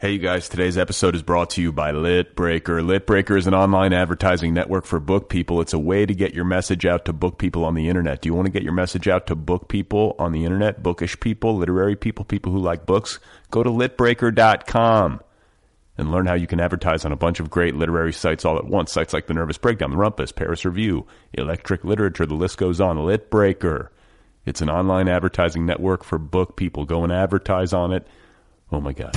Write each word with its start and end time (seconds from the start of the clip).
Hey, 0.00 0.10
you 0.10 0.18
guys, 0.18 0.48
today's 0.48 0.76
episode 0.76 1.14
is 1.14 1.22
brought 1.22 1.50
to 1.50 1.62
you 1.62 1.70
by 1.70 1.92
Litbreaker. 1.92 2.84
Litbreaker 2.84 3.38
is 3.38 3.46
an 3.46 3.54
online 3.54 3.92
advertising 3.92 4.52
network 4.52 4.86
for 4.86 4.98
book 4.98 5.28
people. 5.28 5.60
It's 5.60 5.72
a 5.72 5.78
way 5.78 6.04
to 6.04 6.12
get 6.12 6.34
your 6.34 6.44
message 6.44 6.84
out 6.84 7.04
to 7.04 7.12
book 7.12 7.38
people 7.38 7.64
on 7.64 7.74
the 7.74 7.88
internet. 7.88 8.20
Do 8.20 8.28
you 8.28 8.34
want 8.34 8.46
to 8.46 8.52
get 8.52 8.64
your 8.64 8.72
message 8.72 9.06
out 9.06 9.28
to 9.28 9.36
book 9.36 9.68
people 9.68 10.16
on 10.18 10.32
the 10.32 10.44
internet? 10.44 10.82
Bookish 10.82 11.20
people, 11.20 11.56
literary 11.56 11.94
people, 11.94 12.24
people 12.24 12.50
who 12.50 12.58
like 12.58 12.86
books? 12.86 13.20
Go 13.52 13.62
to 13.62 13.70
litbreaker.com 13.70 15.20
and 15.96 16.10
learn 16.10 16.26
how 16.26 16.34
you 16.34 16.48
can 16.48 16.58
advertise 16.58 17.04
on 17.04 17.12
a 17.12 17.16
bunch 17.16 17.38
of 17.38 17.48
great 17.48 17.76
literary 17.76 18.12
sites 18.12 18.44
all 18.44 18.58
at 18.58 18.66
once. 18.66 18.90
Sites 18.90 19.12
like 19.12 19.28
The 19.28 19.34
Nervous 19.34 19.58
Breakdown, 19.58 19.92
The 19.92 19.96
Rumpus, 19.96 20.34
Paris 20.34 20.64
Review, 20.64 21.06
Electric 21.34 21.84
Literature, 21.84 22.26
the 22.26 22.34
list 22.34 22.58
goes 22.58 22.80
on. 22.80 22.96
Litbreaker. 22.96 23.90
It's 24.44 24.60
an 24.60 24.68
online 24.68 25.06
advertising 25.06 25.64
network 25.64 26.02
for 26.02 26.18
book 26.18 26.56
people. 26.56 26.84
Go 26.84 27.04
and 27.04 27.12
advertise 27.12 27.72
on 27.72 27.92
it. 27.92 28.08
Oh 28.72 28.80
my 28.80 28.92
God. 28.92 29.16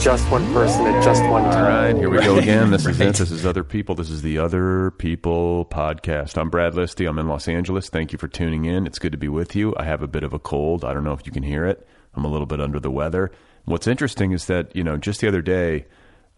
Just 0.00 0.30
one 0.30 0.50
person 0.54 0.86
at 0.86 1.04
just 1.04 1.22
one 1.24 1.42
time. 1.44 1.64
right, 1.64 1.94
here 1.96 2.08
we 2.08 2.18
go 2.20 2.38
again. 2.38 2.70
This 2.70 2.86
is 2.86 2.98
Right. 2.98 3.08
it. 3.10 3.16
This 3.16 3.30
is 3.30 3.44
Other 3.44 3.62
People. 3.62 3.94
This 3.94 4.08
is 4.08 4.22
the 4.22 4.38
Other 4.38 4.92
People 4.92 5.66
podcast. 5.66 6.38
I'm 6.38 6.48
Brad 6.48 6.72
Listi. 6.72 7.06
I'm 7.06 7.18
in 7.18 7.28
Los 7.28 7.46
Angeles. 7.48 7.90
Thank 7.90 8.10
you 8.12 8.18
for 8.18 8.26
tuning 8.26 8.64
in. 8.64 8.86
It's 8.86 8.98
good 8.98 9.12
to 9.12 9.18
be 9.18 9.28
with 9.28 9.54
you. 9.54 9.74
I 9.76 9.84
have 9.84 10.00
a 10.00 10.06
bit 10.08 10.22
of 10.24 10.32
a 10.32 10.38
cold. 10.38 10.86
I 10.86 10.94
don't 10.94 11.04
know 11.04 11.12
if 11.12 11.26
you 11.26 11.32
can 11.32 11.42
hear 11.42 11.66
it. 11.66 11.86
I'm 12.14 12.24
a 12.24 12.28
little 12.28 12.46
bit 12.46 12.62
under 12.62 12.80
the 12.80 12.90
weather. 12.90 13.30
What's 13.66 13.86
interesting 13.86 14.32
is 14.32 14.46
that, 14.46 14.74
you 14.74 14.82
know, 14.82 14.96
just 14.96 15.20
the 15.20 15.28
other 15.28 15.42
day, 15.42 15.84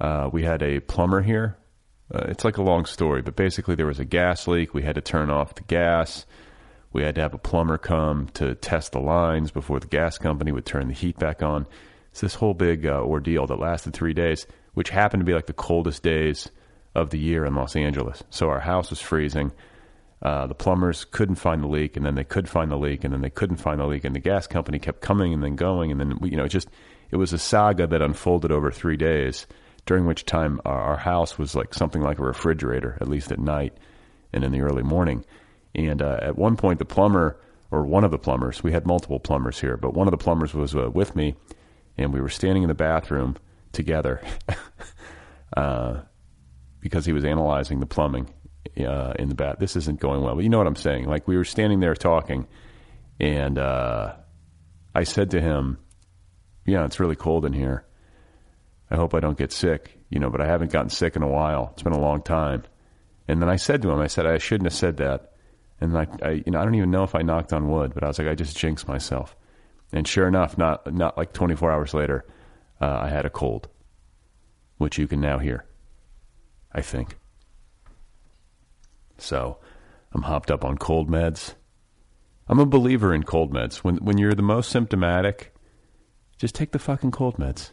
uh, 0.01 0.29
we 0.33 0.43
had 0.43 0.61
a 0.63 0.81
plumber 0.81 1.23
here. 1.23 1.57
Uh, 2.13 2.25
it's 2.29 2.45
like 2.45 2.57
a 2.59 2.63
long 2.63 2.85
story, 2.85 3.23
but 3.23 3.37
basically 3.37 3.77
there 3.77 3.87
was 3.87 4.01
a 4.01 4.05
gas 4.05 4.49
leak. 4.49 4.75
We 4.75 4.83
had 4.83 4.97
to 4.97 5.01
turn 5.01 5.31
off 5.31 5.55
the 5.55 5.63
gas. 5.63 6.27
We 6.93 7.05
had 7.05 7.15
to 7.15 7.21
have 7.21 7.33
a 7.33 7.39
plumber 7.39 7.79
come 7.79 8.27
to 8.35 8.57
test 8.57 8.91
the 8.93 9.01
lines 9.01 9.53
before 9.53 9.79
the 9.79 9.87
gas 9.87 10.19
company 10.19 10.51
would 10.51 10.67
turn 10.67 10.89
the 10.89 10.95
heat 10.95 11.17
back 11.19 11.45
on. 11.45 11.67
It's 12.13 12.21
this 12.21 12.35
whole 12.35 12.55
big 12.55 12.87
uh, 12.87 13.01
ordeal 13.01 13.47
that 13.47 13.59
lasted 13.59 13.95
three 13.95 14.13
days, 14.15 14.47
which 14.75 14.91
happened 14.91 15.23
to 15.23 15.25
be 15.25 15.35
like 15.35 15.47
the 15.47 15.53
coldest 15.53 16.03
days 16.03 16.51
of 16.95 17.11
the 17.11 17.19
year 17.19 17.45
in 17.45 17.55
Los 17.55 17.75
Angeles. 17.75 18.23
So 18.31 18.49
our 18.49 18.61
house 18.61 18.91
was 18.91 19.01
freezing. 19.01 19.51
Uh, 20.21 20.47
the 20.47 20.55
plumbers 20.55 21.05
couldn't 21.05 21.37
find 21.37 21.63
the 21.63 21.69
leak, 21.69 21.97
and 21.97 22.07
then 22.07 22.15
they 22.15 22.25
could 22.25 22.49
find 22.49 22.71
the 22.71 22.77
leak, 22.77 23.03
and 23.03 23.13
then 23.13 23.23
they 23.23 23.31
couldn't 23.31 23.57
find 23.57 23.81
the 23.81 23.87
leak, 23.87 24.05
and 24.05 24.15
the 24.15 24.21
gas 24.21 24.47
company 24.47 24.79
kept 24.79 25.01
coming 25.01 25.33
and 25.33 25.43
then 25.43 25.57
going, 25.57 25.91
and 25.91 25.99
then 25.99 26.19
you 26.23 26.37
know, 26.37 26.45
it 26.45 26.51
just 26.51 26.69
it 27.11 27.17
was 27.17 27.33
a 27.33 27.39
saga 27.39 27.87
that 27.87 28.03
unfolded 28.03 28.53
over 28.53 28.71
three 28.71 28.97
days. 28.97 29.47
During 29.85 30.07
which 30.07 30.27
time 30.27 30.61
our, 30.65 30.81
our 30.81 30.97
house 30.97 31.39
was 31.39 31.57
like 31.57 31.75
something 31.75 32.03
like 32.03 32.21
a 32.21 32.25
refrigerator, 32.25 32.97
at 33.01 33.09
least 33.09 33.33
at 33.33 33.41
night 33.41 33.77
and 34.33 34.45
in 34.45 34.53
the 34.53 34.61
early 34.61 34.85
morning. 34.85 35.25
And 35.75 36.01
uh, 36.01 36.19
at 36.23 36.39
one 36.39 36.57
point, 36.57 36.79
the 36.79 36.85
plumber 36.85 37.37
or 37.73 37.85
one 37.85 38.05
of 38.05 38.11
the 38.11 38.19
plumbers, 38.19 38.63
we 38.63 38.71
had 38.71 38.87
multiple 38.87 39.19
plumbers 39.19 39.61
here, 39.61 39.77
but 39.77 39.95
one 39.95 40.07
of 40.07 40.13
the 40.13 40.19
plumbers 40.19 40.55
was 40.55 40.77
uh, 40.77 40.91
with 40.91 41.17
me, 41.17 41.35
and 41.97 42.13
we 42.13 42.21
were 42.21 42.29
standing 42.29 42.63
in 42.63 42.69
the 42.69 42.75
bathroom 42.75 43.37
together 43.73 44.21
uh, 45.57 46.01
because 46.81 47.07
he 47.07 47.13
was 47.13 47.25
analyzing 47.25 47.81
the 47.81 47.87
plumbing 47.87 48.33
uh, 48.79 49.13
in 49.19 49.29
the 49.29 49.35
bath. 49.35 49.57
This 49.59 49.77
isn't 49.77 50.01
going 50.01 50.23
well, 50.23 50.35
but 50.35 50.45
you 50.45 50.51
know 50.51 50.59
what 50.59 50.67
I'm 50.67 50.77
saying. 50.77 51.07
Like 51.07 51.29
we 51.29 51.37
were 51.37 51.45
standing 51.45 51.81
there 51.81 51.95
talking, 51.95 52.47
and 53.21 53.59
uh, 53.59 54.15
I 54.95 55.05
said 55.05 55.31
to 55.33 55.41
him, 55.41 55.79
"Yeah, 56.67 56.85
it's 56.85 57.01
really 57.01 57.17
cold 57.17 57.45
in 57.45 57.53
here. 57.53 57.85
I 58.91 58.97
hope 58.97 59.15
I 59.15 59.21
don't 59.21 59.39
get 59.39 59.53
sick, 59.53 59.99
you 60.11 60.19
know, 60.19 60.29
but 60.29 60.41
I 60.41 60.47
haven't 60.47 60.73
gotten 60.73 60.91
sick 60.91 61.17
in 61.17 61.23
a 61.23 61.29
while. 61.29 61.71
It's 61.73 61.83
been 61.83 61.93
a 61.93 62.01
long 62.01 62.23
time." 62.23 62.65
And 63.29 63.41
then 63.41 63.49
I 63.49 63.57
said 63.57 63.83
to 63.83 63.91
him, 63.91 64.01
I 64.01 64.09
said, 64.09 64.27
I 64.27 64.39
shouldn't 64.39 64.67
have 64.67 64.75
said 64.79 64.99
that. 64.99 65.33
And 65.81 65.97
I, 65.97 66.07
I, 66.23 66.31
you 66.45 66.53
know, 66.53 66.61
I 66.61 66.65
don't 66.65 66.75
even 66.75 66.91
know 66.91 67.03
if 67.03 67.15
I 67.15 67.23
knocked 67.23 67.53
on 67.53 67.71
wood, 67.71 67.93
but 67.95 68.05
I 68.05 68.09
was 68.09 68.19
like, 68.19 68.29
I 68.29 68.35
just 68.35 68.57
jinxed 68.57 68.87
myself. 68.87 69.37
And 69.93 70.09
sure 70.09 70.27
enough, 70.27 70.57
not 70.57 70.93
not 70.93 71.19
like 71.19 71.33
24 71.33 71.71
hours 71.71 71.95
later, 71.95 72.25
uh, 72.81 73.01
I 73.03 73.09
had 73.09 73.27
a 73.27 73.31
cold, 73.31 73.69
which 74.79 74.99
you 74.99 75.07
can 75.07 75.21
now 75.21 75.39
hear. 75.39 75.67
I 76.73 76.81
think. 76.81 77.19
So, 79.19 79.59
I'm 80.13 80.23
hopped 80.23 80.51
up 80.51 80.65
on 80.65 80.79
cold 80.79 81.11
meds. 81.11 81.55
I'm 82.49 82.59
a 82.59 82.67
believer 82.67 83.15
in 83.15 83.23
cold 83.23 83.53
meds. 83.53 83.77
When 83.77 83.97
when 83.97 84.19
you're 84.19 84.35
the 84.35 84.43
most 84.43 84.71
symptomatic, 84.71 85.55
just 86.39 86.55
take 86.55 86.73
the 86.73 86.79
fucking 86.79 87.11
cold 87.11 87.37
meds. 87.37 87.71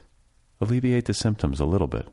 Alleviate 0.62 1.06
the 1.06 1.14
symptoms 1.14 1.62
a 1.62 1.66
little 1.66 1.88
bit. 1.88 2.08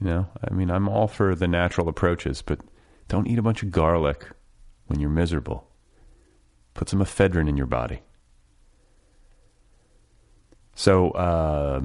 You 0.00 0.06
know, 0.06 0.26
I 0.42 0.52
mean, 0.54 0.70
I'm 0.70 0.88
all 0.88 1.08
for 1.08 1.34
the 1.34 1.48
natural 1.48 1.88
approaches, 1.88 2.40
but 2.40 2.60
don't 3.08 3.26
eat 3.26 3.38
a 3.38 3.42
bunch 3.42 3.62
of 3.62 3.72
garlic 3.72 4.26
when 4.86 5.00
you're 5.00 5.10
miserable. 5.10 5.68
Put 6.74 6.88
some 6.88 7.00
ephedrine 7.00 7.48
in 7.48 7.56
your 7.56 7.66
body. 7.66 8.02
So, 10.74 11.10
uh, 11.10 11.80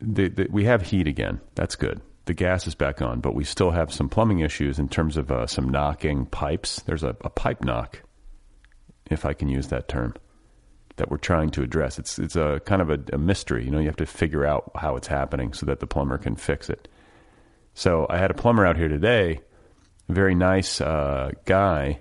the, 0.00 0.28
the, 0.28 0.46
we 0.50 0.64
have 0.64 0.82
heat 0.82 1.06
again. 1.06 1.40
That's 1.54 1.76
good. 1.76 2.00
The 2.26 2.34
gas 2.34 2.66
is 2.66 2.74
back 2.74 3.02
on, 3.02 3.20
but 3.20 3.34
we 3.34 3.44
still 3.44 3.70
have 3.70 3.92
some 3.92 4.08
plumbing 4.08 4.40
issues 4.40 4.78
in 4.78 4.88
terms 4.88 5.16
of 5.16 5.30
uh, 5.30 5.46
some 5.46 5.68
knocking 5.68 6.26
pipes. 6.26 6.80
There's 6.82 7.02
a, 7.02 7.16
a 7.22 7.30
pipe 7.30 7.62
knock, 7.64 8.02
if 9.10 9.24
I 9.24 9.34
can 9.34 9.48
use 9.48 9.68
that 9.68 9.88
term, 9.88 10.14
that 10.96 11.10
we're 11.10 11.18
trying 11.18 11.50
to 11.50 11.62
address. 11.62 11.98
It's 11.98 12.18
it's 12.18 12.36
a 12.36 12.60
kind 12.64 12.80
of 12.80 12.90
a, 12.90 12.98
a 13.12 13.18
mystery. 13.18 13.64
You 13.64 13.70
know, 13.70 13.78
you 13.78 13.86
have 13.86 13.96
to 13.96 14.06
figure 14.06 14.46
out 14.46 14.70
how 14.74 14.96
it's 14.96 15.08
happening 15.08 15.52
so 15.52 15.66
that 15.66 15.80
the 15.80 15.86
plumber 15.86 16.16
can 16.18 16.36
fix 16.36 16.70
it. 16.70 16.88
So 17.74 18.06
I 18.08 18.18
had 18.18 18.30
a 18.30 18.34
plumber 18.34 18.64
out 18.64 18.76
here 18.76 18.88
today, 18.88 19.40
very 20.08 20.34
nice 20.34 20.80
uh, 20.80 21.32
guy, 21.44 22.00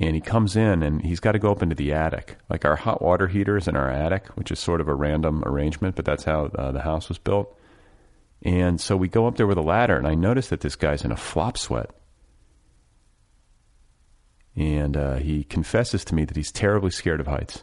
and 0.00 0.14
he 0.14 0.20
comes 0.20 0.56
in 0.56 0.82
and 0.82 1.02
he's 1.02 1.20
got 1.20 1.32
to 1.32 1.38
go 1.38 1.52
up 1.52 1.62
into 1.62 1.76
the 1.76 1.92
attic. 1.92 2.38
Like 2.48 2.64
our 2.64 2.74
hot 2.74 3.00
water 3.00 3.28
heater 3.28 3.56
is 3.56 3.68
in 3.68 3.76
our 3.76 3.88
attic, 3.88 4.26
which 4.28 4.50
is 4.50 4.58
sort 4.58 4.80
of 4.80 4.88
a 4.88 4.94
random 4.94 5.44
arrangement, 5.44 5.94
but 5.94 6.04
that's 6.04 6.24
how 6.24 6.46
uh, 6.46 6.72
the 6.72 6.82
house 6.82 7.08
was 7.08 7.18
built. 7.18 7.56
And 8.42 8.80
so 8.80 8.96
we 8.96 9.08
go 9.08 9.26
up 9.26 9.36
there 9.36 9.46
with 9.46 9.58
a 9.58 9.62
ladder, 9.62 9.96
and 9.96 10.06
I 10.06 10.14
notice 10.14 10.48
that 10.48 10.62
this 10.62 10.74
guy's 10.74 11.04
in 11.04 11.12
a 11.12 11.16
flop 11.16 11.58
sweat. 11.58 11.90
And 14.56 14.96
uh, 14.96 15.16
he 15.16 15.44
confesses 15.44 16.04
to 16.06 16.14
me 16.14 16.24
that 16.24 16.36
he's 16.36 16.50
terribly 16.50 16.90
scared 16.90 17.20
of 17.20 17.26
heights. 17.26 17.62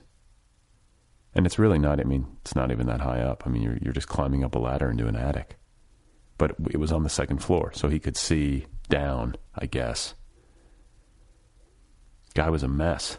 And 1.33 1.45
it's 1.45 1.59
really 1.59 1.79
not, 1.79 1.99
I 1.99 2.03
mean, 2.03 2.37
it's 2.41 2.55
not 2.55 2.71
even 2.71 2.85
that 2.85 3.01
high 3.01 3.21
up. 3.21 3.43
I 3.45 3.49
mean, 3.49 3.63
you're, 3.63 3.77
you're 3.81 3.93
just 3.93 4.07
climbing 4.07 4.43
up 4.43 4.55
a 4.55 4.59
ladder 4.59 4.89
into 4.89 5.07
an 5.07 5.15
attic 5.15 5.57
but 6.37 6.55
it 6.69 6.77
was 6.77 6.91
on 6.91 7.03
the 7.03 7.09
second 7.09 7.39
floor, 7.39 7.71
so 7.73 7.89
he 7.89 7.99
could 7.99 8.17
see 8.17 8.65
down, 8.89 9.35
I 9.55 9.65
guess. 9.65 10.13
Guy 12.37 12.51
was 12.51 12.61
a 12.61 12.67
mess. 12.67 13.17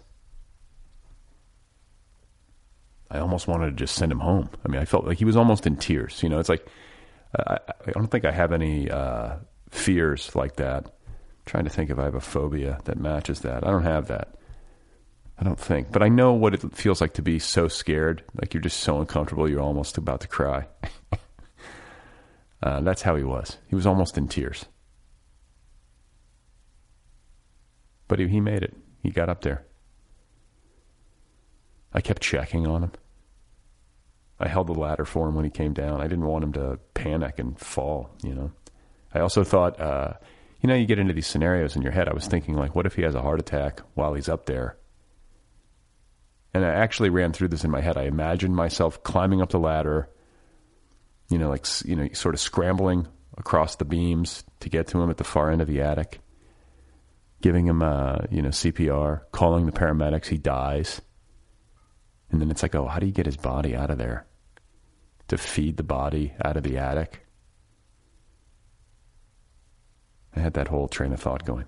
I 3.11 3.19
almost 3.19 3.49
wanted 3.49 3.71
to 3.71 3.73
just 3.73 3.97
send 3.97 4.13
him 4.13 4.21
home. 4.21 4.49
I 4.65 4.69
mean, 4.69 4.81
I 4.81 4.85
felt 4.85 5.07
like 5.07 5.19
he 5.19 5.25
was 5.25 5.37
almost 5.37 5.67
in 5.67 5.75
tears. 5.75 6.23
You 6.23 6.29
know, 6.29 6.39
it's 6.39 6.49
like 6.49 6.65
I, 7.37 7.59
I 7.85 7.91
don't 7.91 8.07
think 8.07 8.25
I 8.25 8.31
have 8.31 8.53
any 8.53 8.89
uh, 8.89 9.39
fears 9.71 10.37
like 10.37 10.55
that. 10.57 10.85
I'm 10.87 11.47
trying 11.47 11.65
to 11.65 11.71
think 11.71 11.91
if 11.91 11.99
I 11.99 12.05
have 12.05 12.15
a 12.15 12.21
phobia 12.21 12.79
that 12.85 12.97
matches 12.97 13.41
that. 13.41 13.67
I 13.67 13.73
don't 13.73 13.83
have 13.83 14.07
that. 14.07 14.37
I 15.37 15.43
don't 15.43 15.59
think, 15.59 15.91
but 15.91 16.05
I 16.05 16.09
know 16.09 16.33
what 16.35 16.55
it 16.55 16.77
feels 16.77 17.01
like 17.01 17.15
to 17.15 17.23
be 17.23 17.41
so 17.41 17.67
scared, 17.67 18.23
like 18.41 18.55
you're 18.55 18.61
just 18.61 18.79
so 18.79 19.01
uncomfortable, 19.01 19.51
you're 19.51 19.61
almost 19.61 19.99
about 19.99 20.21
to 20.21 20.29
cry. 20.29 20.69
uh, 22.63 22.83
that's 22.83 23.03
how 23.03 23.17
he 23.17 23.25
was. 23.25 23.59
He 23.67 23.75
was 23.75 23.85
almost 23.85 24.17
in 24.17 24.29
tears, 24.29 24.67
but 28.07 28.21
he, 28.21 28.29
he 28.29 28.41
made 28.41 28.63
it. 28.63 28.77
He 29.03 29.11
got 29.11 29.29
up 29.29 29.43
there. 29.43 29.65
I 31.93 32.01
kept 32.01 32.23
checking 32.23 32.67
on 32.67 32.83
him. 32.85 32.93
I 34.41 34.49
held 34.49 34.69
the 34.69 34.75
ladder 34.75 35.05
for 35.05 35.29
him 35.29 35.35
when 35.35 35.45
he 35.45 35.51
came 35.51 35.73
down. 35.73 36.01
I 36.01 36.07
didn't 36.07 36.27
want 36.27 36.45
him 36.45 36.53
to 36.53 36.79
panic 36.95 37.39
and 37.39 37.59
fall, 37.59 38.11
you 38.23 38.35
know. 38.35 38.53
I 39.13 39.21
also 39.21 39.43
thought, 39.43 39.81
uh, 39.81 40.13
you 40.61 40.69
know, 40.69 40.75
you 40.75 40.87
get 40.87 40.99
into 40.99 41.15
these 41.15 41.27
scenarios 41.27 41.77
in 41.77 41.83
your 41.83 41.93
head. 41.93 42.09
I 42.09 42.15
was 42.15 42.27
thinking, 42.27 42.55
like, 42.55 42.75
what 42.75 42.87
if 42.87 42.95
he 42.95 43.03
has 43.03 43.15
a 43.15 43.23
heart 43.23 43.41
attack 43.41 43.81
while 43.95 44.15
he's 44.15 44.29
up 44.29 44.47
there? 44.47 44.77
And 46.55 46.65
I 46.65 46.71
actually 46.71 47.11
ran 47.11 47.33
through 47.33 47.49
this 47.49 47.65
in 47.65 47.71
my 47.71 47.81
head. 47.81 47.97
I 47.97 48.05
imagined 48.05 48.55
myself 48.55 49.03
climbing 49.03 49.41
up 49.41 49.51
the 49.51 49.59
ladder, 49.59 50.09
you 51.31 51.39
know, 51.39 51.49
like, 51.49 51.67
you 51.85 51.97
know, 51.97 52.09
sort 52.13 52.35
of 52.35 52.41
scrambling 52.41 53.07
across 53.37 53.77
the 53.77 53.85
beams 53.85 54.45
to 54.61 54.69
get 54.69 54.89
to 54.89 55.01
him 55.01 55.11
at 55.11 55.17
the 55.17 55.25
far 55.25 55.51
end 55.51 55.63
of 55.63 55.69
the 55.69 55.81
attic, 55.81 56.21
giving 57.41 57.67
him, 57.67 57.83
uh, 57.83 58.19
you 58.31 58.43
know, 58.43 58.49
CPR, 58.49 59.23
calling 59.33 59.67
the 59.67 59.73
paramedics. 59.73 60.27
He 60.27 60.39
dies. 60.39 61.01
And 62.31 62.41
then 62.41 62.51
it's 62.51 62.63
like, 62.63 62.75
oh, 62.75 62.87
how 62.87 62.99
do 62.99 63.07
you 63.07 63.13
get 63.13 63.27
his 63.27 63.37
body 63.37 63.75
out 63.75 63.91
of 63.91 63.99
there? 63.99 64.27
To 65.29 65.39
feed 65.39 65.77
the 65.77 65.83
body 65.83 66.35
out 66.45 66.57
of 66.57 66.63
the 66.63 66.79
attic? 66.79 67.27
I 70.35 70.41
had 70.41 70.55
that 70.55 70.69
whole 70.69 70.89
train 70.89 71.13
of 71.13 71.21
thought 71.21 71.45
going. 71.45 71.67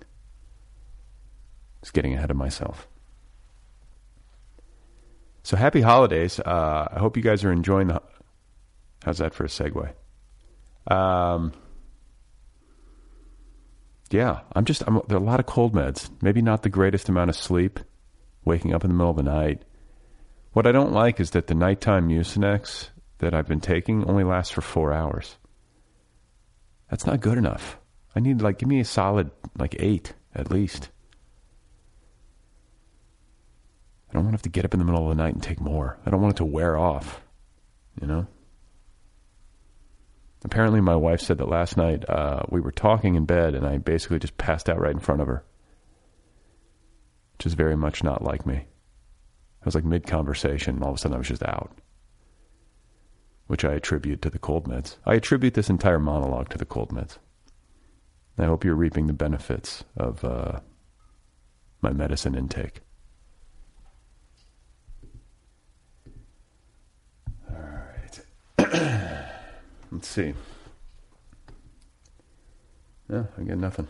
Just 1.81 1.93
getting 1.93 2.13
ahead 2.13 2.31
of 2.31 2.37
myself. 2.37 2.87
So 5.43 5.57
happy 5.57 5.81
holidays. 5.81 6.39
Uh, 6.39 6.87
I 6.91 6.99
hope 6.99 7.17
you 7.17 7.23
guys 7.23 7.43
are 7.43 7.51
enjoying 7.51 7.87
the. 7.87 8.01
How's 9.03 9.17
that 9.17 9.33
for 9.33 9.43
a 9.43 9.47
segue? 9.47 9.93
Um, 10.87 11.53
yeah, 14.13 14.41
I'm 14.53 14.65
just. 14.65 14.83
I'm, 14.87 15.01
there 15.07 15.17
are 15.17 15.21
a 15.21 15.23
lot 15.23 15.39
of 15.39 15.45
cold 15.45 15.73
meds. 15.73 16.09
Maybe 16.21 16.41
not 16.41 16.63
the 16.63 16.69
greatest 16.69 17.09
amount 17.09 17.29
of 17.29 17.35
sleep. 17.35 17.79
Waking 18.43 18.73
up 18.73 18.83
in 18.83 18.89
the 18.89 18.95
middle 18.95 19.11
of 19.11 19.17
the 19.17 19.23
night. 19.23 19.63
What 20.53 20.65
I 20.65 20.71
don't 20.71 20.91
like 20.91 21.19
is 21.19 21.31
that 21.31 21.47
the 21.47 21.55
nighttime 21.55 22.09
Mucinex 22.09 22.89
that 23.19 23.33
I've 23.33 23.47
been 23.47 23.61
taking 23.61 24.03
only 24.05 24.23
lasts 24.23 24.53
for 24.53 24.61
four 24.61 24.91
hours. 24.91 25.37
That's 26.89 27.05
not 27.05 27.21
good 27.21 27.37
enough. 27.37 27.77
I 28.15 28.19
need 28.19 28.41
like 28.41 28.57
give 28.57 28.67
me 28.67 28.79
a 28.79 28.85
solid 28.85 29.31
like 29.57 29.75
eight 29.79 30.13
at 30.35 30.51
least. 30.51 30.89
I 34.09 34.13
don't 34.13 34.23
want 34.23 34.33
to 34.33 34.37
have 34.37 34.41
to 34.41 34.49
get 34.49 34.65
up 34.65 34.73
in 34.73 34.79
the 34.79 34.85
middle 34.85 35.09
of 35.09 35.15
the 35.15 35.23
night 35.23 35.33
and 35.33 35.41
take 35.41 35.61
more. 35.61 35.97
I 36.05 36.09
don't 36.09 36.21
want 36.21 36.33
it 36.33 36.37
to 36.37 36.45
wear 36.45 36.77
off. 36.77 37.21
You 38.01 38.07
know? 38.07 38.27
Apparently, 40.43 40.81
my 40.81 40.95
wife 40.95 41.21
said 41.21 41.37
that 41.37 41.49
last 41.49 41.77
night 41.77 42.07
uh, 42.09 42.43
we 42.49 42.61
were 42.61 42.71
talking 42.71 43.15
in 43.15 43.25
bed 43.25 43.53
and 43.53 43.65
I 43.65 43.77
basically 43.77 44.19
just 44.19 44.37
passed 44.37 44.69
out 44.69 44.79
right 44.79 44.91
in 44.91 44.99
front 44.99 45.21
of 45.21 45.27
her, 45.27 45.43
which 47.37 47.45
is 47.45 47.53
very 47.53 47.77
much 47.77 48.03
not 48.03 48.23
like 48.23 48.45
me. 48.45 48.55
I 49.61 49.65
was 49.65 49.75
like 49.75 49.85
mid 49.85 50.07
conversation, 50.07 50.75
and 50.75 50.83
all 50.83 50.89
of 50.89 50.95
a 50.95 50.97
sudden 50.97 51.15
I 51.15 51.19
was 51.19 51.27
just 51.27 51.43
out, 51.43 51.71
which 53.45 53.63
I 53.63 53.73
attribute 53.73 54.23
to 54.23 54.31
the 54.31 54.39
cold 54.39 54.67
meds. 54.67 54.95
I 55.05 55.13
attribute 55.13 55.53
this 55.53 55.69
entire 55.69 55.99
monologue 55.99 56.49
to 56.49 56.57
the 56.57 56.65
cold 56.65 56.89
meds. 56.89 57.17
I 58.39 58.45
hope 58.45 58.65
you're 58.65 58.73
reaping 58.73 59.05
the 59.05 59.13
benefits 59.13 59.83
of 59.95 60.25
uh, 60.25 60.61
my 61.83 61.91
medicine 61.91 62.33
intake. 62.33 62.81
All 67.47 67.57
right. 68.57 69.07
Let's 69.91 70.07
see. 70.07 70.33
No, 73.09 73.27
I 73.37 73.41
get 73.43 73.57
nothing. 73.57 73.89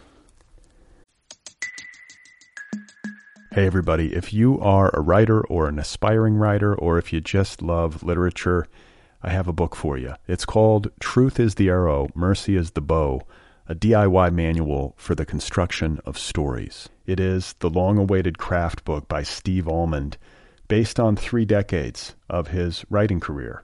Hey, 3.51 3.68
everybody. 3.68 4.15
If 4.15 4.33
you 4.33 4.59
are 4.62 4.89
a 4.94 5.01
writer 5.01 5.45
or 5.45 5.68
an 5.68 5.77
aspiring 5.77 6.36
writer, 6.36 6.74
or 6.74 6.98
if 6.98 7.13
you 7.13 7.21
just 7.21 7.62
love 7.62 8.01
literature, 8.01 8.65
I 9.21 9.30
have 9.30 9.48
a 9.48 9.53
book 9.53 9.75
for 9.75 9.98
you. 9.98 10.15
It's 10.27 10.45
called 10.45 10.89
Truth 11.00 11.39
is 11.39 11.56
the 11.56 11.69
Arrow, 11.69 12.07
Mercy 12.15 12.56
is 12.56 12.71
the 12.71 12.81
Bow, 12.81 13.21
a 13.68 13.75
DIY 13.75 14.33
manual 14.33 14.95
for 14.98 15.13
the 15.13 15.25
construction 15.25 16.00
of 16.06 16.18
stories. 16.18 16.89
It 17.06 17.19
is 17.19 17.53
the 17.59 17.69
long 17.69 17.98
awaited 17.98 18.39
craft 18.39 18.83
book 18.86 19.07
by 19.07 19.21
Steve 19.21 19.68
Almond, 19.68 20.18
based 20.68 21.00
on 21.00 21.15
three 21.15 21.45
decades 21.45 22.15
of 22.30 22.48
his 22.48 22.86
writing 22.89 23.19
career, 23.19 23.63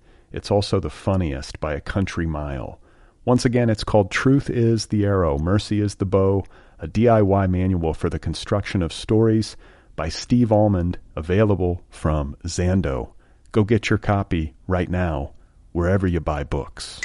It's 0.31 0.51
also 0.51 0.79
the 0.79 0.89
funniest 0.89 1.59
by 1.59 1.73
a 1.73 1.81
country 1.81 2.25
mile. 2.25 2.79
Once 3.25 3.45
again, 3.45 3.69
it's 3.69 3.83
called 3.83 4.09
Truth 4.09 4.49
is 4.49 4.87
the 4.87 5.05
Arrow, 5.05 5.37
Mercy 5.37 5.81
is 5.81 5.95
the 5.95 6.05
Bow, 6.05 6.43
a 6.79 6.87
DIY 6.87 7.49
manual 7.49 7.93
for 7.93 8.09
the 8.09 8.19
construction 8.19 8.81
of 8.81 8.91
stories 8.91 9.55
by 9.95 10.09
Steve 10.09 10.51
Almond, 10.51 10.97
available 11.15 11.81
from 11.89 12.35
Zando. 12.45 13.11
Go 13.51 13.63
get 13.63 13.89
your 13.89 13.99
copy 13.99 14.55
right 14.67 14.89
now, 14.89 15.33
wherever 15.73 16.07
you 16.07 16.19
buy 16.19 16.43
books. 16.43 16.99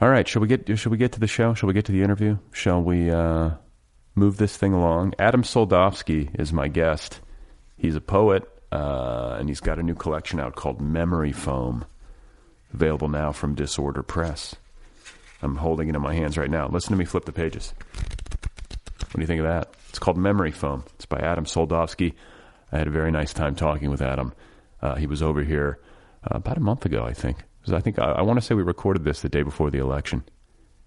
All 0.00 0.08
right, 0.08 0.26
shall 0.26 0.42
we 0.42 0.48
get 0.48 0.78
shall 0.78 0.90
we 0.90 0.98
get 0.98 1.12
to 1.12 1.20
the 1.20 1.28
show? 1.28 1.54
Shall 1.54 1.68
we 1.68 1.74
get 1.74 1.84
to 1.84 1.92
the 1.92 2.02
interview? 2.02 2.38
Shall 2.50 2.82
we 2.82 3.10
uh, 3.10 3.52
move 4.16 4.36
this 4.36 4.56
thing 4.56 4.72
along? 4.72 5.14
Adam 5.18 5.42
Soldofsky 5.42 6.38
is 6.40 6.52
my 6.52 6.66
guest. 6.66 7.20
He's 7.76 7.96
a 7.96 8.00
poet, 8.00 8.48
uh, 8.70 9.36
and 9.38 9.48
he's 9.48 9.60
got 9.60 9.78
a 9.78 9.82
new 9.82 9.94
collection 9.94 10.40
out 10.40 10.54
called 10.54 10.80
Memory 10.80 11.32
Foam, 11.32 11.84
available 12.72 13.08
now 13.08 13.32
from 13.32 13.54
Disorder 13.54 14.02
Press. 14.02 14.54
I'm 15.42 15.56
holding 15.56 15.88
it 15.88 15.96
in 15.96 16.02
my 16.02 16.14
hands 16.14 16.38
right 16.38 16.50
now. 16.50 16.68
Listen 16.68 16.92
to 16.92 16.96
me 16.96 17.04
flip 17.04 17.24
the 17.24 17.32
pages. 17.32 17.74
What 19.00 19.16
do 19.16 19.20
you 19.20 19.26
think 19.26 19.40
of 19.40 19.46
that? 19.46 19.74
It's 19.88 19.98
called 19.98 20.16
Memory 20.16 20.52
Foam. 20.52 20.84
It's 20.94 21.06
by 21.06 21.18
Adam 21.18 21.44
Soldofsky. 21.44 22.14
I 22.70 22.78
had 22.78 22.86
a 22.86 22.90
very 22.90 23.10
nice 23.10 23.32
time 23.32 23.54
talking 23.54 23.90
with 23.90 24.00
Adam. 24.00 24.32
Uh, 24.80 24.94
he 24.94 25.06
was 25.06 25.22
over 25.22 25.42
here 25.42 25.80
uh, 26.24 26.36
about 26.36 26.56
a 26.56 26.60
month 26.60 26.86
ago, 26.86 27.04
I 27.04 27.12
think. 27.12 27.38
I 27.70 27.80
think 27.80 27.98
I, 27.98 28.12
I 28.12 28.22
want 28.22 28.40
to 28.40 28.44
say 28.44 28.54
we 28.54 28.62
recorded 28.62 29.04
this 29.04 29.20
the 29.20 29.28
day 29.28 29.42
before 29.42 29.70
the 29.70 29.78
election, 29.78 30.24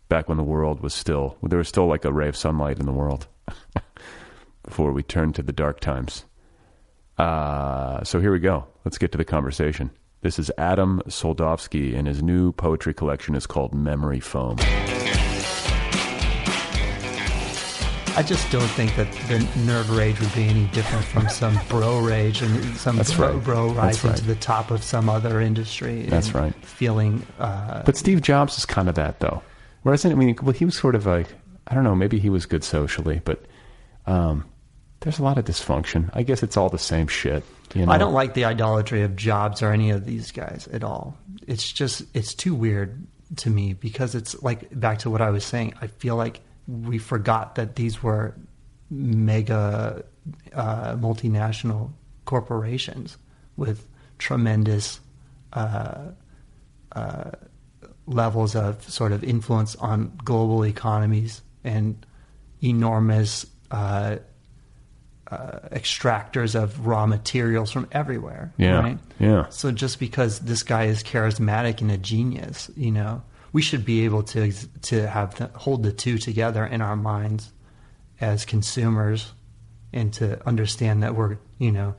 back 0.10 0.28
when 0.28 0.38
the 0.38 0.44
world 0.44 0.82
was 0.82 0.94
still 0.94 1.38
there 1.42 1.58
was 1.58 1.70
still 1.70 1.88
like 1.88 2.04
a 2.04 2.12
ray 2.12 2.28
of 2.28 2.36
sunlight 2.36 2.80
in 2.80 2.86
the 2.86 2.92
world 2.92 3.28
before 4.64 4.92
we 4.92 5.04
turned 5.04 5.36
to 5.36 5.44
the 5.44 5.54
dark 5.54 5.80
times. 5.80 6.26
Uh, 7.18 8.04
so 8.04 8.20
here 8.20 8.32
we 8.32 8.40
go. 8.40 8.66
Let's 8.84 8.98
get 8.98 9.12
to 9.14 9.18
the 9.18 9.26
conversation. 9.26 9.92
This 10.22 10.40
is 10.40 10.52
Adam 10.58 11.02
Soldofsky, 11.08 11.96
and 11.96 12.08
his 12.08 12.24
new 12.24 12.52
poetry 12.52 12.94
collection 12.94 13.36
is 13.36 13.46
called 13.46 13.74
Memory 13.74 14.20
Foam. 14.20 14.58
I 18.18 18.24
just 18.24 18.50
don't 18.50 18.68
think 18.70 18.96
that 18.96 19.12
the 19.28 19.40
nerd 19.66 19.96
rage 19.96 20.20
would 20.22 20.34
be 20.34 20.46
any 20.46 20.68
different 20.68 21.04
from 21.04 21.28
some 21.28 21.60
bro 21.68 22.00
rage 22.00 22.42
and 22.42 22.78
some 22.78 22.96
That's 22.96 23.14
bro, 23.14 23.34
right. 23.34 23.44
bro 23.44 23.72
rising 23.74 24.10
right. 24.12 24.18
to 24.18 24.26
the 24.26 24.36
top 24.36 24.72
of 24.72 24.84
some 24.84 25.10
other 25.10 25.42
industry. 25.42 26.04
That's 26.04 26.34
right. 26.34 26.56
Feeling, 26.66 27.26
uh, 27.40 27.84
But 27.84 27.98
Steve 27.98 28.22
Jobs 28.22 28.58
is 28.58 28.66
kind 28.66 28.88
of 28.88 28.96
that, 28.96 29.20
though. 29.20 29.44
Whereas, 29.84 30.06
I 30.06 30.14
mean, 30.14 30.38
well, 30.42 30.54
he 30.54 30.64
was 30.64 30.78
sort 30.78 30.96
of 30.96 31.06
like, 31.06 31.28
I 31.68 31.76
don't 31.76 31.84
know, 31.84 31.94
maybe 31.94 32.18
he 32.18 32.30
was 32.30 32.46
good 32.46 32.64
socially, 32.64 33.22
but 33.26 33.46
um, 34.06 34.46
there's 35.06 35.20
a 35.20 35.24
lot 35.24 35.38
of 35.38 35.46
dysfunction. 35.46 36.10
I 36.14 36.24
guess 36.24 36.42
it's 36.42 36.58
all 36.58 36.70
the 36.70 36.80
same 36.80 37.08
shit. 37.08 37.44
You 37.76 37.86
know? 37.86 37.92
I 37.92 38.00
don't 38.00 38.14
like 38.14 38.34
the 38.34 38.46
idolatry 38.46 39.04
of 39.04 39.16
Jobs 39.16 39.62
or 39.62 39.72
any 39.72 39.92
of 39.92 40.04
these 40.04 40.32
guys 40.32 40.68
at 40.74 40.84
all. 40.84 41.16
It's 41.46 41.72
just, 41.72 42.02
it's 42.16 42.34
too 42.34 42.56
weird 42.56 43.06
to 43.36 43.52
me 43.52 43.74
because 43.74 44.16
it's 44.16 44.42
like 44.42 44.68
back 44.78 44.98
to 45.00 45.12
what 45.12 45.22
I 45.22 45.30
was 45.30 45.46
saying. 45.46 45.76
I 45.80 45.88
feel 45.88 46.16
like 46.16 46.42
we 46.68 46.98
forgot 46.98 47.54
that 47.54 47.76
these 47.76 48.02
were 48.02 48.36
mega 48.90 50.04
uh, 50.56 50.96
multinational 50.96 51.92
corporations 52.26 53.20
with 53.58 53.88
tremendous 54.18 55.00
uh, 55.54 56.06
uh, 56.94 57.32
levels 58.08 58.56
of 58.56 58.84
sort 58.90 59.12
of 59.12 59.24
influence 59.24 59.76
on 59.76 60.18
global 60.24 60.66
economies 60.66 61.44
and 61.64 62.04
enormous 62.64 63.46
uh, 65.32 65.60
extractors 65.72 66.56
of 66.56 66.86
raw 66.86 67.06
materials 67.06 67.72
from 67.72 67.88
everywhere. 67.92 68.54
Yeah, 68.58 68.80
Right? 68.80 68.98
yeah. 69.20 69.50
So 69.50 69.72
just 69.72 70.00
because 70.00 70.40
this 70.40 70.62
guy 70.64 70.86
is 70.86 71.04
charismatic 71.04 71.82
and 71.82 71.92
a 71.92 71.98
genius, 71.98 72.70
you 72.76 72.92
know, 72.92 73.24
we 73.52 73.62
should 73.62 73.86
be 73.86 74.06
able 74.06 74.24
to 74.24 74.52
to 74.84 75.08
have 75.08 75.36
the, 75.36 75.48
hold 75.58 75.84
the 75.84 75.92
two 75.92 76.18
together 76.18 76.66
in 76.66 76.82
our 76.82 76.96
minds 76.96 77.52
as 78.22 78.46
consumers, 78.46 79.34
and 79.94 80.14
to 80.14 80.46
understand 80.48 81.04
that 81.04 81.16
we're, 81.16 81.38
you 81.58 81.72
know, 81.72 81.96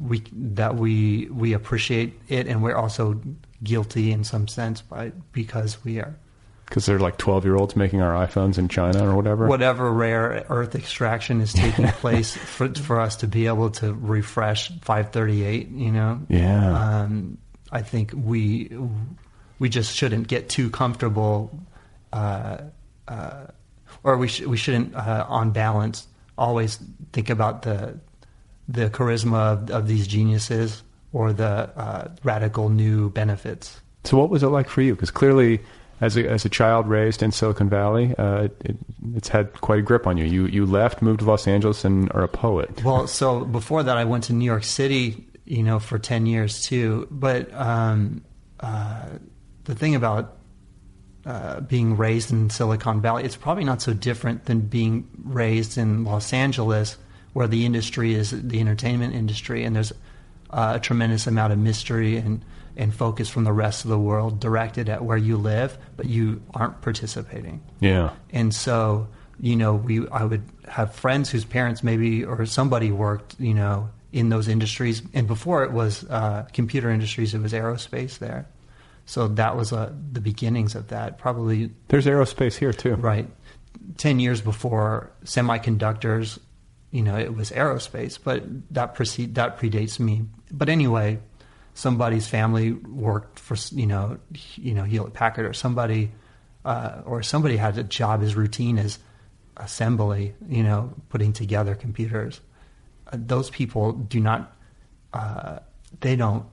we 0.00 0.22
that 0.32 0.76
we 0.76 1.28
we 1.30 1.52
appreciate 1.52 2.18
it, 2.28 2.46
and 2.46 2.62
we're 2.62 2.76
also 2.76 3.20
guilty 3.62 4.10
in 4.12 4.24
some 4.24 4.48
sense 4.48 4.82
by 4.82 5.12
because 5.32 5.82
we 5.84 5.98
are 5.98 6.18
Because 6.66 6.84
they're 6.86 6.98
like 6.98 7.16
12 7.16 7.44
year 7.44 7.56
olds 7.56 7.76
making 7.76 8.00
our 8.02 8.26
iPhones 8.26 8.58
in 8.58 8.68
China 8.68 9.08
or 9.08 9.14
whatever. 9.16 9.46
whatever 9.46 9.90
rare 9.92 10.44
earth 10.48 10.74
extraction 10.74 11.40
is 11.40 11.52
taking 11.52 11.86
place 12.02 12.36
for, 12.36 12.68
for 12.74 13.00
us 13.00 13.16
to 13.16 13.26
be 13.28 13.46
able 13.46 13.70
to 13.70 13.94
refresh 13.94 14.68
538 14.82 15.68
you 15.70 15.92
know 15.92 16.20
Yeah. 16.28 17.02
um, 17.02 17.38
i 17.72 17.82
think 17.82 18.12
we 18.14 18.76
we 19.60 19.68
just 19.68 19.94
shouldn't 19.94 20.26
get 20.28 20.48
too 20.48 20.68
comfortable 20.70 21.56
uh, 22.12 22.58
uh, 23.08 23.46
or 24.02 24.16
we, 24.16 24.28
sh- 24.28 24.42
we 24.42 24.56
shouldn't 24.56 24.94
uh, 24.94 25.24
on 25.28 25.50
balance 25.52 26.06
always 26.36 26.78
think 27.12 27.30
about 27.30 27.62
the 27.62 27.98
the 28.68 28.90
charisma 28.90 29.52
of, 29.52 29.70
of 29.70 29.86
these 29.88 30.06
geniuses 30.08 30.82
or 31.12 31.32
the 31.32 31.44
uh, 31.76 32.08
radical 32.24 32.68
new 32.68 33.08
benefits 33.10 33.80
So 34.04 34.16
what 34.18 34.30
was 34.30 34.42
it 34.42 34.48
like 34.48 34.68
for 34.68 34.82
you? 34.82 34.94
Because 34.94 35.10
clearly, 35.12 35.60
as 36.00 36.16
a 36.16 36.28
as 36.28 36.44
a 36.44 36.48
child 36.48 36.88
raised 36.88 37.22
in 37.22 37.32
Silicon 37.32 37.68
Valley, 37.68 38.14
uh, 38.16 38.44
it, 38.44 38.56
it, 38.64 38.76
it's 39.14 39.28
had 39.28 39.52
quite 39.60 39.78
a 39.78 39.82
grip 39.82 40.06
on 40.06 40.16
you. 40.16 40.24
You 40.24 40.46
you 40.46 40.66
left, 40.66 41.02
moved 41.02 41.20
to 41.20 41.26
Los 41.26 41.46
Angeles, 41.46 41.84
and 41.84 42.10
are 42.12 42.22
a 42.22 42.28
poet. 42.28 42.84
Well, 42.84 43.06
so 43.06 43.44
before 43.44 43.82
that, 43.82 43.96
I 43.96 44.04
went 44.04 44.24
to 44.24 44.32
New 44.32 44.44
York 44.44 44.64
City, 44.64 45.26
you 45.44 45.62
know, 45.62 45.78
for 45.78 45.98
ten 45.98 46.26
years 46.26 46.62
too. 46.62 47.08
But 47.10 47.52
um, 47.54 48.24
uh, 48.60 49.06
the 49.64 49.74
thing 49.74 49.94
about 49.94 50.36
uh, 51.24 51.60
being 51.60 51.96
raised 51.96 52.30
in 52.30 52.50
Silicon 52.50 53.00
Valley, 53.00 53.24
it's 53.24 53.36
probably 53.36 53.64
not 53.64 53.80
so 53.80 53.94
different 53.94 54.44
than 54.44 54.60
being 54.60 55.08
raised 55.24 55.78
in 55.78 56.04
Los 56.04 56.32
Angeles, 56.32 56.98
where 57.32 57.48
the 57.48 57.64
industry 57.64 58.14
is 58.14 58.30
the 58.30 58.60
entertainment 58.60 59.14
industry, 59.14 59.64
and 59.64 59.74
there's 59.74 59.92
uh, 60.50 60.74
a 60.76 60.80
tremendous 60.80 61.26
amount 61.26 61.52
of 61.52 61.58
mystery 61.58 62.16
and 62.16 62.44
and 62.76 62.94
focus 62.94 63.28
from 63.28 63.44
the 63.44 63.52
rest 63.52 63.84
of 63.84 63.90
the 63.90 63.98
world 63.98 64.40
directed 64.40 64.88
at 64.88 65.04
where 65.04 65.16
you 65.16 65.36
live, 65.36 65.78
but 65.96 66.06
you 66.06 66.42
aren't 66.54 66.80
participating. 66.82 67.62
Yeah. 67.80 68.10
And 68.30 68.54
so, 68.54 69.08
you 69.40 69.56
know, 69.56 69.74
we 69.74 70.06
I 70.08 70.24
would 70.24 70.42
have 70.68 70.94
friends 70.94 71.30
whose 71.30 71.44
parents 71.44 71.82
maybe 71.82 72.24
or 72.24 72.44
somebody 72.46 72.90
worked, 72.92 73.36
you 73.38 73.54
know, 73.54 73.88
in 74.12 74.28
those 74.28 74.48
industries. 74.48 75.02
And 75.14 75.26
before 75.26 75.64
it 75.64 75.72
was 75.72 76.04
uh, 76.10 76.46
computer 76.52 76.90
industries, 76.90 77.34
it 77.34 77.40
was 77.40 77.52
aerospace 77.52 78.18
there. 78.18 78.46
So 79.04 79.28
that 79.28 79.56
was 79.56 79.72
uh, 79.72 79.92
the 80.12 80.20
beginnings 80.20 80.74
of 80.74 80.88
that. 80.88 81.18
Probably 81.18 81.70
There's 81.88 82.06
aerospace 82.06 82.56
here 82.56 82.72
too. 82.72 82.94
right 82.96 83.28
ten 83.96 84.18
years 84.20 84.40
before 84.40 85.10
semiconductors. 85.24 86.38
You 86.90 87.02
know, 87.02 87.16
it 87.16 87.34
was 87.34 87.50
aerospace, 87.50 88.18
but 88.22 88.42
that 88.70 88.94
precede 88.94 89.34
that 89.34 89.58
predates 89.58 89.98
me. 90.00 90.22
But 90.50 90.68
anyway, 90.68 91.18
somebody's 91.76 92.26
family 92.26 92.72
worked 92.72 93.38
for 93.38 93.56
you 93.70 93.86
know 93.86 94.18
you 94.56 94.74
know 94.74 94.82
Hewlett 94.82 95.12
Packard 95.12 95.46
or 95.46 95.52
somebody 95.52 96.10
uh, 96.64 97.02
or 97.04 97.22
somebody 97.22 97.56
had 97.56 97.78
a 97.78 97.84
job 97.84 98.22
as 98.22 98.34
routine 98.34 98.78
as 98.78 98.98
assembly. 99.56 100.34
You 100.48 100.64
know, 100.64 100.92
putting 101.10 101.32
together 101.32 101.74
computers. 101.74 102.40
Uh, 103.06 103.18
those 103.20 103.50
people 103.50 103.92
do 103.92 104.20
not. 104.20 104.56
Uh, 105.12 105.60
they 106.00 106.16
don't 106.16 106.46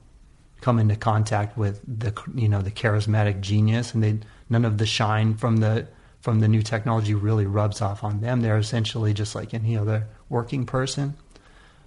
come 0.62 0.80
into 0.80 0.96
contact 0.96 1.58
with 1.58 1.82
the 1.88 2.14
you 2.36 2.50
know 2.50 2.62
the 2.62 2.72
charismatic 2.72 3.42
genius, 3.42 3.94
and 3.94 4.04
they 4.04 4.20
none 4.50 4.66
of 4.66 4.78
the 4.78 4.86
shine 4.86 5.36
from 5.36 5.58
the 5.58 5.88
from 6.20 6.42
the 6.42 6.48
new 6.48 6.62
technology 6.62 7.14
really 7.14 7.46
rubs 7.46 7.82
off 7.82 8.04
on 8.04 8.20
them. 8.20 8.42
They're 8.42 8.58
essentially 8.58 9.14
just 9.14 9.36
like 9.36 9.54
any 9.54 9.78
other 9.78 10.08
working 10.30 10.66
person. 10.66 11.16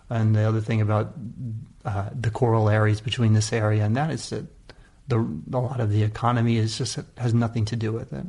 And 0.08 0.34
the 0.34 0.42
other 0.42 0.60
thing 0.60 0.80
about 0.80 1.14
uh, 1.84 2.10
the 2.18 2.30
corollaries 2.30 3.00
between 3.00 3.32
this 3.32 3.52
area 3.52 3.84
and 3.84 3.96
that 3.96 4.10
is 4.10 4.30
that 4.30 4.46
the 5.08 5.18
a 5.18 5.58
lot 5.58 5.80
of 5.80 5.90
the 5.90 6.02
economy 6.02 6.56
is 6.56 6.78
just 6.78 6.98
has 7.16 7.34
nothing 7.34 7.64
to 7.66 7.76
do 7.76 7.92
with 7.92 8.12
it. 8.12 8.26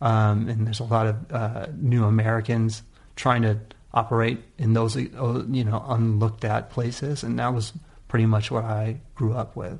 Um, 0.00 0.48
and 0.48 0.66
there's 0.66 0.80
a 0.80 0.84
lot 0.84 1.06
of 1.06 1.32
uh, 1.32 1.66
new 1.76 2.04
Americans 2.04 2.82
trying 3.16 3.42
to 3.42 3.58
operate 3.94 4.42
in 4.58 4.74
those 4.74 4.96
uh, 4.96 5.44
you 5.48 5.64
know 5.64 5.84
unlooked 5.88 6.44
at 6.44 6.70
places, 6.70 7.22
and 7.22 7.38
that 7.38 7.52
was 7.54 7.72
pretty 8.08 8.26
much 8.26 8.50
what 8.50 8.64
I 8.64 9.00
grew 9.14 9.32
up 9.32 9.56
with. 9.56 9.78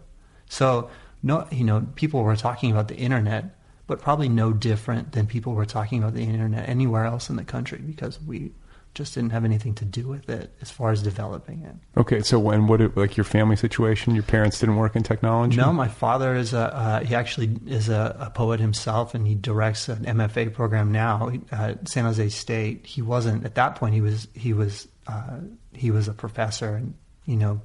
So 0.48 0.90
no, 1.22 1.46
you 1.50 1.64
know, 1.64 1.86
people 1.96 2.22
were 2.22 2.36
talking 2.36 2.70
about 2.70 2.88
the 2.88 2.96
internet, 2.96 3.56
but 3.86 4.00
probably 4.00 4.28
no 4.28 4.52
different 4.52 5.12
than 5.12 5.26
people 5.26 5.54
were 5.54 5.66
talking 5.66 6.02
about 6.02 6.14
the 6.14 6.22
internet 6.22 6.68
anywhere 6.68 7.04
else 7.04 7.28
in 7.30 7.36
the 7.36 7.44
country 7.44 7.78
because 7.78 8.20
we 8.20 8.52
just 8.96 9.14
didn't 9.14 9.30
have 9.30 9.44
anything 9.44 9.74
to 9.74 9.84
do 9.84 10.08
with 10.08 10.28
it 10.30 10.50
as 10.62 10.70
far 10.70 10.90
as 10.90 11.02
developing 11.02 11.62
it. 11.62 12.00
Okay. 12.00 12.20
So 12.22 12.38
when 12.38 12.66
what 12.66 12.80
it- 12.80 12.96
like 12.96 13.16
your 13.16 13.24
family 13.24 13.54
situation? 13.54 14.14
Your 14.14 14.24
parents 14.24 14.58
didn't 14.58 14.76
work 14.76 14.96
in 14.96 15.02
technology. 15.02 15.58
No, 15.58 15.72
my 15.72 15.86
father 15.88 16.34
is 16.34 16.52
a 16.54 16.74
uh, 16.74 17.00
he 17.04 17.14
actually 17.14 17.58
is 17.66 17.88
a, 17.88 18.16
a 18.18 18.30
poet 18.30 18.58
himself, 18.58 19.14
and 19.14 19.26
he 19.26 19.34
directs 19.34 19.88
an 19.88 20.04
MFA 20.04 20.52
program 20.52 20.90
now 20.90 21.30
at 21.52 21.88
San 21.88 22.04
Jose 22.04 22.28
State. 22.30 22.86
He 22.86 23.02
wasn't 23.02 23.44
at 23.44 23.54
that 23.54 23.76
point. 23.76 23.94
He 23.94 24.00
was 24.00 24.28
he 24.34 24.52
was 24.54 24.88
uh, 25.06 25.40
he 25.72 25.90
was 25.90 26.08
a 26.08 26.14
professor, 26.14 26.74
and 26.74 26.94
you 27.26 27.36
know, 27.36 27.60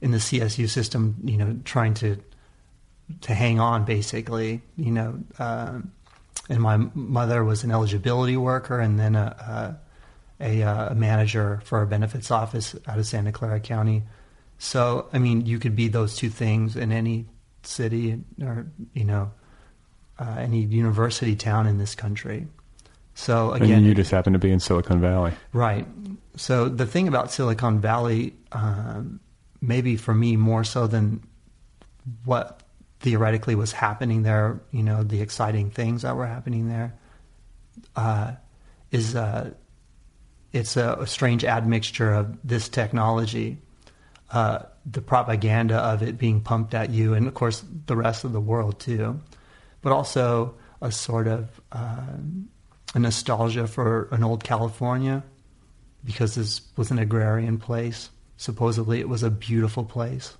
in 0.00 0.10
the 0.10 0.18
CSU 0.18 0.68
system, 0.68 1.16
you 1.24 1.36
know, 1.36 1.56
trying 1.64 1.94
to 1.94 2.18
to 3.20 3.34
hang 3.34 3.60
on, 3.60 3.84
basically, 3.84 4.62
you 4.76 4.90
know. 4.90 5.18
Um, 5.38 5.92
and 6.48 6.60
my 6.60 6.76
mother 6.94 7.44
was 7.44 7.62
an 7.62 7.70
eligibility 7.70 8.36
worker, 8.36 8.80
and 8.80 8.98
then 8.98 9.14
a, 9.14 9.20
a, 9.20 9.76
a, 10.42 10.62
uh, 10.62 10.94
manager 10.94 11.60
for 11.64 11.82
a 11.82 11.86
benefits 11.86 12.30
office 12.30 12.74
out 12.86 12.98
of 12.98 13.06
Santa 13.06 13.32
Clara 13.32 13.60
County. 13.60 14.02
So, 14.58 15.08
I 15.12 15.18
mean, 15.18 15.46
you 15.46 15.58
could 15.58 15.74
be 15.74 15.88
those 15.88 16.16
two 16.16 16.28
things 16.28 16.76
in 16.76 16.92
any 16.92 17.26
city 17.62 18.20
or, 18.42 18.66
you 18.92 19.04
know, 19.04 19.32
uh, 20.18 20.36
any 20.38 20.60
university 20.60 21.36
town 21.36 21.66
in 21.66 21.78
this 21.78 21.94
country. 21.94 22.46
So, 23.14 23.52
And 23.52 23.64
again, 23.64 23.84
you 23.84 23.94
just 23.94 24.10
happen 24.10 24.32
to 24.32 24.38
be 24.38 24.50
in 24.50 24.60
Silicon 24.60 25.00
Valley. 25.00 25.32
Right. 25.52 25.86
So 26.36 26.68
the 26.68 26.86
thing 26.86 27.08
about 27.08 27.30
Silicon 27.30 27.80
Valley, 27.80 28.34
um, 28.52 29.20
maybe 29.60 29.96
for 29.96 30.14
me 30.14 30.36
more 30.36 30.64
so 30.64 30.86
than 30.86 31.22
what 32.24 32.62
theoretically 33.00 33.54
was 33.54 33.72
happening 33.72 34.22
there, 34.22 34.60
you 34.70 34.82
know, 34.82 35.02
the 35.02 35.20
exciting 35.20 35.70
things 35.70 36.02
that 36.02 36.16
were 36.16 36.26
happening 36.26 36.68
there, 36.68 36.94
uh, 37.96 38.32
is 38.90 39.14
uh, 39.14 39.50
it's 40.52 40.76
a, 40.76 40.94
a 41.00 41.06
strange 41.06 41.44
admixture 41.44 42.12
of 42.12 42.36
this 42.44 42.68
technology, 42.68 43.58
uh, 44.30 44.60
the 44.84 45.00
propaganda 45.00 45.76
of 45.76 46.02
it 46.02 46.18
being 46.18 46.40
pumped 46.40 46.74
at 46.74 46.90
you, 46.90 47.14
and 47.14 47.26
of 47.26 47.34
course 47.34 47.64
the 47.86 47.96
rest 47.96 48.24
of 48.24 48.32
the 48.32 48.40
world 48.40 48.80
too, 48.80 49.20
but 49.80 49.92
also 49.92 50.54
a 50.80 50.90
sort 50.90 51.28
of 51.28 51.60
um, 51.72 52.48
a 52.94 52.98
nostalgia 52.98 53.66
for 53.66 54.08
an 54.10 54.22
old 54.22 54.44
California 54.44 55.22
because 56.04 56.34
this 56.34 56.60
was 56.76 56.90
an 56.90 56.98
agrarian 56.98 57.58
place. 57.58 58.10
Supposedly, 58.36 58.98
it 58.98 59.08
was 59.08 59.22
a 59.22 59.30
beautiful 59.30 59.84
place 59.84 60.36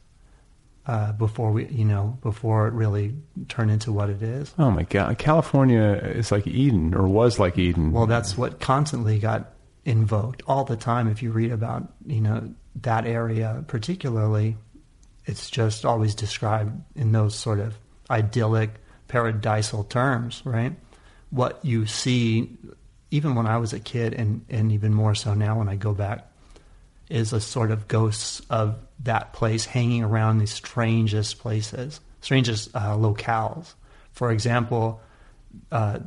uh, 0.87 1.13
before 1.13 1.53
we, 1.53 1.67
you 1.67 1.85
know, 1.85 2.19
before 2.23 2.67
it 2.67 2.75
really 2.75 3.15
turned 3.49 3.71
into 3.71 3.93
what 3.93 4.11
it 4.11 4.23
is. 4.23 4.53
Oh 4.59 4.71
my 4.71 4.83
God, 4.83 5.17
California 5.19 5.93
is 6.15 6.33
like 6.33 6.47
Eden, 6.47 6.95
or 6.95 7.07
was 7.07 7.39
like 7.39 7.59
Eden. 7.59 7.93
Well, 7.93 8.07
that's 8.07 8.37
what 8.37 8.59
constantly 8.61 9.19
got 9.19 9.53
invoked 9.85 10.43
all 10.47 10.65
the 10.65 10.77
time. 10.77 11.09
If 11.09 11.23
you 11.23 11.33
read 11.33 11.53
about, 11.53 11.93
you 12.07 12.21
know, 12.21 12.55
that 12.83 13.07
area 13.07 13.65
particularly, 13.67 14.57
it's 15.27 15.51
just 15.51 15.85
always 15.85 16.15
described 16.15 16.73
in 16.97 17.13
those 17.13 17.35
sort 17.35 17.61
of 17.61 17.77
idyllic, 18.11 18.71
paradisal 19.09 19.89
terms, 19.89 20.43
right? 20.45 20.75
What 21.31 21.65
you 21.65 21.87
see, 21.87 22.57
even 23.11 23.35
when 23.35 23.47
I 23.47 23.59
was 23.59 23.73
a 23.73 23.81
kid, 23.81 24.15
and, 24.15 24.45
and 24.49 24.73
even 24.73 24.95
more 24.95 25.15
so 25.15 25.35
now 25.35 25.59
when 25.59 25.69
I 25.69 25.77
go 25.77 25.93
back, 25.93 26.29
is 27.09 27.33
a 27.33 27.41
sort 27.41 27.71
of 27.71 27.89
ghosts 27.89 28.41
of 28.49 28.79
that 29.01 29.33
place 29.33 29.65
hanging 29.65 30.03
around 30.03 30.39
the 30.39 30.47
strangest 30.47 31.39
places, 31.39 32.01
strangest 32.21 32.75
uh, 32.75 32.97
locales. 32.97 33.75
For 34.13 34.31
example, 34.31 35.01
uh, 35.71 35.99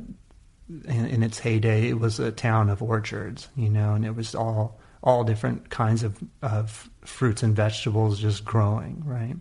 in, 0.70 1.06
in 1.06 1.24
its 1.24 1.40
heyday, 1.40 1.90
it 1.90 2.00
was 2.00 2.20
a 2.20 2.32
town 2.32 2.70
of 2.70 2.82
orchards, 2.82 3.48
you 3.56 3.70
know, 3.70 3.94
and 3.94 4.06
it 4.06 4.16
was 4.16 4.36
all 4.36 4.80
all 5.04 5.24
different 5.24 5.70
kinds 5.70 6.04
of 6.04 6.18
of 6.42 6.90
fruits 7.02 7.44
and 7.44 7.56
vegetables 7.56 8.20
just 8.20 8.44
growing, 8.44 9.04
right? 9.06 9.36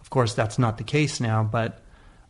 Of 0.00 0.10
course, 0.10 0.34
that's 0.34 0.58
not 0.58 0.78
the 0.78 0.84
case 0.84 1.20
now, 1.20 1.42
but 1.42 1.82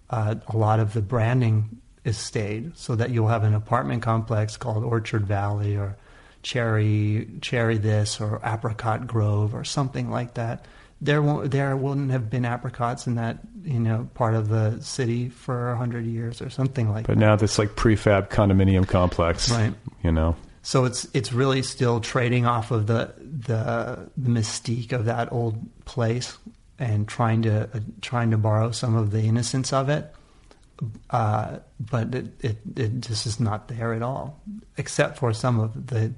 uh, 0.08 0.36
a 0.48 0.56
lot 0.56 0.80
of 0.80 0.92
the 0.92 1.02
branding 1.02 1.80
is 2.04 2.16
stayed, 2.16 2.76
so 2.76 2.96
that 2.96 3.10
you'll 3.10 3.28
have 3.28 3.44
an 3.44 3.54
apartment 3.54 4.02
complex 4.02 4.56
called 4.56 4.84
Orchard 4.84 5.26
Valley 5.26 5.76
or 5.76 5.96
Cherry 6.42 7.28
Cherry 7.42 7.76
this 7.76 8.20
or 8.20 8.40
Apricot 8.44 9.06
Grove 9.06 9.54
or 9.54 9.64
something 9.64 10.10
like 10.10 10.34
that. 10.34 10.64
There 11.02 11.22
won't 11.22 11.50
there 11.50 11.74
wouldn't 11.76 12.10
have 12.10 12.28
been 12.28 12.44
apricots 12.44 13.06
in 13.06 13.14
that 13.14 13.38
you 13.62 13.80
know 13.80 14.08
part 14.14 14.34
of 14.34 14.48
the 14.48 14.78
city 14.80 15.28
for 15.30 15.70
a 15.70 15.76
hundred 15.76 16.04
years 16.04 16.42
or 16.42 16.50
something 16.50 16.90
like 16.90 17.06
But 17.06 17.14
that. 17.14 17.20
now 17.20 17.36
this 17.36 17.58
like 17.58 17.70
prefab 17.76 18.28
condominium 18.28 18.86
complex, 18.86 19.50
Right. 19.50 19.72
You 20.02 20.12
know, 20.12 20.36
So 20.62 20.84
it's 20.84 21.06
it's 21.14 21.32
really 21.32 21.62
still 21.62 22.00
trading 22.00 22.44
off 22.46 22.70
of 22.70 22.86
the 22.86 23.14
the, 23.18 24.10
the 24.16 24.30
mystique 24.30 24.92
of 24.92 25.06
that 25.06 25.32
old 25.32 25.56
place 25.86 26.36
and 26.78 27.08
trying 27.08 27.42
to 27.42 27.62
uh, 27.74 27.80
trying 28.02 28.30
to 28.32 28.36
borrow 28.38 28.70
some 28.70 28.94
of 28.94 29.10
the 29.10 29.22
innocence 29.22 29.72
of 29.72 29.88
it. 29.88 30.12
Uh, 31.10 31.58
but 31.78 32.14
it, 32.14 32.26
it 32.44 32.58
it 32.76 33.00
just 33.00 33.26
is 33.26 33.38
not 33.40 33.68
there 33.68 33.92
at 33.94 34.02
all, 34.02 34.40
except 34.76 35.18
for 35.18 35.32
some 35.32 35.60
of 35.60 35.86
the 35.88 36.12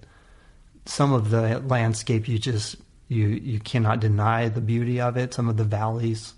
some 0.86 1.12
of 1.12 1.30
the 1.30 1.60
landscape. 1.66 2.26
You 2.28 2.38
just 2.38 2.76
you 3.12 3.28
you 3.28 3.60
cannot 3.60 4.00
deny 4.00 4.48
the 4.48 4.60
beauty 4.60 5.00
of 5.00 5.16
it. 5.16 5.34
Some 5.34 5.48
of 5.48 5.56
the 5.56 5.64
valleys 5.64 6.34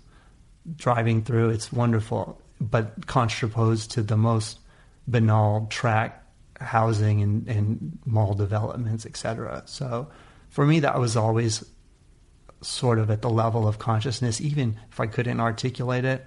driving 0.75 1.23
through, 1.23 1.49
it's 1.49 1.71
wonderful, 1.71 2.41
but 2.59 3.07
contraposed 3.07 3.91
to 3.91 4.03
the 4.03 4.17
most 4.17 4.59
banal 5.07 5.67
track 5.69 6.23
housing 6.59 7.21
and, 7.21 7.47
and 7.47 7.99
mall 8.05 8.33
developments, 8.33 9.05
etc. 9.05 9.63
So 9.65 10.09
for 10.49 10.65
me, 10.65 10.79
that 10.81 10.99
was 10.99 11.15
always 11.15 11.63
sort 12.61 12.97
of 12.97 13.11
at 13.11 13.21
the 13.21 13.29
level 13.29 13.67
of 13.67 13.77
consciousness, 13.77 14.41
even 14.41 14.77
if 14.91 14.99
I 14.99 15.07
couldn't 15.07 15.39
articulate 15.39 16.05
it 16.05 16.25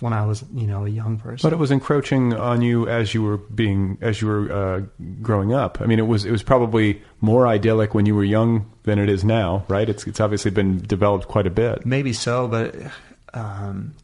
when 0.00 0.12
I 0.12 0.24
was, 0.24 0.44
you 0.54 0.66
know, 0.66 0.86
a 0.86 0.88
young 0.88 1.18
person. 1.18 1.48
but 1.48 1.52
it 1.52 1.58
was 1.58 1.70
encroaching 1.70 2.34
on 2.34 2.62
you 2.62 2.88
as 2.88 3.14
you 3.14 3.22
were 3.22 3.36
being 3.36 3.98
as 4.00 4.20
you 4.20 4.28
were 4.28 4.52
uh, 4.52 4.80
growing 5.22 5.52
up. 5.52 5.80
I 5.80 5.86
mean, 5.86 5.98
it 5.98 6.06
was 6.06 6.24
it 6.24 6.30
was 6.30 6.42
probably 6.42 7.02
more 7.20 7.46
idyllic 7.46 7.94
when 7.94 8.06
you 8.06 8.14
were 8.14 8.24
young 8.24 8.70
than 8.84 8.98
it 8.98 9.08
is 9.08 9.24
now, 9.24 9.64
right? 9.68 9.88
It's 9.88 10.06
it's 10.06 10.20
obviously 10.20 10.50
been 10.50 10.78
developed 10.78 11.28
quite 11.28 11.46
a 11.46 11.50
bit. 11.50 11.84
Maybe 11.84 12.12
so, 12.12 12.48
but 12.48 12.76
um, 13.34 13.94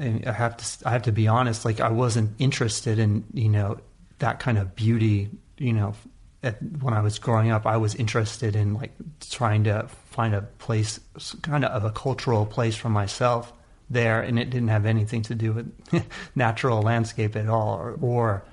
I 0.00 0.32
have 0.32 0.56
to 0.56 0.88
I 0.88 0.90
have 0.90 1.02
to 1.02 1.12
be 1.12 1.28
honest. 1.28 1.64
Like 1.64 1.80
I 1.80 1.90
wasn't 1.90 2.32
interested 2.38 2.98
in 2.98 3.24
you 3.32 3.48
know 3.48 3.78
that 4.18 4.40
kind 4.40 4.58
of 4.58 4.74
beauty. 4.74 5.30
You 5.58 5.72
know, 5.72 5.94
at, 6.42 6.60
when 6.80 6.92
I 6.92 7.00
was 7.00 7.20
growing 7.20 7.50
up, 7.50 7.66
I 7.66 7.76
was 7.76 7.94
interested 7.94 8.56
in 8.56 8.74
like 8.74 8.92
trying 9.30 9.64
to 9.64 9.86
find 10.10 10.34
a 10.34 10.42
place, 10.42 10.98
kind 11.42 11.64
of 11.64 11.70
of 11.70 11.84
a 11.84 11.92
cultural 11.92 12.46
place 12.46 12.74
for 12.74 12.88
myself 12.88 13.52
there, 13.94 14.20
and 14.20 14.38
it 14.38 14.50
didn't 14.50 14.68
have 14.68 14.84
anything 14.84 15.22
to 15.22 15.34
do 15.34 15.52
with 15.52 16.04
natural 16.34 16.82
landscape 16.82 17.34
at 17.36 17.48
all, 17.48 17.74
or 17.78 17.96
or, 18.02 18.44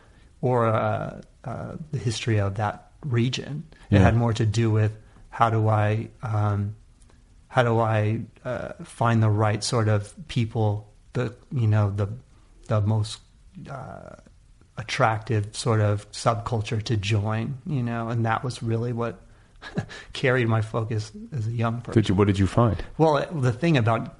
or 0.41 0.65
uh, 0.67 1.21
uh, 1.43 1.75
the 1.91 1.97
history 1.97 2.39
of 2.39 2.55
that 2.55 2.91
region. 3.03 3.65
It 3.89 3.99
had 3.99 4.15
more 4.15 4.31
to 4.31 4.45
do 4.45 4.71
with 4.71 4.93
how 5.29 5.49
do 5.49 5.67
I 5.67 6.07
um, 6.23 6.75
how 7.49 7.63
do 7.63 7.79
I 7.79 8.21
uh, 8.45 8.73
find 8.83 9.21
the 9.21 9.29
right 9.29 9.61
sort 9.61 9.89
of 9.89 10.13
people, 10.29 10.87
the 11.11 11.35
you 11.51 11.67
know 11.67 11.91
the 11.91 12.07
the 12.67 12.79
most 12.79 13.19
uh, 13.69 14.15
attractive 14.77 15.55
sort 15.55 15.81
of 15.81 16.09
subculture 16.11 16.81
to 16.83 16.95
join, 16.95 17.57
you 17.65 17.83
know, 17.83 18.07
and 18.07 18.25
that 18.25 18.43
was 18.43 18.63
really 18.63 18.93
what 18.93 19.19
carried 20.13 20.47
my 20.47 20.61
focus 20.61 21.11
as 21.33 21.47
a 21.47 21.51
young 21.51 21.81
person. 21.81 22.01
Did 22.01 22.09
you? 22.09 22.15
What 22.15 22.27
did 22.27 22.39
you 22.39 22.47
find? 22.47 22.81
Well, 22.97 23.25
the 23.31 23.51
thing 23.51 23.77
about 23.77 24.15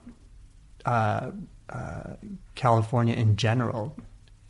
uh, 0.86 1.32
uh, 1.70 2.14
California 2.56 3.14
in 3.16 3.36
general, 3.36 3.96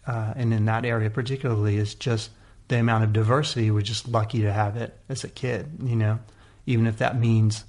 uh, 0.07 0.33
and 0.35 0.53
in 0.53 0.65
that 0.65 0.85
area 0.85 1.09
particularly, 1.09 1.77
is 1.77 1.95
just 1.95 2.31
the 2.67 2.79
amount 2.79 3.03
of 3.03 3.13
diversity. 3.13 3.69
We're 3.71 3.81
just 3.81 4.07
lucky 4.07 4.41
to 4.41 4.51
have 4.51 4.77
it 4.77 4.97
as 5.09 5.23
a 5.23 5.29
kid, 5.29 5.79
you 5.83 5.95
know, 5.95 6.19
even 6.65 6.87
if 6.87 6.97
that 6.97 7.19
means 7.19 7.63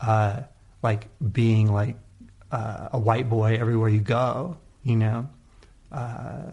uh, 0.00 0.42
like 0.82 1.08
being 1.32 1.72
like 1.72 1.96
uh, 2.50 2.88
a 2.92 2.98
white 2.98 3.28
boy 3.28 3.56
everywhere 3.58 3.88
you 3.88 4.00
go, 4.00 4.56
you 4.82 4.96
know. 4.96 5.28
Uh, 5.90 6.50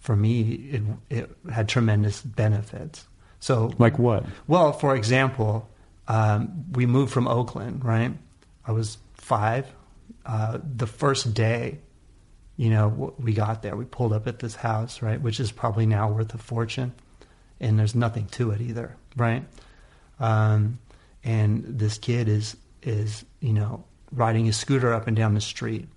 for 0.00 0.16
me, 0.16 0.40
it 0.72 0.82
it 1.10 1.30
had 1.52 1.68
tremendous 1.68 2.20
benefits. 2.22 3.06
So, 3.40 3.72
Like 3.78 3.98
what? 3.98 4.24
well, 4.46 4.72
for 4.72 4.94
example, 4.94 5.68
um, 6.08 6.64
we 6.72 6.86
moved 6.86 7.12
from 7.12 7.26
Oakland, 7.26 7.84
right? 7.84 8.12
I 8.64 8.72
was 8.72 8.98
five. 9.14 9.66
Uh, 10.24 10.58
the 10.62 10.86
first 10.86 11.34
day, 11.34 11.78
you 12.56 12.70
know, 12.70 13.14
we 13.18 13.32
got 13.32 13.62
there, 13.62 13.76
we 13.76 13.84
pulled 13.84 14.12
up 14.12 14.26
at 14.26 14.38
this 14.38 14.54
house, 14.54 15.02
right, 15.02 15.20
which 15.20 15.40
is 15.40 15.50
probably 15.50 15.86
now 15.86 16.10
worth 16.10 16.32
a 16.34 16.38
fortune, 16.38 16.92
and 17.60 17.78
there's 17.78 17.94
nothing 17.94 18.26
to 18.26 18.50
it 18.50 18.60
either, 18.60 18.96
right? 19.16 19.44
Um, 20.20 20.78
and 21.24 21.64
this 21.64 21.98
kid 21.98 22.28
is 22.28 22.56
is 22.82 23.24
you 23.40 23.52
know 23.52 23.84
riding 24.12 24.44
his 24.44 24.56
scooter 24.56 24.92
up 24.92 25.06
and 25.06 25.16
down 25.16 25.34
the 25.34 25.40
street, 25.40 25.88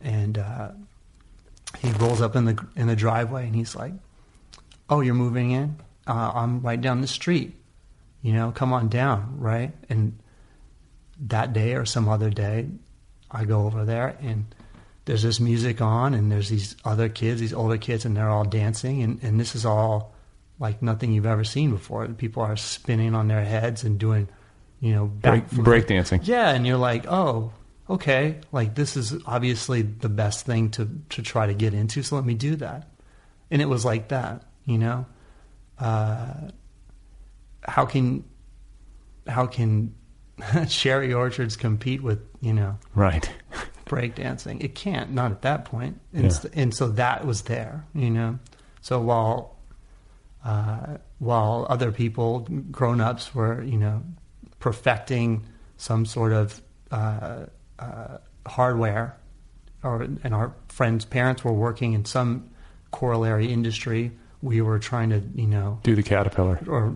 and 0.00 0.38
uh, 0.38 0.70
he 1.78 1.90
rolls 1.92 2.20
up 2.20 2.36
in 2.36 2.44
the 2.44 2.66
in 2.76 2.86
the 2.86 2.96
driveway, 2.96 3.46
and 3.46 3.54
he's 3.54 3.76
like, 3.76 3.92
"Oh, 4.88 5.00
you're 5.00 5.14
moving 5.14 5.50
in? 5.50 5.76
Uh, 6.06 6.32
I'm 6.34 6.60
right 6.60 6.80
down 6.80 7.00
the 7.00 7.06
street. 7.06 7.54
You 8.22 8.32
know, 8.32 8.52
come 8.52 8.72
on 8.72 8.88
down, 8.88 9.38
right?" 9.38 9.72
And 9.88 10.18
that 11.20 11.52
day 11.52 11.74
or 11.74 11.84
some 11.84 12.08
other 12.08 12.30
day, 12.30 12.68
I 13.30 13.44
go 13.44 13.66
over 13.66 13.84
there 13.84 14.16
and 14.20 14.46
there's 15.04 15.22
this 15.22 15.40
music 15.40 15.80
on 15.80 16.14
and 16.14 16.30
there's 16.30 16.48
these 16.48 16.76
other 16.84 17.08
kids, 17.08 17.40
these 17.40 17.52
older 17.52 17.78
kids, 17.78 18.04
and 18.04 18.16
they're 18.16 18.28
all 18.28 18.44
dancing 18.44 19.02
and, 19.02 19.22
and 19.22 19.40
this 19.40 19.54
is 19.54 19.64
all 19.64 20.14
like 20.58 20.82
nothing 20.82 21.12
you've 21.12 21.26
ever 21.26 21.44
seen 21.44 21.70
before. 21.70 22.06
People 22.08 22.42
are 22.42 22.56
spinning 22.56 23.14
on 23.14 23.28
their 23.28 23.44
heads 23.44 23.82
and 23.82 23.98
doing, 23.98 24.28
you 24.80 24.94
know, 24.94 25.06
Break, 25.06 25.50
break 25.50 25.86
dancing. 25.86 26.20
Yeah, 26.24 26.50
and 26.50 26.66
you're 26.66 26.76
like, 26.76 27.06
oh, 27.08 27.52
okay, 27.88 28.40
like 28.52 28.74
this 28.74 28.96
is 28.96 29.14
obviously 29.26 29.82
the 29.82 30.08
best 30.08 30.46
thing 30.46 30.70
to 30.72 30.88
to 31.10 31.22
try 31.22 31.46
to 31.46 31.54
get 31.54 31.74
into, 31.74 32.02
so 32.02 32.16
let 32.16 32.24
me 32.24 32.34
do 32.34 32.56
that. 32.56 32.88
And 33.50 33.60
it 33.60 33.66
was 33.66 33.84
like 33.84 34.08
that, 34.08 34.44
you 34.64 34.78
know. 34.78 35.06
Uh, 35.78 36.50
how 37.62 37.86
can 37.86 38.24
how 39.26 39.46
can 39.46 39.94
cherry 40.68 41.12
orchards 41.12 41.56
compete 41.56 42.02
with 42.02 42.20
you 42.40 42.52
know 42.52 42.78
Right. 42.94 43.30
breakdancing? 43.86 44.62
It 44.62 44.74
can't, 44.74 45.10
not 45.12 45.32
at 45.32 45.42
that 45.42 45.64
point. 45.64 46.00
And, 46.12 46.22
Yeah. 46.24 46.28
s- 46.30 46.44
and 46.54 46.72
so 46.74 46.88
that 46.90 47.26
was 47.26 47.42
there, 47.42 47.84
you 47.94 48.10
know. 48.10 48.38
So 48.80 49.00
while 49.00 49.56
uh, 50.44 50.96
while 51.18 51.66
other 51.68 51.92
people, 51.92 52.46
grown 52.70 53.00
ups, 53.00 53.34
were 53.34 53.62
you 53.62 53.76
know 53.76 54.02
perfecting 54.58 55.44
some 55.76 56.06
sort 56.06 56.32
of 56.32 56.60
uh, 56.90 57.46
uh, 57.78 58.18
hardware, 58.46 59.16
or 59.82 60.02
and 60.02 60.32
our 60.34 60.54
friends' 60.68 61.04
parents 61.04 61.44
were 61.44 61.52
working 61.52 61.92
in 61.92 62.04
some 62.04 62.48
corollary 62.90 63.52
industry. 63.52 64.12
We 64.42 64.62
were 64.62 64.78
trying 64.78 65.10
to, 65.10 65.22
you 65.34 65.46
know, 65.46 65.80
Do 65.82 65.94
the 65.94 66.02
caterpillar. 66.02 66.60
or 66.66 66.94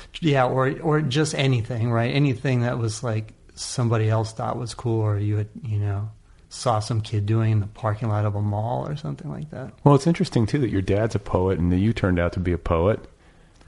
yeah, 0.20 0.46
or 0.46 0.78
or 0.80 1.00
just 1.02 1.34
anything, 1.34 1.90
right? 1.90 2.14
Anything 2.14 2.60
that 2.62 2.78
was 2.78 3.02
like 3.02 3.34
somebody 3.54 4.08
else 4.08 4.32
thought 4.32 4.56
was 4.56 4.74
cool, 4.74 5.00
or 5.00 5.18
you 5.18 5.36
had, 5.36 5.48
you 5.62 5.78
know, 5.78 6.10
saw 6.48 6.78
some 6.78 7.00
kid 7.00 7.26
doing 7.26 7.52
in 7.52 7.60
the 7.60 7.66
parking 7.66 8.08
lot 8.08 8.24
of 8.24 8.34
a 8.34 8.40
mall 8.40 8.88
or 8.88 8.96
something 8.96 9.30
like 9.30 9.50
that. 9.50 9.72
Well, 9.84 9.94
it's 9.94 10.06
interesting 10.06 10.46
too 10.46 10.58
that 10.60 10.70
your 10.70 10.82
dad's 10.82 11.14
a 11.14 11.18
poet 11.18 11.58
and 11.58 11.70
that 11.72 11.78
you 11.78 11.92
turned 11.92 12.18
out 12.18 12.32
to 12.34 12.40
be 12.40 12.52
a 12.52 12.58
poet. 12.58 13.00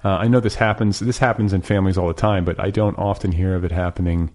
Uh, 0.02 0.16
I 0.16 0.28
know 0.28 0.40
this 0.40 0.54
happens. 0.54 1.00
This 1.00 1.18
happens 1.18 1.52
in 1.52 1.60
families 1.60 1.98
all 1.98 2.08
the 2.08 2.14
time, 2.14 2.44
but 2.46 2.58
I 2.58 2.70
don't 2.70 2.98
often 2.98 3.32
hear 3.32 3.54
of 3.54 3.64
it 3.64 3.72
happening 3.72 4.30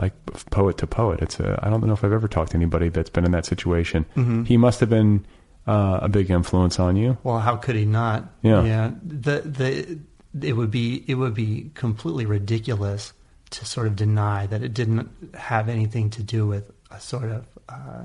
like 0.00 0.12
poet 0.50 0.78
to 0.78 0.86
poet. 0.86 1.20
It's 1.20 1.40
a, 1.40 1.58
I 1.62 1.68
don't 1.68 1.84
know 1.84 1.92
if 1.92 2.04
I've 2.04 2.12
ever 2.12 2.28
talked 2.28 2.52
to 2.52 2.56
anybody 2.56 2.88
that's 2.88 3.10
been 3.10 3.24
in 3.24 3.32
that 3.32 3.44
situation. 3.44 4.06
Mm-hmm. 4.14 4.44
He 4.44 4.56
must 4.56 4.78
have 4.78 4.88
been 4.88 5.26
uh, 5.68 6.00
a 6.02 6.08
big 6.08 6.30
influence 6.30 6.78
on 6.78 6.96
you. 6.96 7.18
Well, 7.22 7.38
how 7.38 7.56
could 7.56 7.76
he 7.76 7.84
not? 7.84 8.24
Yeah. 8.42 8.64
yeah. 8.64 8.90
The 9.04 9.40
the 9.40 9.98
it 10.46 10.54
would 10.54 10.70
be 10.70 11.04
it 11.06 11.14
would 11.14 11.34
be 11.34 11.70
completely 11.74 12.26
ridiculous 12.26 13.12
to 13.50 13.64
sort 13.64 13.86
of 13.86 13.94
deny 13.96 14.46
that 14.46 14.62
it 14.62 14.74
didn't 14.74 15.10
have 15.34 15.68
anything 15.68 16.10
to 16.10 16.22
do 16.22 16.46
with 16.46 16.70
a 16.90 17.00
sort 17.00 17.30
of 17.30 17.46
uh, 17.68 18.04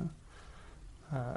uh, 1.14 1.36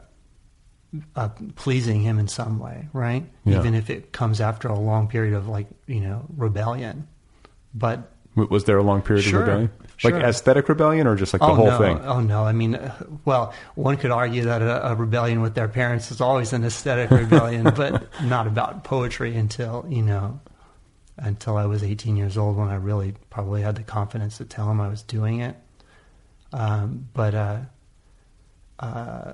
uh, 1.15 1.29
pleasing 1.55 2.01
him 2.01 2.19
in 2.19 2.27
some 2.27 2.59
way, 2.59 2.87
right? 2.93 3.25
Yeah. 3.45 3.59
Even 3.59 3.73
if 3.73 3.89
it 3.89 4.11
comes 4.11 4.41
after 4.41 4.67
a 4.67 4.77
long 4.77 5.07
period 5.07 5.33
of 5.33 5.47
like 5.47 5.67
you 5.85 6.01
know 6.01 6.25
rebellion, 6.35 7.07
but 7.73 8.11
Was 8.37 8.65
there 8.65 8.77
a 8.77 8.83
long 8.83 9.01
period 9.01 9.23
Sure, 9.23 9.41
of 9.41 9.47
rebellion? 9.47 9.71
Like 10.03 10.13
sure. 10.13 10.21
aesthetic 10.21 10.69
rebellion 10.69 11.07
or 11.07 11.15
just 11.15 11.33
like 11.33 11.41
the 11.41 11.47
oh 11.47 11.55
whole 11.55 11.65
no! 11.65 11.77
thing? 11.79 11.99
Oh 12.01 12.19
no! 12.19 12.43
I 12.43 12.51
mean, 12.51 12.79
well, 13.25 13.51
one 13.73 13.97
could 13.97 14.11
argue 14.11 14.43
that 14.43 14.61
a, 14.61 14.91
a 14.91 14.95
rebellion 14.95 15.41
with 15.41 15.55
their 15.55 15.67
parents 15.67 16.11
is 16.11 16.21
always 16.21 16.53
an 16.53 16.63
aesthetic 16.63 17.09
rebellion, 17.09 17.63
but 17.75 18.07
not 18.23 18.45
about 18.45 18.83
poetry 18.83 19.35
until 19.35 19.85
you 19.89 20.03
know, 20.03 20.39
until 21.17 21.57
I 21.57 21.65
was 21.65 21.83
18 21.83 22.15
years 22.15 22.37
old 22.37 22.57
when 22.57 22.67
I 22.67 22.75
really 22.75 23.15
probably 23.31 23.63
had 23.63 23.75
the 23.75 23.83
confidence 23.83 24.37
to 24.37 24.45
tell 24.45 24.67
them 24.67 24.79
I 24.79 24.87
was 24.87 25.01
doing 25.01 25.39
it. 25.39 25.55
Um, 26.53 27.07
but 27.15 27.33
uh, 27.33 27.59
uh, 28.79 29.33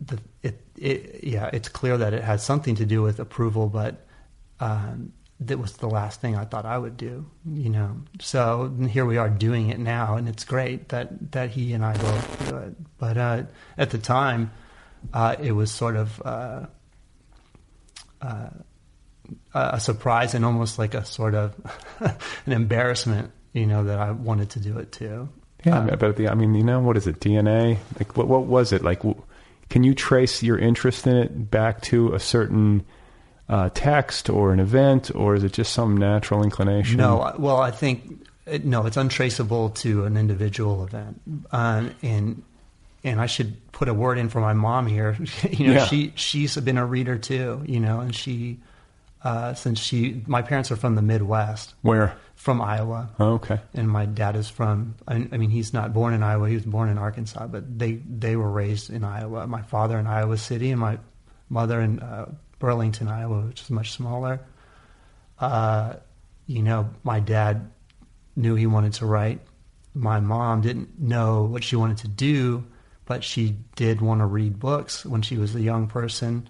the 0.00 0.18
it, 0.42 0.60
it 0.76 1.20
yeah, 1.22 1.50
it's 1.52 1.68
clear 1.68 1.96
that 1.98 2.12
it 2.14 2.24
has 2.24 2.42
something 2.44 2.74
to 2.74 2.84
do 2.84 3.00
with 3.02 3.20
approval, 3.20 3.68
but 3.68 4.06
um, 4.58 5.12
that 5.40 5.58
was 5.58 5.74
the 5.74 5.88
last 5.88 6.20
thing 6.20 6.34
I 6.36 6.44
thought 6.44 6.64
I 6.66 6.76
would 6.76 6.96
do, 6.96 7.24
you 7.48 7.70
know. 7.70 7.96
So 8.20 8.74
here 8.90 9.04
we 9.04 9.16
are 9.18 9.28
doing 9.30 9.70
it 9.70 9.78
now, 9.78 10.16
and 10.16 10.28
it's 10.28 10.44
great 10.44 10.88
that 10.88 11.32
that 11.32 11.50
he 11.50 11.72
and 11.72 11.84
I 11.84 11.96
both 11.96 12.48
do 12.48 12.56
it. 12.56 12.74
But 12.98 13.16
uh, 13.16 13.42
at 13.76 13.90
the 13.90 13.98
time, 13.98 14.50
uh, 15.14 15.36
it 15.40 15.52
was 15.52 15.70
sort 15.70 15.96
of 15.96 16.20
uh, 16.24 16.66
uh, 18.20 18.48
a 19.54 19.78
surprise 19.80 20.34
and 20.34 20.44
almost 20.44 20.78
like 20.78 20.94
a 20.94 21.04
sort 21.04 21.34
of 21.34 21.54
an 22.46 22.52
embarrassment, 22.52 23.30
you 23.52 23.66
know, 23.66 23.84
that 23.84 23.98
I 23.98 24.10
wanted 24.12 24.50
to 24.50 24.60
do 24.60 24.78
it 24.78 24.92
too. 24.92 25.28
Yeah, 25.64 25.78
Uh, 25.80 25.96
but 25.96 26.16
the, 26.16 26.28
I 26.28 26.34
mean, 26.34 26.54
you 26.54 26.62
know, 26.64 26.80
what 26.80 26.96
is 26.96 27.06
it? 27.06 27.20
DNA? 27.20 27.78
Like, 27.98 28.16
what 28.16 28.28
what 28.28 28.44
was 28.46 28.72
it? 28.72 28.82
Like, 28.82 28.98
w- 29.00 29.20
can 29.70 29.84
you 29.84 29.94
trace 29.94 30.42
your 30.42 30.56
interest 30.58 31.06
in 31.06 31.16
it 31.16 31.50
back 31.50 31.80
to 31.82 32.14
a 32.14 32.18
certain 32.20 32.84
uh, 33.48 33.70
text 33.74 34.28
or 34.28 34.52
an 34.52 34.60
event, 34.60 35.10
or 35.14 35.34
is 35.34 35.42
it 35.44 35.52
just 35.52 35.72
some 35.72 35.96
natural 35.96 36.42
inclination? 36.42 36.98
No, 36.98 37.34
well, 37.38 37.56
I 37.58 37.70
think 37.70 38.26
it, 38.46 38.64
no, 38.64 38.86
it's 38.86 38.96
untraceable 38.96 39.70
to 39.70 40.04
an 40.04 40.16
individual 40.16 40.84
event, 40.84 41.20
um, 41.52 41.94
and 42.02 42.42
and 43.04 43.20
I 43.20 43.26
should 43.26 43.56
put 43.72 43.88
a 43.88 43.94
word 43.94 44.18
in 44.18 44.28
for 44.28 44.40
my 44.40 44.52
mom 44.52 44.86
here. 44.86 45.16
you 45.50 45.68
know, 45.68 45.72
Yeah. 45.74 45.86
she 45.86 46.12
she's 46.16 46.56
been 46.56 46.78
a 46.78 46.84
reader 46.86 47.16
too. 47.18 47.62
You 47.66 47.80
know, 47.80 48.00
and 48.00 48.14
she 48.14 48.58
uh, 49.22 49.54
since 49.54 49.78
she 49.80 50.22
my 50.26 50.42
parents 50.42 50.70
are 50.70 50.76
from 50.76 50.94
the 50.94 51.02
Midwest, 51.02 51.74
Where? 51.82 52.16
from 52.34 52.60
Iowa, 52.62 53.10
Oh, 53.18 53.32
okay. 53.34 53.58
and 53.74 53.88
my 53.90 54.04
dad 54.06 54.36
is 54.36 54.48
from. 54.48 54.94
I, 55.08 55.26
I 55.32 55.36
mean, 55.38 55.50
he's 55.50 55.72
not 55.72 55.92
born 55.94 56.12
in 56.14 56.22
Iowa; 56.22 56.48
he 56.48 56.54
was 56.54 56.64
born 56.66 56.88
in 56.88 56.98
Arkansas, 56.98 57.46
but 57.46 57.78
they 57.78 57.92
they 57.94 58.36
were 58.36 58.50
raised 58.50 58.90
in 58.90 59.04
Iowa. 59.04 59.46
My 59.46 59.62
father 59.62 59.98
in 59.98 60.06
Iowa 60.06 60.36
City, 60.36 60.70
and 60.70 60.80
my 60.80 60.98
mother 61.48 61.80
in 61.80 61.98
uh, 62.00 62.30
Burlington, 62.58 63.08
Iowa, 63.08 63.46
which 63.46 63.62
is 63.62 63.70
much 63.70 63.92
smaller. 63.92 64.40
Uh, 65.38 65.94
you 66.46 66.62
know, 66.62 66.90
my 67.04 67.20
dad 67.20 67.70
knew 68.36 68.54
he 68.54 68.66
wanted 68.66 68.94
to 68.94 69.06
write. 69.06 69.40
My 69.94 70.20
mom 70.20 70.60
didn't 70.60 70.98
know 71.00 71.44
what 71.44 71.64
she 71.64 71.76
wanted 71.76 71.98
to 71.98 72.08
do, 72.08 72.64
but 73.04 73.24
she 73.24 73.56
did 73.76 74.00
want 74.00 74.20
to 74.20 74.26
read 74.26 74.58
books 74.58 75.04
when 75.04 75.22
she 75.22 75.36
was 75.36 75.54
a 75.54 75.60
young 75.60 75.86
person, 75.86 76.48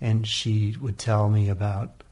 and 0.00 0.26
she 0.26 0.76
would 0.80 0.98
tell 0.98 1.28
me 1.28 1.48
about 1.48 2.02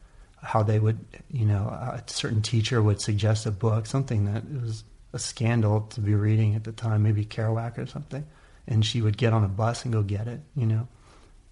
how 0.43 0.63
they 0.63 0.79
would, 0.79 0.99
you 1.31 1.47
know, 1.47 1.69
a 1.69 2.03
certain 2.07 2.43
teacher 2.43 2.83
would 2.83 3.01
suggest 3.01 3.47
a 3.47 3.51
book, 3.51 3.87
something 3.87 4.27
that 4.27 4.45
was 4.51 4.85
a 5.13 5.19
scandal 5.19 5.83
to 5.83 6.01
be 6.01 6.15
reading 6.15 6.55
at 6.55 6.65
the 6.65 6.73
time, 6.73 7.03
maybe 7.03 7.25
Kerouac 7.25 7.79
or 7.79 7.87
something, 7.87 8.27
and 8.67 8.85
she 8.85 9.01
would 9.01 9.17
get 9.17 9.33
on 9.33 9.45
a 9.45 9.49
bus 9.49 9.85
and 9.85 9.93
go 9.93 10.03
get 10.03 10.27
it, 10.27 10.41
you 10.55 10.67
know. 10.67 10.89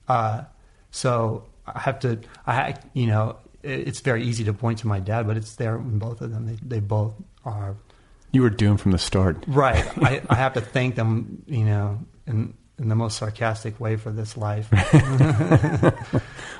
Uh, 0.09 0.45
so 0.91 1.47
I 1.67 1.79
have 1.81 2.01
to, 2.01 2.21
I, 2.47 2.75
you 2.95 3.07
know, 3.07 3.37
it's 3.63 4.01
very 4.01 4.25
easy 4.25 4.45
to 4.45 4.53
point 4.53 4.79
to 4.81 4.87
my 4.89 4.99
dad, 5.01 5.27
but 5.27 5.37
it's 5.37 5.55
there 5.57 5.77
in 5.77 5.99
both 5.99 6.21
of 6.21 6.33
them. 6.33 6.47
They, 6.47 6.59
they 6.63 6.81
both 6.81 7.15
are 7.45 7.77
You 8.33 8.43
were 8.43 8.51
doomed 8.51 8.81
from 8.81 8.91
the 8.93 8.99
start. 8.99 9.45
right. 9.47 9.87
I, 10.03 10.23
I 10.29 10.35
have 10.35 10.55
to 10.55 10.61
thank 10.61 10.95
them, 10.97 11.43
you 11.47 11.65
know, 11.65 12.01
in 12.27 12.55
in 12.79 12.89
the 12.89 12.97
most 12.97 13.19
sarcastic 13.19 13.79
way 13.79 13.95
for 13.97 14.11
this 14.11 14.37
life. 14.37 14.69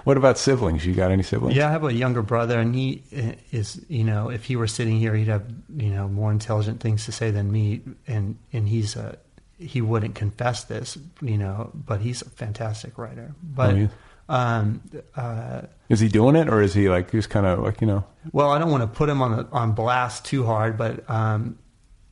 What 0.05 0.17
about 0.17 0.37
siblings? 0.37 0.85
You 0.85 0.95
got 0.95 1.13
any 1.13 1.23
siblings? 1.23 1.57
Yeah, 1.57 1.69
I 1.69 1.71
have 1.71 1.85
a 1.85 1.93
younger 1.93 2.23
brother, 2.23 2.59
and 2.59 2.75
he 2.75 3.05
uh, 3.17 3.33
is, 3.53 3.81
you 3.89 4.03
know, 4.03 4.31
if 4.31 4.45
he 4.45 4.57
were 4.57 4.67
sitting 4.67 4.99
here, 4.99 5.15
he'd 5.15 5.29
have, 5.29 5.45
you 5.77 5.91
know, 5.91 6.09
more 6.09 6.33
intelligent 6.33 6.81
things 6.81 7.05
to 7.05 7.13
say 7.13 7.31
than 7.31 7.53
me, 7.53 7.83
and 8.09 8.37
and 8.53 8.69
he's 8.69 8.97
a, 8.97 9.17
he 9.59 9.81
wouldn't 9.81 10.17
confess 10.17 10.65
this, 10.65 10.99
you 11.21 11.39
know, 11.39 11.71
but 11.73 12.01
he's 12.01 12.21
a 12.23 12.31
fantastic 12.31 12.99
writer. 12.99 13.33
But, 13.43 13.75
Oh, 13.75 13.77
yeah. 13.77 13.87
Um, 14.33 14.81
uh, 15.15 15.63
Is 15.89 16.01
he 16.01 16.09
doing 16.09 16.37
it, 16.37 16.49
or 16.49 16.63
is 16.63 16.73
he 16.75 16.89
like 16.89 17.11
just 17.13 17.29
kind 17.31 17.45
of 17.47 17.59
like 17.61 17.81
you 17.81 17.87
know? 17.87 18.05
well, 18.33 18.51
I 18.51 18.59
don't 18.59 18.71
want 18.71 18.83
to 18.83 18.87
put 18.87 19.09
him 19.09 19.21
on 19.23 19.37
the, 19.37 19.47
on 19.53 19.73
blast 19.73 20.25
too 20.25 20.45
hard, 20.45 20.77
but 20.79 21.09
um, 21.11 21.59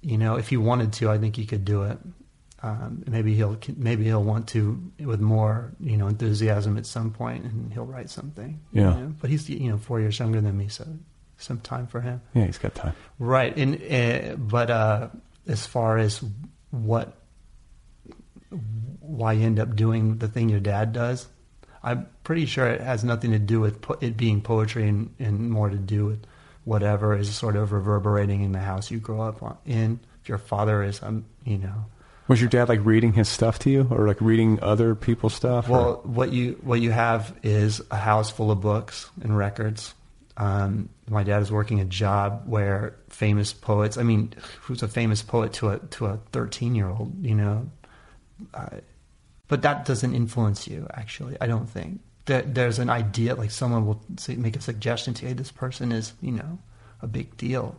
you 0.02 0.18
know, 0.18 0.37
if 0.37 0.48
he 0.48 0.56
wanted 0.56 0.92
to, 0.94 1.11
I 1.11 1.18
think 1.18 1.37
he 1.37 1.46
could 1.46 1.64
do 1.64 1.83
it. 1.85 1.98
Um, 2.62 3.04
maybe 3.06 3.35
he'll 3.35 3.56
maybe 3.76 4.04
he'll 4.04 4.22
want 4.22 4.48
to 4.48 4.92
with 5.00 5.20
more 5.20 5.72
you 5.80 5.96
know 5.96 6.09
enthusiasm 6.09 6.76
at 6.76 6.85
some 6.85 7.11
point, 7.11 7.44
and 7.44 7.72
he'll 7.72 7.87
write 7.87 8.11
something. 8.11 8.61
you 8.72 8.83
Yeah. 8.83 8.90
know. 8.90 9.14
But 9.20 9.30
he's 9.30 9.48
you 9.48 9.70
know 9.70 9.78
four 9.78 9.98
years 10.00 10.18
younger 10.18 10.40
than 10.42 10.59
me, 10.59 10.68
so 10.68 10.85
some 11.38 11.59
time 11.61 11.87
for 11.87 12.02
him. 12.02 12.20
Yeah, 12.35 12.44
he's 12.44 12.59
got 12.59 12.74
time. 12.74 12.92
Right. 13.18 13.56
And 13.56 13.80
uh, 13.83 14.37
but 14.37 14.68
uh, 14.70 15.09
as 15.48 15.66
far 15.66 15.96
as 15.96 16.22
what 16.70 17.16
why 19.00 19.33
you 19.33 19.46
end 19.46 19.59
up 19.59 19.74
doing 19.76 20.18
the 20.18 20.28
thing 20.28 20.48
your 20.50 20.61
dad 20.61 20.92
does, 20.92 21.26
I'm 21.82 22.06
pretty 22.24 22.46
sure 22.46 22.66
it 22.66 22.80
has 22.80 23.04
nothing 23.04 23.30
to 23.32 23.38
do 23.38 23.60
with 23.60 23.80
po- 23.80 23.96
it 24.00 24.16
being 24.16 24.40
poetry 24.42 24.88
and, 24.88 25.14
and 25.18 25.50
more 25.50 25.70
to 25.70 25.76
do 25.78 26.06
with 26.06 26.24
whatever 26.64 27.16
is 27.16 27.34
sort 27.34 27.56
of 27.56 27.72
reverberating 27.72 28.42
in 28.42 28.52
the 28.52 28.58
house 28.58 28.90
you 28.90 28.98
grow 28.98 29.22
up 29.22 29.42
on, 29.42 29.56
in. 29.66 29.98
If 30.22 30.28
your 30.28 30.38
father 30.38 30.82
is, 30.82 31.02
um, 31.02 31.24
you 31.44 31.56
know, 31.58 31.86
Was 32.28 32.40
your 32.40 32.50
dad 32.50 32.68
like 32.68 32.84
reading 32.84 33.14
his 33.14 33.28
stuff 33.28 33.58
to 33.60 33.70
you, 33.70 33.88
or 33.90 34.06
like 34.06 34.20
reading 34.20 34.58
other 34.62 34.94
people's 34.94 35.32
stuff? 35.34 35.68
or- 35.68 35.72
Well, 35.72 36.00
what 36.04 36.32
you 36.32 36.58
what 36.62 36.80
you 36.80 36.90
have 36.90 37.34
is 37.42 37.80
a 37.90 37.96
house 37.96 38.30
full 38.30 38.50
of 38.50 38.60
books 38.60 39.08
and 39.22 39.36
records. 39.36 39.94
Um, 40.36 40.88
my 41.08 41.22
dad 41.22 41.42
is 41.42 41.50
working 41.50 41.80
a 41.80 41.84
job 41.84 42.42
where 42.46 42.94
famous 43.08 43.52
poets. 43.52 43.96
I 43.98 44.02
mean, 44.04 44.32
who's 44.60 44.82
a 44.82 44.88
famous 44.88 45.22
poet 45.22 45.54
to 45.54 45.70
a 45.70 45.78
to 45.78 46.06
a 46.06 46.18
thirteen 46.32 46.74
year 46.74 46.88
old? 46.88 47.12
You 47.24 47.34
know, 47.34 47.70
uh, 48.54 48.68
but 49.50 49.62
that 49.62 49.84
doesn't 49.84 50.14
influence 50.14 50.68
you. 50.68 50.86
Actually, 50.94 51.36
I 51.40 51.48
don't 51.48 51.68
think 51.68 52.00
that 52.26 52.54
there's 52.54 52.78
an 52.78 52.88
idea 52.88 53.34
like 53.34 53.50
someone 53.50 53.84
will 53.84 54.00
say, 54.16 54.36
make 54.36 54.56
a 54.56 54.60
suggestion 54.60 55.12
to 55.14 55.22
you. 55.22 55.28
Hey, 55.28 55.34
this 55.34 55.50
person 55.50 55.90
is 55.92 56.14
you 56.22 56.32
know 56.32 56.58
a 57.02 57.06
big 57.06 57.36
deal. 57.36 57.76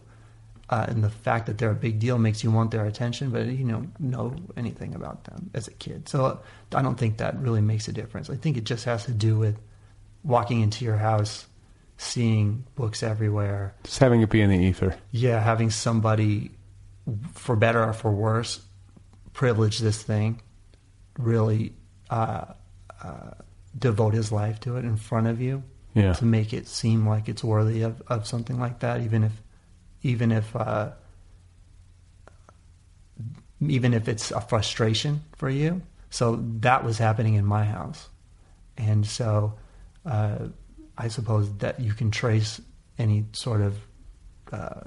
Uh, 0.70 0.86
and 0.88 1.04
the 1.04 1.10
fact 1.10 1.48
that 1.48 1.58
they're 1.58 1.72
a 1.72 1.76
big 1.76 2.00
deal 2.00 2.18
makes 2.18 2.44
you 2.44 2.52
want 2.52 2.72
their 2.72 2.86
attention, 2.86 3.30
but 3.30 3.46
you 3.46 3.68
don't 3.68 3.98
know 4.00 4.34
anything 4.56 4.96
about 4.96 5.26
them 5.26 5.50
as 5.54 5.68
a 5.68 5.72
kid. 5.72 6.08
So 6.08 6.40
I 6.74 6.82
don't 6.82 6.98
think 6.98 7.18
that 7.18 7.38
really 7.40 7.60
makes 7.62 7.90
a 7.90 7.92
difference. 7.94 8.30
I 8.30 8.36
think 8.36 8.56
it 8.56 8.64
just 8.64 8.86
has 8.86 9.04
to 9.06 9.12
do 9.12 9.38
with 9.38 9.58
walking 10.24 10.62
into 10.62 10.86
your 10.86 10.96
house, 10.96 11.46
seeing 11.98 12.66
books 12.76 13.04
everywhere. 13.04 13.76
just 13.84 14.00
having 14.00 14.22
it 14.22 14.30
be 14.30 14.42
in 14.42 14.50
the 14.50 14.60
ether. 14.60 14.96
Yeah, 15.12 15.42
having 15.42 15.72
somebody, 15.72 16.52
for 17.34 17.58
better 17.58 17.84
or 17.84 17.92
for 17.92 18.12
worse, 18.12 18.62
privilege 19.34 19.80
this 19.80 20.02
thing, 20.02 20.42
really 21.18 21.74
uh, 22.10 22.46
uh, 23.04 23.32
devote 23.78 24.14
his 24.14 24.32
life 24.32 24.60
to 24.62 24.78
it 24.78 24.86
in 24.86 24.98
front 24.98 25.28
of 25.28 25.40
you 25.42 25.64
Yeah. 25.94 26.14
to 26.14 26.26
make 26.26 26.54
it 26.54 26.68
seem 26.68 27.08
like 27.08 27.30
it's 27.30 27.44
worthy 27.44 27.82
of, 27.84 28.02
of 28.08 28.28
something 28.28 28.60
like 28.60 28.80
that, 28.80 29.02
even 29.02 29.24
if 29.24 29.32
even 30.04 30.32
if 30.32 30.56
uh, 30.56 30.92
even 33.68 33.94
if 33.94 34.08
it's 34.08 34.32
a 34.32 34.42
frustration 34.42 35.22
for 35.36 35.50
you. 35.50 35.82
So 36.10 36.44
that 36.62 36.84
was 36.84 36.98
happening 36.98 37.36
in 37.36 37.46
my 37.46 37.64
house, 37.64 38.10
and 38.78 39.06
so 39.06 39.54
uh, 40.06 40.48
I 40.98 41.08
suppose 41.08 41.54
that 41.60 41.80
you 41.80 41.94
can 41.94 42.12
trace 42.12 42.60
any 42.98 43.26
sort 43.32 43.62
of 43.62 43.78
uh, 44.52 44.82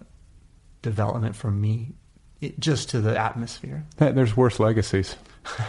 development 0.82 1.34
from 1.34 1.60
me 1.60 1.92
it, 2.42 2.60
just 2.60 2.90
to 2.90 3.00
the 3.00 3.18
atmosphere. 3.18 3.84
There's 3.98 4.36
worse 4.36 4.60
legacies, 4.60 5.16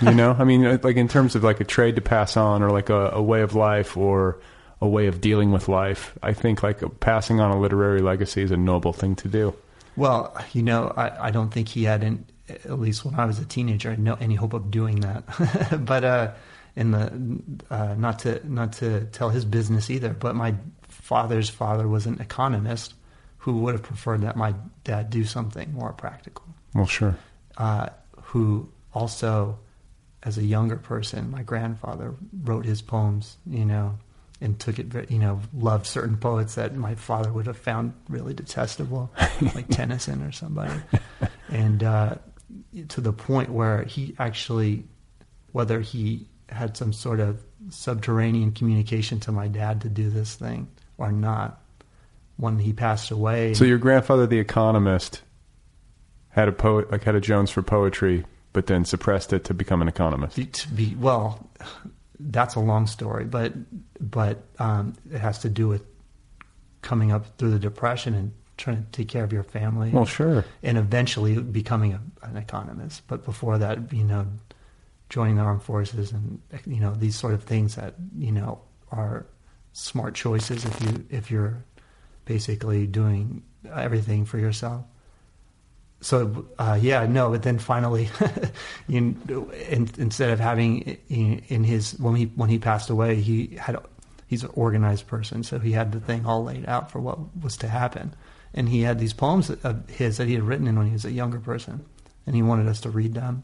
you 0.02 0.14
know. 0.14 0.36
I 0.38 0.44
mean, 0.44 0.80
like 0.82 0.96
in 0.96 1.08
terms 1.08 1.36
of 1.36 1.44
like 1.44 1.60
a 1.60 1.64
trade 1.64 1.96
to 1.96 2.02
pass 2.02 2.38
on, 2.38 2.64
or 2.64 2.72
like 2.72 2.90
a, 2.90 3.10
a 3.12 3.22
way 3.22 3.42
of 3.42 3.56
life, 3.56 3.98
or 3.98 4.40
a 4.82 4.88
way 4.88 5.08
of 5.08 5.22
dealing 5.22 5.52
with 5.52 5.68
life. 5.68 6.18
I 6.22 6.34
think 6.34 6.64
like 6.64 7.00
passing 7.00 7.40
on 7.40 7.52
a 7.52 7.60
literary 7.60 8.02
legacy 8.02 8.42
is 8.42 8.52
a 8.52 8.58
noble 8.58 8.94
thing 8.94 9.16
to 9.18 9.28
do. 9.28 9.56
Well, 9.96 10.36
you 10.52 10.62
know, 10.62 10.94
I, 10.98 11.28
I 11.28 11.32
don't 11.32 11.54
think 11.54 11.70
he 11.70 11.86
had, 11.86 12.04
at 12.50 12.80
least 12.80 13.06
when 13.06 13.16
I 13.16 13.26
was 13.26 13.40
a 13.40 13.46
teenager, 13.46 13.96
no 13.96 14.16
any 14.16 14.36
hope 14.36 14.54
of 14.54 14.70
doing 14.70 15.00
that. 15.00 15.80
but 15.86 16.04
uh, 16.04 16.32
in 16.76 16.92
the 16.92 17.42
uh, 17.70 17.96
not 17.98 18.20
to 18.20 18.42
not 18.52 18.74
to 18.74 19.06
tell 19.06 19.30
his 19.30 19.46
business 19.46 19.90
either. 19.90 20.14
But 20.14 20.36
my 20.36 20.56
father's 20.84 21.50
father 21.50 21.88
was 21.88 22.06
an 22.06 22.20
economist 22.20 22.94
who 23.38 23.58
would 23.60 23.76
have 23.76 23.84
preferred 23.84 24.22
that 24.22 24.36
my 24.36 24.54
dad 24.84 25.10
do 25.10 25.24
something 25.24 25.74
more 25.74 25.94
practical. 25.94 26.46
Well, 26.74 26.88
sure. 26.88 27.16
Uh, 27.58 27.90
who 28.24 28.70
also, 28.94 29.60
as 30.26 30.38
a 30.38 30.44
younger 30.44 30.76
person, 30.76 31.32
my 31.32 31.44
grandfather 31.44 32.16
wrote 32.44 32.66
his 32.66 32.82
poems. 32.82 33.38
You 33.46 33.66
know, 33.66 33.98
and 34.42 34.60
took 34.60 34.80
it, 34.80 34.88
very, 34.88 35.08
you 35.10 35.20
know, 35.20 35.40
loved 35.54 35.86
certain 35.86 36.18
poets 36.18 36.56
that 36.56 36.76
my 36.76 36.96
father 36.96 37.32
would 37.32 37.48
have 37.48 37.58
found 37.58 37.94
really 38.10 38.34
detestable, 38.34 39.12
like 39.56 39.68
Tennyson 39.70 40.22
or 40.24 40.32
somebody, 40.32 40.74
and 41.50 41.84
uh, 41.84 42.16
to 42.90 43.02
the 43.02 43.14
point 43.14 43.50
where 43.50 43.84
he 43.84 44.16
actually, 44.20 44.84
whether 45.52 45.80
he 45.80 46.28
had 46.50 46.76
some 46.78 46.94
sort 46.94 47.20
of 47.20 47.44
subterranean 47.70 48.52
communication 48.52 49.20
to 49.22 49.32
my 49.32 49.48
dad 49.48 49.82
to 49.82 49.90
do 49.90 50.10
this 50.10 50.36
thing 50.36 50.68
or 50.98 51.12
not, 51.12 51.62
when 52.38 52.60
he 52.60 52.74
passed 52.74 53.12
away. 53.12 53.54
So 53.54 53.66
your 53.66 53.78
grandfather, 53.78 54.28
the 54.28 54.40
economist, 54.40 55.22
had 56.30 56.48
a 56.50 56.52
poet 56.52 56.92
like 56.92 57.04
had 57.04 57.16
a 57.16 57.22
Jones 57.22 57.50
for 57.50 57.62
poetry, 57.62 58.26
but 58.56 58.68
then 58.68 58.86
suppressed 58.86 59.34
it 59.34 59.44
to 59.44 59.54
become 59.54 59.82
an 59.82 59.90
economist. 59.90 60.38
To 60.38 60.70
be 60.70 60.96
well, 60.98 61.46
that's 62.22 62.56
a 62.56 62.62
long 62.62 62.88
story, 62.88 63.26
but 63.26 63.52
but 64.00 64.44
um, 64.60 64.94
it 65.12 65.20
has 65.20 65.40
to 65.40 65.50
do 65.50 65.68
with 65.68 65.84
coming 66.82 67.12
up 67.12 67.38
through 67.38 67.52
the 67.52 67.60
depression 67.60 68.14
and 68.14 68.32
trying 68.56 68.78
to 68.78 68.92
take 68.94 69.10
care 69.10 69.26
of 69.26 69.34
your 69.34 69.44
family. 69.44 69.90
Well, 69.90 70.06
sure. 70.06 70.46
and 70.64 70.78
eventually 70.78 71.38
becoming 71.38 71.92
a, 71.92 72.02
an 72.22 72.38
economist. 72.38 73.02
But 73.08 73.26
before 73.26 73.58
that, 73.58 73.92
you 73.92 74.06
know, 74.06 74.26
joining 75.10 75.36
the 75.36 75.42
armed 75.42 75.64
forces 75.64 76.14
and 76.14 76.42
you 76.66 76.80
know 76.80 76.94
these 76.96 77.18
sort 77.18 77.34
of 77.34 77.44
things 77.44 77.76
that 77.76 77.96
you 78.18 78.32
know 78.32 78.62
are 78.90 79.26
smart 79.74 80.16
choices 80.16 80.64
if 80.64 80.82
you 80.82 81.06
if 81.10 81.30
you're 81.30 81.66
basically 82.24 82.88
doing 82.88 83.44
everything 83.70 84.24
for 84.24 84.38
yourself. 84.38 84.86
So 86.06 86.46
uh, 86.60 86.78
yeah, 86.80 87.08
no, 87.08 87.32
but 87.32 87.42
then 87.42 87.58
finally, 87.58 88.12
you, 88.88 89.16
in, 89.28 89.90
instead 89.98 90.30
of 90.30 90.40
having 90.40 91.00
in, 91.10 91.42
in 91.48 91.64
his 91.64 92.00
when 92.00 92.14
he 92.14 92.26
when 92.26 92.48
he 92.48 92.60
passed 92.60 92.92
away, 92.92 93.16
he 93.16 93.58
had 93.60 93.76
he's 94.28 94.44
an 94.44 94.52
organized 94.54 95.08
person, 95.08 95.42
so 95.42 95.58
he 95.58 95.72
had 95.72 95.92
the 95.92 96.00
thing 96.00 96.28
all 96.28 96.44
laid 96.44 96.68
out 96.68 96.92
for 96.92 97.00
what 97.00 97.18
was 97.42 97.58
to 97.58 97.68
happen, 97.68 98.14
and 98.54 98.70
he 98.70 98.82
had 98.82 99.00
these 99.00 99.14
poems 99.14 99.50
of 99.50 99.90
his 99.90 100.18
that 100.18 100.28
he 100.28 100.36
had 100.36 100.44
written 100.44 100.68
in 100.68 100.78
when 100.78 100.86
he 100.86 100.94
was 100.94 101.06
a 101.06 101.12
younger 101.12 101.40
person, 101.40 101.84
and 102.28 102.36
he 102.36 102.44
wanted 102.44 102.68
us 102.68 102.82
to 102.82 102.92
read 102.92 103.16
them, 103.16 103.42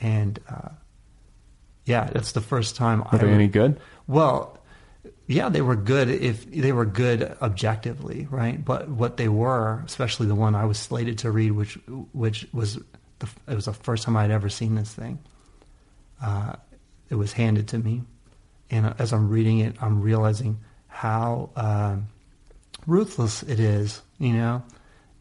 and 0.00 0.40
uh, 0.48 0.70
yeah, 1.84 2.08
that's 2.14 2.32
the 2.32 2.40
first 2.40 2.76
time. 2.76 3.02
Are 3.02 3.08
I 3.12 3.18
they 3.18 3.30
any 3.30 3.48
good? 3.48 3.78
well, 4.06 4.58
yeah, 5.26 5.48
they 5.48 5.62
were 5.62 5.76
good 5.76 6.08
if 6.08 6.50
they 6.50 6.72
were 6.72 6.84
good 6.84 7.36
objectively, 7.40 8.26
right? 8.30 8.62
But 8.62 8.88
what 8.88 9.16
they 9.16 9.28
were, 9.28 9.82
especially 9.86 10.26
the 10.26 10.34
one 10.34 10.54
I 10.54 10.64
was 10.64 10.78
slated 10.78 11.18
to 11.18 11.30
read, 11.30 11.52
which 11.52 11.78
which 12.12 12.46
was 12.52 12.78
the, 13.18 13.28
it 13.48 13.54
was 13.54 13.64
the 13.64 13.72
first 13.72 14.04
time 14.04 14.16
I'd 14.16 14.30
ever 14.30 14.48
seen 14.48 14.74
this 14.74 14.92
thing. 14.92 15.18
Uh, 16.22 16.54
it 17.08 17.16
was 17.16 17.32
handed 17.32 17.68
to 17.68 17.78
me, 17.78 18.02
and 18.70 18.94
as 18.98 19.12
I'm 19.12 19.28
reading 19.28 19.58
it, 19.58 19.76
I'm 19.80 20.00
realizing 20.00 20.60
how 20.86 21.50
um 21.56 22.08
ruthless 22.86 23.42
it 23.42 23.58
is, 23.58 24.02
you 24.18 24.32
know, 24.32 24.62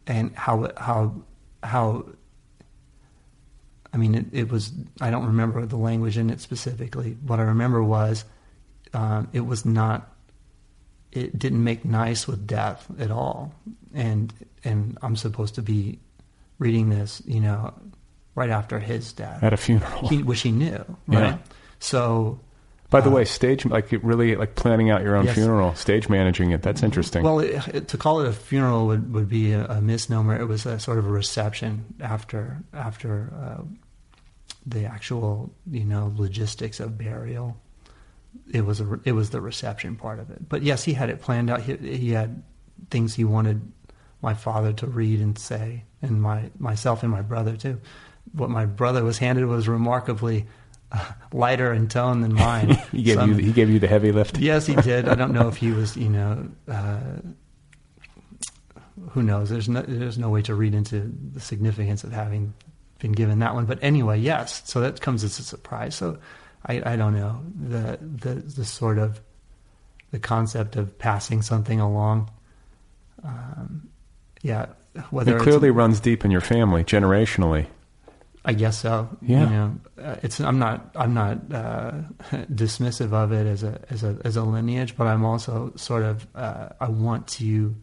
and 0.08 0.36
how 0.36 0.72
how 0.78 1.16
how. 1.64 2.06
I 3.94 3.98
mean, 3.98 4.16
it, 4.16 4.26
it 4.32 4.52
was. 4.52 4.72
I 5.02 5.12
don't 5.12 5.26
remember 5.26 5.66
the 5.66 5.78
language 5.78 6.18
in 6.18 6.30
it 6.30 6.40
specifically. 6.40 7.18
What 7.26 7.40
I 7.40 7.44
remember 7.44 7.84
was 7.84 8.24
um, 8.94 9.28
it 9.34 9.42
was 9.42 9.66
not 9.66 10.08
it 11.12 11.38
didn't 11.38 11.64
make 11.64 11.84
nice 11.86 12.28
with 12.28 12.48
death 12.48 12.88
at 13.00 13.12
all 13.12 13.54
and 13.94 14.34
and 14.64 14.98
i'm 15.02 15.16
supposed 15.16 15.56
to 15.56 15.62
be 15.62 16.00
reading 16.60 16.90
this 16.90 17.22
you 17.26 17.40
know 17.40 17.74
right 18.36 18.50
after 18.50 18.80
his 18.80 19.12
death 19.14 19.44
At 19.44 19.52
a 19.54 19.58
funeral. 19.58 20.08
he, 20.08 20.24
which 20.24 20.42
he 20.42 20.52
knew 20.52 20.78
right 21.08 21.36
Yeah. 21.36 21.38
so 21.80 22.40
By 22.90 23.02
the 23.02 23.10
way, 23.10 23.24
stage 23.26 23.66
like 23.66 23.92
it 23.94 24.04
really 24.04 24.36
like 24.36 24.56
planning 24.56 24.90
out 24.90 25.02
your 25.02 25.16
own 25.16 25.26
Yes. 25.26 25.36
funeral, 25.36 25.76
stage 25.76 26.10
managing 26.10 26.52
it. 26.52 26.62
That's 26.62 26.84
interesting. 26.84 27.24
well 27.24 27.40
it, 27.40 27.68
it- 27.74 27.88
to 27.90 27.98
call 27.98 28.20
it 28.22 28.28
a 28.28 28.34
funeral 28.34 28.88
would, 28.88 29.14
would 29.14 29.28
be 29.30 29.52
a, 29.54 29.66
a 29.66 29.82
misnomer 29.82 30.40
it 30.40 30.46
was 30.46 30.66
a 30.66 30.80
sort 30.80 30.98
of 30.98 31.06
a 31.06 31.10
reception 31.12 31.86
after 32.00 32.58
after 32.74 33.32
uh, 33.36 33.64
the 34.66 34.86
actual 34.86 35.52
you 35.70 35.84
know 35.84 36.14
logistics 36.16 36.80
of 36.80 36.98
burial 36.98 37.58
it 38.52 38.66
was 38.66 38.82
a, 38.82 39.00
it 39.04 39.14
was 39.14 39.30
the 39.30 39.42
reception 39.42 39.96
part 39.96 40.20
of 40.20 40.30
it. 40.30 40.48
But 40.48 40.64
yes, 40.64 40.84
he 40.84 40.94
had 40.94 41.10
it 41.10 41.22
planned 41.22 41.50
out. 41.50 41.62
He, 41.62 41.76
he 41.76 42.12
had 42.12 42.44
things 42.90 43.14
he 43.14 43.24
wanted 43.24 43.62
my 44.22 44.34
father 44.34 44.74
to 44.74 44.88
read 44.88 45.20
and 45.20 45.38
say, 45.38 45.84
and 46.02 46.22
my 46.22 46.50
myself 46.58 47.04
and 47.04 47.12
my 47.12 47.22
brother 47.22 47.56
too. 47.56 47.80
What 48.34 48.50
my 48.50 48.66
brother 48.66 49.04
was 49.04 49.18
handed 49.18 49.46
was 49.46 49.68
remarkably 49.68 50.46
uh, 50.92 51.12
lighter 51.34 51.74
in 51.74 51.88
tone 51.88 52.22
than 52.22 52.34
mine. 52.34 52.70
he 52.92 53.04
gave 53.04 53.16
Some- 53.16 53.32
you 53.32 53.38
he 53.38 53.52
gave 53.52 53.70
you 53.70 53.80
the 53.80 53.88
heavy 53.88 54.12
lift. 54.12 54.38
Yes, 54.38 54.66
he 54.66 54.76
did. 54.76 55.08
I 55.08 55.16
don't 55.16 55.34
know 55.34 55.48
if 55.48 55.58
he 55.58 55.72
was, 55.72 55.98
you 55.98 56.10
know, 56.10 56.50
uh, 56.68 57.00
who 59.10 59.24
knows? 59.24 59.50
There's 59.50 59.68
no, 59.68 59.82
there's 59.82 60.18
no 60.18 60.30
way 60.30 60.42
to 60.44 60.56
read 60.56 60.74
into 60.74 61.12
the 61.34 61.40
significance 61.40 62.04
of 62.04 62.12
having 62.12 62.54
been 63.00 63.12
given 63.14 63.40
that 63.40 63.56
one. 63.56 63.66
But 63.66 63.80
anyway, 63.82 64.20
yes. 64.20 64.62
So 64.66 64.82
that 64.82 65.02
comes 65.02 65.24
as 65.24 65.40
a 65.40 65.44
surprise. 65.44 65.96
So 65.96 66.20
I, 66.66 66.94
I 66.94 66.96
don't 66.96 67.16
know 67.16 67.42
the 67.60 67.98
the 68.02 68.36
the 68.36 68.66
sort 68.66 68.98
of 68.98 69.22
the 70.12 70.20
concept 70.20 70.76
of 70.76 70.98
passing 70.98 71.42
something 71.42 71.80
along. 71.80 72.30
Um, 73.24 73.90
yeah, 74.42 74.68
whether 75.10 75.38
It 75.38 75.42
clearly 75.42 75.72
runs 75.72 76.00
deep 76.00 76.26
in 76.26 76.32
your 76.32 76.42
family 76.42 76.84
generationally. 76.84 77.68
I 78.44 78.54
guess 78.54 78.80
so. 78.80 79.08
Yeah. 79.22 79.44
You 79.44 79.50
know, 79.50 79.80
uh, 80.02 80.16
it's 80.24 80.40
I'm 80.40 80.58
not 80.58 80.92
I'm 80.96 81.14
not 81.14 81.38
uh, 81.54 81.92
dismissive 82.52 83.14
of 83.14 83.32
it 83.32 83.46
as 83.46 83.64
a 83.64 83.80
as 83.90 84.04
a 84.04 84.18
as 84.24 84.36
a 84.36 84.44
lineage, 84.44 84.98
but 84.98 85.08
I'm 85.08 85.24
also 85.24 85.74
sort 85.76 86.04
of 86.04 86.28
uh, 86.34 86.70
I 86.80 86.90
want 86.90 87.28
to 87.40 87.76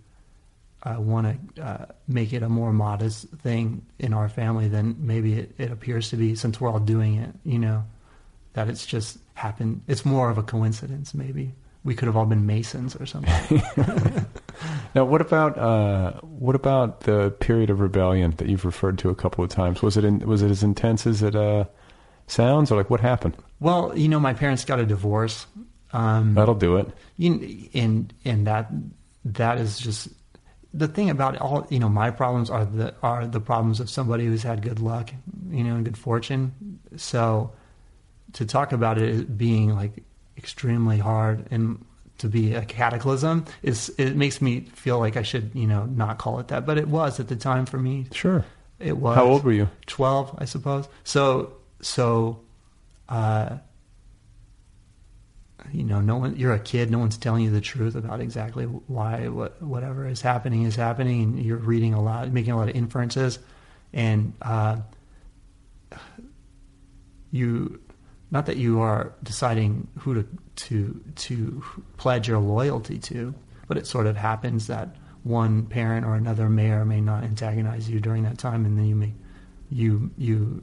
I 0.83 0.99
want 0.99 1.55
to 1.55 1.63
uh, 1.63 1.87
make 2.09 2.33
it 2.33 2.43
a 2.43 2.49
more 2.49 2.73
modest 2.73 3.29
thing 3.29 3.87
in 3.99 4.13
our 4.13 4.29
family 4.29 4.69
than 4.69 4.97
maybe 4.99 5.35
it, 5.35 5.55
it 5.59 5.71
appears 5.71 6.11
to 6.11 6.17
be 6.17 6.35
since 6.35 6.61
we're 6.61 6.71
all 6.71 6.81
doing 6.81 7.17
it. 7.17 7.31
You 7.45 7.61
know, 7.61 7.85
that 8.59 8.69
it's 8.69 8.85
just 8.85 9.19
happened. 9.35 9.83
It's 9.87 10.05
more 10.05 10.31
of 10.31 10.37
a 10.37 10.43
coincidence. 10.43 11.15
Maybe 11.15 11.55
we 11.85 11.95
could 11.95 12.07
have 12.07 12.17
all 12.17 12.27
been 12.27 12.45
Masons 12.45 12.97
or 12.97 13.07
something. 13.07 13.63
Now, 14.93 15.05
what 15.05 15.21
about 15.21 15.57
uh, 15.57 16.15
what 16.23 16.57
about 16.57 17.03
the 17.03 17.31
period 17.39 17.71
of 17.71 17.79
rebellion 17.79 18.35
that 18.39 18.49
you've 18.49 18.65
referred 18.65 18.99
to 18.99 19.11
a 19.11 19.15
couple 19.15 19.45
of 19.45 19.51
times? 19.51 19.83
Was 19.83 19.97
it 19.97 20.05
in, 20.05 20.19
was 20.27 20.43
it 20.43 20.51
as 20.51 20.65
intense 20.65 21.07
as 21.07 21.23
it 21.23 21.37
uh, 21.37 21.67
sounds, 22.27 22.73
or 22.73 22.77
like 22.77 22.91
what 22.91 22.99
happened? 22.99 23.37
well, 23.61 23.97
you 23.97 24.09
know, 24.09 24.19
my 24.19 24.35
parents 24.35 24.65
got 24.65 24.81
a 24.81 24.87
divorce. 24.87 25.47
Um, 25.93 26.35
That'll 26.35 26.57
do 26.57 26.79
it. 26.79 26.89
you, 27.19 27.69
and 27.75 28.13
and 28.25 28.49
that 28.49 28.73
that 29.25 29.59
is 29.59 29.79
just 29.79 30.09
the 30.75 30.89
thing 30.89 31.09
about 31.11 31.37
all 31.39 31.65
you 31.71 31.79
know 31.79 31.89
my 31.89 32.11
problems 32.11 32.51
are 32.51 32.65
the 32.65 32.93
are 33.03 33.25
the 33.25 33.41
problems 33.41 33.79
of 33.79 33.89
somebody 33.89 34.27
who's 34.27 34.43
had 34.43 34.63
good 34.63 34.81
luck 34.81 35.11
you 35.51 35.63
know 35.63 35.77
and 35.77 35.85
good 35.85 35.97
fortune 35.97 36.81
so 36.97 37.53
to 38.35 38.45
talk 38.47 38.73
about 38.73 38.99
it 38.99 39.37
being 39.39 39.75
like 39.75 40.03
extremely 40.37 40.99
hard 40.99 41.47
and 41.51 41.85
to 42.19 42.29
be 42.29 42.55
a 42.55 42.65
cataclysm 42.65 43.45
is 43.63 43.91
it 43.99 44.17
makes 44.17 44.41
me 44.43 44.61
feel 44.75 44.99
like 44.99 45.17
I 45.17 45.23
should 45.23 45.51
you 45.55 45.67
know 45.67 45.85
not 45.87 46.19
call 46.19 46.39
it 46.41 46.49
that 46.49 46.67
but 46.67 46.77
it 46.79 46.89
was 46.89 47.21
at 47.21 47.29
the 47.29 47.37
time 47.37 47.65
for 47.67 47.79
me 47.79 48.07
Sure. 48.13 48.45
it 48.79 48.97
was 48.99 49.17
How 49.17 49.25
old 49.25 49.45
were 49.45 49.53
you? 49.53 49.69
12 49.87 50.37
I 50.39 50.45
suppose 50.45 50.89
so 51.05 51.53
so 51.81 52.41
uh 53.09 53.59
you 55.73 55.83
know 55.85 56.01
no 56.01 56.17
one 56.17 56.37
you're 56.37 56.53
a 56.55 56.59
kid 56.59 56.91
no 56.91 56.99
one's 56.99 57.17
telling 57.19 57.45
you 57.45 57.51
the 57.51 57.61
truth 57.61 57.95
about 57.95 58.21
exactly 58.21 58.65
why 58.65 59.29
what 59.29 59.61
whatever 59.63 60.07
is 60.09 60.21
happening 60.21 60.63
is 60.63 60.75
happening 60.77 61.23
and 61.23 61.43
you're 61.43 61.57
reading 61.57 61.95
a 61.95 62.01
lot 62.03 62.31
making 62.33 62.53
a 62.53 62.57
lot 62.57 62.69
of 62.69 62.75
inferences 62.77 63.39
and 63.93 64.33
uh 64.43 64.77
you 67.31 67.81
not 68.31 68.47
that 68.47 68.57
you 68.57 68.81
are 68.81 69.13
deciding 69.23 69.89
who 69.99 70.15
to 70.15 70.29
to 70.57 71.01
to 71.17 71.63
pledge 71.97 72.29
your 72.29 72.39
loyalty 72.39 72.99
to 72.99 73.35
but 73.67 73.77
it 73.77 73.87
sort 73.87 74.07
of 74.07 74.17
happens 74.17 74.67
that 74.67 74.97
one 75.25 75.67
parent 75.67 76.07
or 76.07 76.15
another 76.15 76.49
may 76.49 76.71
or 76.71 76.85
may 76.85 77.01
not 77.01 77.25
antagonize 77.25 77.89
you 77.91 78.01
during 78.01 78.23
that 78.23 78.39
time 78.39 78.65
and 78.65 78.79
then 78.79 78.87
you 78.87 78.95
may 78.97 79.13
you 79.71 80.11
you 80.17 80.63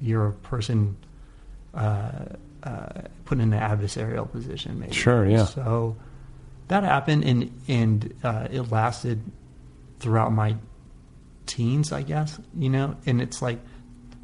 you're 0.00 0.28
a 0.28 0.32
person 0.32 0.96
uh, 1.74 2.10
uh, 2.64 2.86
put 3.24 3.38
in 3.38 3.52
an 3.52 3.60
adversarial 3.60 4.30
position 4.30 4.78
maybe 4.78 4.92
Sure, 4.92 5.26
yeah. 5.28 5.44
so 5.44 5.96
that 6.68 6.84
happened 6.84 7.24
and 7.24 7.60
and 7.68 8.14
uh, 8.24 8.48
it 8.50 8.70
lasted 8.70 9.20
throughout 10.00 10.32
my 10.32 10.56
teens 11.46 11.92
I 11.92 12.02
guess 12.02 12.38
you 12.56 12.70
know 12.70 12.96
and 13.06 13.20
it's 13.20 13.42
like 13.42 13.58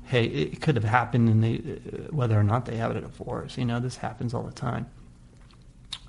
hey 0.08 0.24
it 0.24 0.60
could 0.60 0.74
have 0.76 0.84
happened 0.84 1.28
and 1.28 1.44
they 1.44 1.56
whether 2.10 2.38
or 2.38 2.42
not 2.42 2.64
they 2.66 2.76
have 2.76 2.90
it 2.90 2.96
at 2.96 3.02
a 3.04 3.06
divorce 3.06 3.56
you 3.58 3.64
know 3.64 3.78
this 3.80 3.96
happens 3.96 4.34
all 4.34 4.42
the 4.42 4.52
time 4.52 4.86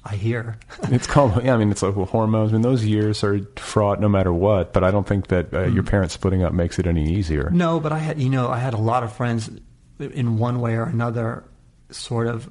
I 0.03 0.15
hear 0.15 0.57
It's 0.91 1.05
called. 1.07 1.43
Yeah, 1.43 1.53
I 1.53 1.57
mean, 1.57 1.71
it's 1.71 1.83
like 1.83 1.93
hormones. 1.93 2.51
I 2.51 2.53
mean, 2.53 2.62
those 2.62 2.85
years 2.85 3.21
are 3.23 3.39
fraught 3.57 3.99
no 3.99 4.07
matter 4.07 4.31
what. 4.31 4.71
But 4.71 4.83
I 4.85 4.91
don't 4.91 5.05
think 5.05 5.27
that 5.27 5.53
uh, 5.53 5.65
Mm. 5.65 5.73
your 5.73 5.83
parents 5.83 6.13
splitting 6.13 6.41
up 6.41 6.53
makes 6.53 6.79
it 6.79 6.88
any 6.88 7.03
easier. 7.12 7.49
No, 7.51 7.81
but 7.81 7.91
I 7.91 7.99
had 7.99 8.19
you 8.19 8.29
know 8.29 8.47
I 8.47 8.59
had 8.59 8.73
a 8.73 8.77
lot 8.77 9.03
of 9.03 9.12
friends 9.12 9.49
in 9.99 10.38
one 10.38 10.62
way 10.62 10.75
or 10.75 10.83
another, 10.83 11.43
sort 11.91 12.27
of 12.27 12.49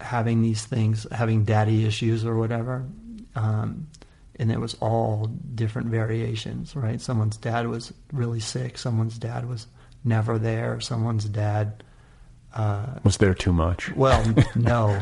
having 0.00 0.40
these 0.40 0.64
things, 0.64 1.06
having 1.12 1.44
daddy 1.44 1.84
issues 1.86 2.24
or 2.24 2.34
whatever. 2.36 2.84
Um, 3.34 3.88
and 4.38 4.50
it 4.50 4.58
was 4.58 4.74
all 4.80 5.26
different 5.54 5.88
variations, 5.88 6.74
right? 6.74 6.98
Someone's 7.00 7.36
dad 7.36 7.68
was 7.68 7.92
really 8.10 8.40
sick. 8.40 8.78
Someone's 8.78 9.18
dad 9.18 9.46
was 9.48 9.66
never 10.06 10.38
there. 10.38 10.80
Someone's 10.80 11.24
dad 11.26 11.82
Was 13.04 13.18
there 13.18 13.34
too 13.34 13.52
much? 13.52 13.92
well, 13.94 14.22
no, 14.54 14.98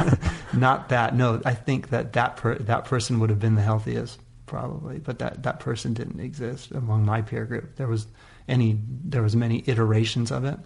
not 0.52 0.88
that. 0.88 1.14
No, 1.14 1.40
I 1.44 1.54
think 1.54 1.90
that 1.90 2.12
that 2.14 2.36
per, 2.36 2.56
that 2.56 2.84
person 2.86 3.20
would 3.20 3.30
have 3.30 3.38
been 3.38 3.54
the 3.54 3.62
healthiest, 3.62 4.20
probably, 4.46 4.98
but 4.98 5.18
that 5.20 5.42
that 5.44 5.60
person 5.60 5.94
didn't 5.94 6.20
exist 6.20 6.70
among 6.72 7.04
my 7.04 7.22
peer 7.22 7.44
group. 7.44 7.76
There 7.76 7.86
was 7.86 8.06
any, 8.48 8.80
there 9.04 9.22
was 9.22 9.36
many 9.36 9.62
iterations 9.66 10.30
of 10.32 10.44
it, 10.44 10.58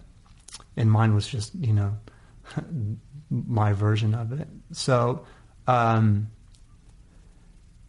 and 0.75 0.89
mine 0.91 1.13
was 1.13 1.27
just 1.27 1.53
you 1.55 1.73
know 1.73 1.97
my 3.29 3.73
version 3.73 4.13
of 4.15 4.31
it. 4.31 4.47
So, 4.71 5.25
um, 5.67 6.29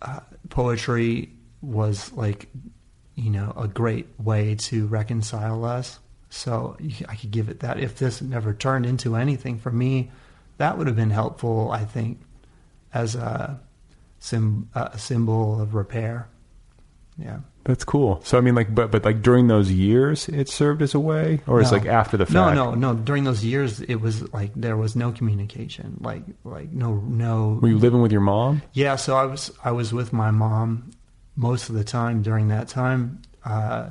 uh, 0.03 0.21
poetry 0.51 1.31
was 1.63 2.13
like 2.13 2.49
you 3.15 3.31
know 3.31 3.53
a 3.57 3.69
great 3.69 4.09
way 4.19 4.55
to 4.57 4.87
reconcile 4.87 5.65
us. 5.65 5.99
So 6.31 6.77
I 7.09 7.15
could 7.15 7.31
give 7.31 7.49
it 7.49 7.61
that. 7.61 7.79
If 7.79 7.99
this 7.99 8.21
never 8.21 8.53
turned 8.53 8.87
into 8.87 9.15
anything 9.15 9.59
for 9.59 9.71
me, 9.71 10.11
that 10.59 10.77
would 10.77 10.87
have 10.89 10.97
been 10.97 11.11
helpful. 11.11 11.71
I 11.71 11.85
think 11.85 12.21
as 12.93 13.15
a, 13.15 13.61
sim, 14.19 14.69
a 14.75 14.99
symbol 14.99 15.61
of 15.61 15.75
repair. 15.75 16.29
Yeah. 17.17 17.39
That's 17.65 17.85
cool. 17.85 18.21
So 18.25 18.37
I 18.37 18.41
mean, 18.43 18.55
like, 18.55 18.75
but 18.75 18.91
but 18.91 19.05
like 19.05 19.23
during 19.23 19.47
those 19.47 19.71
years, 19.71 20.29
it 20.29 20.49
served 20.51 20.83
as 20.83 20.95
a 20.95 21.01
way, 21.01 21.41
or 21.47 21.63
it's 21.63 21.73
like 21.73 21.87
after 21.87 22.19
the 22.19 22.27
fact. 22.27 22.35
No, 22.35 22.53
no, 22.53 22.75
no. 22.75 22.95
During 22.95 23.25
those 23.25 23.43
years, 23.43 23.81
it 23.81 23.97
was 23.97 24.31
like 24.35 24.51
there 24.55 24.77
was 24.77 24.95
no 24.95 25.13
communication. 25.13 25.97
Like, 26.01 26.25
like 26.45 26.73
no, 26.73 26.97
no. 26.97 27.59
Were 27.63 27.69
you 27.69 27.79
living 27.79 28.03
with 28.03 28.13
your 28.13 28.21
mom? 28.21 28.61
Yeah, 28.75 28.97
so 28.97 29.17
I 29.17 29.25
was 29.25 29.51
I 29.65 29.71
was 29.71 29.95
with 29.95 30.13
my 30.13 30.31
mom 30.31 30.91
most 31.37 31.69
of 31.69 31.75
the 31.75 31.85
time 31.85 32.23
during 32.23 32.49
that 32.49 32.69
time, 32.69 33.23
uh, 33.45 33.91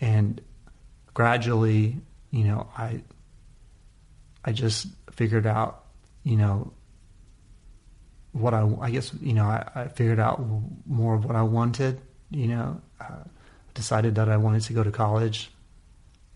and 0.00 0.40
gradually, 1.14 1.96
you 2.30 2.44
know, 2.44 2.68
I 2.76 3.02
I 4.44 4.52
just 4.52 4.88
figured 5.12 5.46
out, 5.46 5.84
you 6.22 6.36
know, 6.36 6.72
what 8.32 8.54
I 8.54 8.68
I 8.80 8.90
guess 8.90 9.12
you 9.20 9.34
know 9.34 9.44
I, 9.44 9.68
I 9.74 9.88
figured 9.88 10.20
out 10.20 10.42
more 10.86 11.14
of 11.14 11.24
what 11.24 11.36
I 11.36 11.42
wanted. 11.42 12.00
You 12.30 12.46
know, 12.46 12.80
uh, 13.00 13.24
decided 13.74 14.14
that 14.14 14.28
I 14.28 14.36
wanted 14.36 14.62
to 14.62 14.72
go 14.72 14.82
to 14.82 14.90
college, 14.90 15.50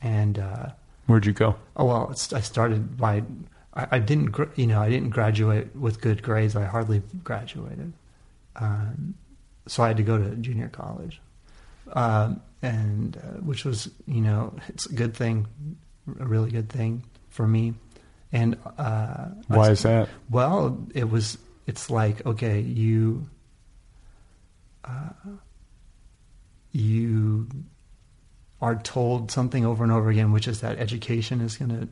and. 0.02 0.38
Uh, 0.38 0.66
Where'd 1.06 1.26
you 1.26 1.32
go? 1.32 1.56
Oh 1.76 1.84
well, 1.84 2.08
it's, 2.10 2.32
I 2.32 2.40
started 2.40 2.96
by 2.96 3.22
I, 3.74 3.86
I 3.92 3.98
didn't 3.98 4.34
you 4.56 4.66
know 4.66 4.80
I 4.80 4.88
didn't 4.88 5.10
graduate 5.10 5.74
with 5.76 6.00
good 6.00 6.22
grades. 6.22 6.56
I 6.56 6.64
hardly 6.64 7.02
graduated, 7.22 7.92
um, 8.56 9.14
so 9.66 9.82
I 9.82 9.88
had 9.88 9.96
to 9.98 10.02
go 10.02 10.18
to 10.18 10.34
junior 10.36 10.68
college, 10.68 11.20
um, 11.92 12.40
and 12.62 13.16
uh, 13.16 13.20
which 13.42 13.64
was 13.64 13.90
you 14.06 14.20
know 14.20 14.54
it's 14.68 14.86
a 14.86 14.92
good 14.94 15.14
thing, 15.14 15.46
a 16.20 16.24
really 16.26 16.50
good 16.50 16.68
thing 16.68 17.02
for 17.30 17.46
me. 17.46 17.74
And 18.32 18.56
uh, 18.78 19.26
Why 19.48 19.68
I- 19.68 19.70
is 19.70 19.82
that? 19.84 20.08
Well, 20.30 20.84
it 20.94 21.08
was. 21.10 21.38
It's 21.66 21.88
like 21.90 22.24
okay, 22.26 22.60
you. 22.60 23.26
Uh, 24.84 25.10
you 26.72 27.46
are 28.60 28.76
told 28.76 29.30
something 29.30 29.64
over 29.64 29.84
and 29.84 29.92
over 29.92 30.10
again, 30.10 30.32
which 30.32 30.48
is 30.48 30.60
that 30.60 30.78
education 30.78 31.40
is 31.40 31.56
gonna 31.56 31.86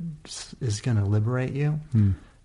is 0.60 0.80
gonna 0.80 1.04
liberate 1.06 1.52
you. 1.52 1.80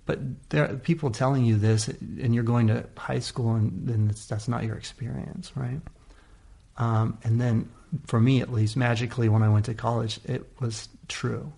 But 0.08 0.50
there 0.50 0.63
are 0.67 0.76
people 0.76 1.12
telling 1.12 1.46
you 1.46 1.58
this, 1.58 1.88
and 1.88 2.34
you're 2.34 2.43
going 2.43 2.67
to 2.67 2.86
high 2.98 3.20
school, 3.20 3.54
and 3.54 3.88
then 3.88 4.12
that's 4.28 4.48
not 4.48 4.63
your 4.63 4.76
experience, 4.76 5.52
right? 5.56 5.82
Um, 6.78 7.20
and 7.24 7.39
then, 7.39 7.70
for 8.08 8.20
me 8.20 8.41
at 8.41 8.52
least, 8.52 8.76
magically, 8.76 9.30
when 9.30 9.43
I 9.43 9.50
went 9.50 9.65
to 9.65 9.76
college, 9.76 10.20
it 10.26 10.50
was 10.60 10.89
true. 11.08 11.54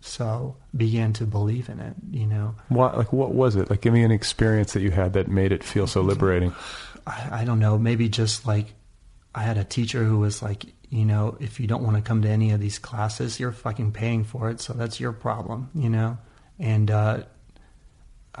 So 0.00 0.56
began 0.74 1.12
to 1.14 1.26
believe 1.26 1.68
in 1.68 1.78
it. 1.78 1.94
You 2.10 2.26
know, 2.26 2.54
What 2.68 2.96
like 2.96 3.12
what 3.12 3.34
was 3.34 3.56
it? 3.56 3.68
Like, 3.68 3.82
give 3.82 3.92
me 3.92 4.02
an 4.02 4.10
experience 4.10 4.72
that 4.72 4.80
you 4.80 4.90
had 4.90 5.12
that 5.12 5.28
made 5.28 5.52
it 5.52 5.62
feel 5.62 5.86
so 5.86 6.00
liberating. 6.00 6.54
I, 7.06 7.42
I 7.42 7.44
don't 7.44 7.58
know, 7.58 7.76
maybe 7.76 8.08
just 8.08 8.46
like 8.46 8.72
I 9.34 9.42
had 9.42 9.58
a 9.58 9.64
teacher 9.64 10.04
who 10.04 10.18
was 10.18 10.42
like, 10.42 10.64
you 10.88 11.04
know, 11.04 11.36
if 11.40 11.60
you 11.60 11.66
don't 11.66 11.82
want 11.82 11.96
to 11.96 12.02
come 12.02 12.22
to 12.22 12.28
any 12.28 12.50
of 12.52 12.60
these 12.60 12.78
classes, 12.78 13.38
you're 13.38 13.52
fucking 13.52 13.92
paying 13.92 14.24
for 14.24 14.48
it, 14.50 14.60
so 14.60 14.72
that's 14.72 14.98
your 14.98 15.12
problem, 15.12 15.70
you 15.74 15.88
know? 15.88 16.18
And 16.58 16.90
uh, 16.90 17.24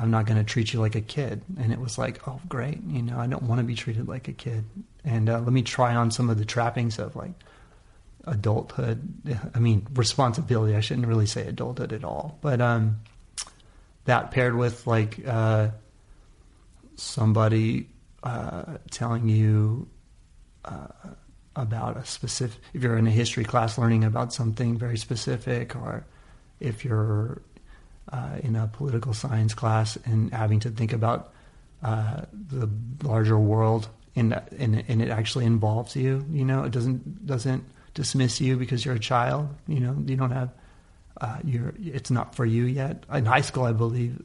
I'm 0.00 0.10
not 0.10 0.24
going 0.24 0.38
to 0.38 0.44
treat 0.44 0.72
you 0.72 0.80
like 0.80 0.94
a 0.94 1.02
kid. 1.02 1.42
And 1.58 1.72
it 1.72 1.78
was 1.78 1.98
like, 1.98 2.26
oh, 2.26 2.40
great, 2.48 2.82
you 2.86 3.02
know, 3.02 3.18
I 3.18 3.26
don't 3.26 3.42
want 3.42 3.58
to 3.58 3.64
be 3.64 3.74
treated 3.74 4.08
like 4.08 4.28
a 4.28 4.32
kid. 4.32 4.64
And 5.04 5.28
uh, 5.28 5.40
let 5.40 5.52
me 5.52 5.62
try 5.62 5.94
on 5.94 6.10
some 6.10 6.30
of 6.30 6.38
the 6.38 6.44
trappings 6.46 6.98
of 6.98 7.14
like 7.16 7.32
adulthood. 8.24 9.06
I 9.54 9.58
mean, 9.58 9.86
responsibility. 9.94 10.74
I 10.74 10.80
shouldn't 10.80 11.06
really 11.06 11.26
say 11.26 11.46
adulthood 11.46 11.92
at 11.92 12.02
all, 12.02 12.38
but 12.40 12.60
um, 12.62 13.00
that 14.06 14.30
paired 14.30 14.56
with 14.56 14.86
like 14.86 15.20
uh, 15.26 15.68
somebody 16.96 17.88
uh, 18.22 18.78
telling 18.90 19.28
you 19.28 19.86
uh, 20.64 20.88
about 21.56 21.96
a 21.98 22.06
specific, 22.06 22.58
if 22.72 22.82
you're 22.82 22.96
in 22.96 23.06
a 23.06 23.10
history 23.10 23.44
class 23.44 23.76
learning 23.76 24.04
about 24.04 24.32
something 24.32 24.78
very 24.78 24.96
specific, 24.96 25.76
or 25.76 26.06
if 26.58 26.84
you're 26.84 27.42
uh, 28.12 28.38
in 28.42 28.56
a 28.56 28.66
political 28.68 29.14
science 29.14 29.54
class 29.54 29.96
and 30.04 30.32
having 30.32 30.60
to 30.60 30.70
think 30.70 30.92
about 30.92 31.32
uh, 31.82 32.22
the 32.32 32.68
larger 33.02 33.38
world 33.38 33.88
and, 34.16 34.40
and 34.58 34.84
and 34.88 35.02
it 35.02 35.08
actually 35.08 35.46
involves 35.46 35.96
you. 35.96 36.24
You 36.30 36.44
know, 36.44 36.64
it 36.64 36.72
doesn't 36.72 37.26
doesn't 37.26 37.64
dismiss 37.94 38.40
you 38.40 38.56
because 38.56 38.84
you're 38.84 38.94
a 38.94 39.00
child. 39.00 39.48
You 39.66 39.80
know, 39.80 39.96
you 40.04 40.16
don't 40.16 40.32
have 40.32 40.50
uh, 41.20 41.38
you're 41.44 41.74
it's 41.78 42.10
not 42.10 42.34
for 42.34 42.44
you 42.44 42.64
yet. 42.64 43.04
In 43.12 43.24
high 43.26 43.40
school, 43.40 43.64
I 43.64 43.72
believe 43.72 44.20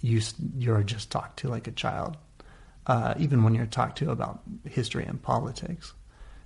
you 0.00 0.20
you're 0.58 0.82
just 0.82 1.10
talked 1.10 1.38
to 1.40 1.48
like 1.48 1.66
a 1.66 1.72
child, 1.72 2.16
uh, 2.86 3.14
even 3.18 3.42
when 3.42 3.54
you're 3.54 3.66
talked 3.66 3.98
to 3.98 4.10
about 4.10 4.40
history 4.68 5.04
and 5.04 5.20
politics. 5.22 5.92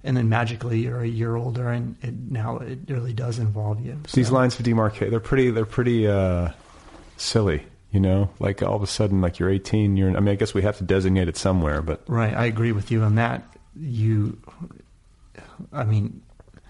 And 0.05 0.17
then 0.17 0.29
magically, 0.29 0.79
you're 0.79 1.01
a 1.01 1.09
year 1.09 1.35
older, 1.35 1.71
and 1.71 1.97
it, 2.03 2.15
now 2.15 2.59
it 2.59 2.79
really 2.87 3.13
does 3.13 3.41
involve 3.41 3.85
you. 3.85 4.01
These 4.13 4.31
lines 4.31 4.59
of 4.59 4.65
demarcate, 4.65 5.11
they're 5.11 5.19
pretty, 5.19 5.51
they're 5.51 5.67
pretty 5.67 6.07
uh, 6.07 6.51
silly. 7.21 7.65
You 7.91 8.01
know, 8.01 8.31
like 8.39 8.63
all 8.63 8.77
of 8.77 8.83
a 8.83 8.87
sudden, 8.87 9.23
like 9.23 9.39
you're 9.39 9.49
18. 9.49 9.97
You're. 9.97 10.15
I 10.15 10.21
mean, 10.21 10.29
I 10.29 10.35
guess 10.35 10.53
we 10.53 10.63
have 10.63 10.77
to 10.79 10.85
designate 10.85 11.29
it 11.29 11.39
somewhere, 11.39 11.81
but 11.81 12.03
Right, 12.07 12.35
I 12.35 12.45
agree 12.45 12.73
with 12.73 12.91
you 12.91 13.03
on 13.03 13.15
that. 13.15 13.57
You, 13.81 14.39
I 15.73 15.85
mean, 15.85 16.21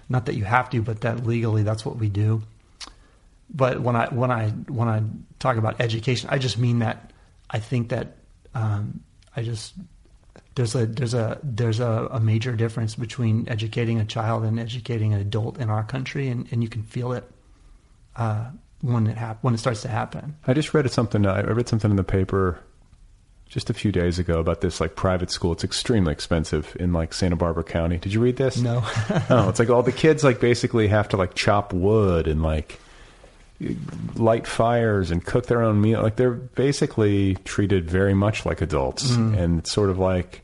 not 0.09 0.27
that 0.27 0.37
you 0.37 0.45
have 0.45 0.71
to, 0.71 0.81
but 0.81 1.01
that 1.01 1.27
legally 1.27 1.65
that's 1.65 1.85
what 1.85 1.97
we 1.97 2.09
do. 2.09 2.43
But 3.51 3.81
when 3.81 3.97
I 3.97 4.07
when 4.09 4.31
I 4.31 4.51
when 4.51 4.89
I 4.89 5.03
talk 5.41 5.57
about 5.57 5.81
education, 5.81 6.29
I 6.31 6.39
just 6.39 6.57
mean 6.57 6.81
that 6.81 7.13
I 7.51 7.59
think 7.59 7.89
that 7.89 8.19
um, 8.55 9.01
I 9.35 9.43
just 9.43 9.75
there's 10.55 10.75
a 10.75 10.87
there's 10.87 11.15
a 11.15 11.39
there's 11.43 11.81
a, 11.81 12.09
a 12.13 12.21
major 12.21 12.55
difference 12.55 12.95
between 12.95 13.49
educating 13.49 14.01
a 14.01 14.05
child 14.05 14.45
and 14.45 14.61
educating 14.61 15.15
an 15.15 15.21
adult 15.21 15.59
in 15.59 15.71
our 15.71 15.85
country, 15.85 16.29
and, 16.29 16.47
and 16.53 16.63
you 16.63 16.69
can 16.69 16.83
feel 16.83 17.13
it 17.13 17.29
uh, 18.17 18.51
when 18.81 19.07
it 19.07 19.17
hap- 19.17 19.43
when 19.43 19.55
it 19.55 19.59
starts 19.59 19.83
to 19.83 19.89
happen. 19.89 20.37
I 20.47 20.55
just 20.55 20.73
read 20.75 20.91
something. 20.91 21.27
I 21.27 21.41
read 21.41 21.69
something 21.69 21.91
in 21.91 21.97
the 21.97 22.05
paper 22.05 22.61
just 23.49 23.71
a 23.71 23.75
few 23.75 23.91
days 23.91 24.19
ago 24.19 24.39
about 24.39 24.61
this 24.61 24.81
like 24.81 24.95
private 24.95 25.31
school. 25.31 25.53
It's 25.53 25.65
extremely 25.65 26.13
expensive 26.13 26.77
in 26.79 26.93
like 26.93 27.15
Santa 27.15 27.37
Barbara 27.37 27.65
County. 27.65 27.97
Did 27.97 28.13
you 28.13 28.21
read 28.21 28.37
this? 28.37 28.59
No. 28.59 28.83
oh, 29.31 29.49
it's 29.49 29.59
like 29.59 29.71
all 29.71 29.83
the 29.83 29.93
kids 29.93 30.23
like 30.23 30.41
basically 30.41 30.89
have 30.89 31.09
to 31.11 31.17
like 31.17 31.35
chop 31.35 31.73
wood 31.73 32.29
and 32.29 32.43
like 32.43 32.79
light 34.15 34.47
fires 34.47 35.11
and 35.11 35.25
cook 35.25 35.47
their 35.47 35.63
own 35.63 35.81
meal. 35.81 36.03
Like 36.03 36.17
they're 36.17 36.31
basically 36.31 37.35
treated 37.45 37.91
very 37.91 38.15
much 38.15 38.47
like 38.47 38.61
adults, 38.61 39.11
and 39.11 39.59
it's 39.59 39.73
sort 39.73 39.91
of 39.91 39.99
like 39.99 40.43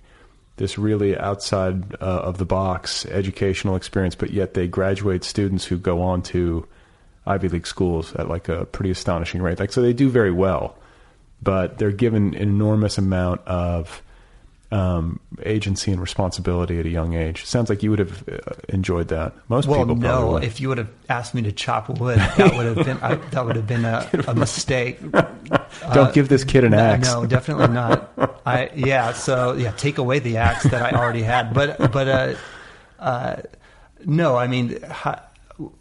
this 0.57 0.79
really 0.79 1.17
outside 1.19 1.95
uh, 2.01 2.05
of 2.05 2.39
the 2.39 2.45
box 2.45 3.07
educational 3.07 3.77
experience. 3.77 4.15
But 4.15 4.31
yet 4.31 4.55
they 4.55 4.67
graduate 4.67 5.25
students 5.25 5.65
who 5.65 5.79
go 5.79 6.03
on 6.03 6.23
to 6.23 6.67
Ivy 7.27 7.49
League 7.49 7.67
schools 7.67 8.15
at 8.15 8.29
like 8.29 8.49
a 8.49 8.65
pretty 8.67 8.91
astonishing 8.91 9.43
rate. 9.43 9.59
Like 9.61 9.73
so, 9.73 9.81
they 9.83 9.93
do 9.93 10.09
very 10.11 10.33
well, 10.33 10.77
but 11.43 11.79
they're 11.79 11.91
given 11.93 12.35
an 12.35 12.43
enormous 12.43 12.99
amount 12.99 13.41
of 13.47 14.03
um, 14.73 15.21
agency 15.45 15.93
and 15.93 16.01
responsibility 16.01 16.81
at 16.81 16.87
a 16.87 16.89
young 16.89 17.15
age. 17.15 17.45
Sounds 17.45 17.71
like 17.71 17.83
you 17.85 17.91
would 17.91 18.01
have 18.01 18.29
uh, 18.29 18.39
enjoyed 18.69 19.09
that. 19.09 19.33
Most 19.49 19.69
Well, 19.69 19.81
people 19.81 19.95
probably 19.97 20.09
no. 20.09 20.33
would. 20.33 20.45
If 20.45 20.61
you 20.61 20.69
would 20.69 20.79
have 20.79 20.91
asked 21.09 21.33
me 21.35 21.43
to 21.43 21.53
chop 21.53 21.89
wood, 22.01 22.19
that 22.19 22.57
would 22.57 22.77
have 22.77 22.85
been 22.85 22.99
I, 23.01 23.15
that 23.15 23.45
would 23.47 23.55
have 23.57 23.67
been 23.69 23.85
a, 23.85 24.09
a 24.27 24.35
mistake. 24.45 24.99
Don't 25.93 26.13
give 26.13 26.29
this 26.29 26.43
kid 26.45 26.65
an 26.65 26.73
No, 26.73 26.79
axe. 26.79 27.13
No, 27.13 27.25
definitely 27.25 27.69
not. 27.69 28.11
I 28.45 28.71
yeah. 28.75 29.13
So 29.13 29.53
yeah, 29.53 29.71
take 29.73 29.99
away 29.99 30.19
the 30.19 30.39
axe 30.39 30.65
that 30.65 30.83
I 30.95 30.99
already 30.99 31.23
had. 31.23 31.55
But 31.55 31.93
but 31.93 32.09
uh, 32.09 32.35
uh, 32.99 33.37
no. 34.05 34.37
I 34.37 34.49
mean, 34.49 34.83
ha, 34.83 35.23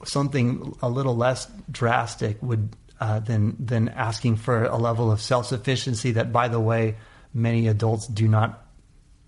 something 0.05 0.75
a 0.81 0.89
little 0.89 1.15
less 1.15 1.47
drastic 1.69 2.41
would 2.41 2.69
uh, 2.99 3.19
than 3.19 3.55
than 3.59 3.89
asking 3.89 4.37
for 4.37 4.65
a 4.65 4.77
level 4.77 5.11
of 5.11 5.19
self 5.21 5.45
sufficiency 5.47 6.11
that, 6.13 6.31
by 6.31 6.47
the 6.47 6.59
way, 6.59 6.95
many 7.33 7.67
adults 7.67 8.07
do 8.07 8.27
not 8.27 8.63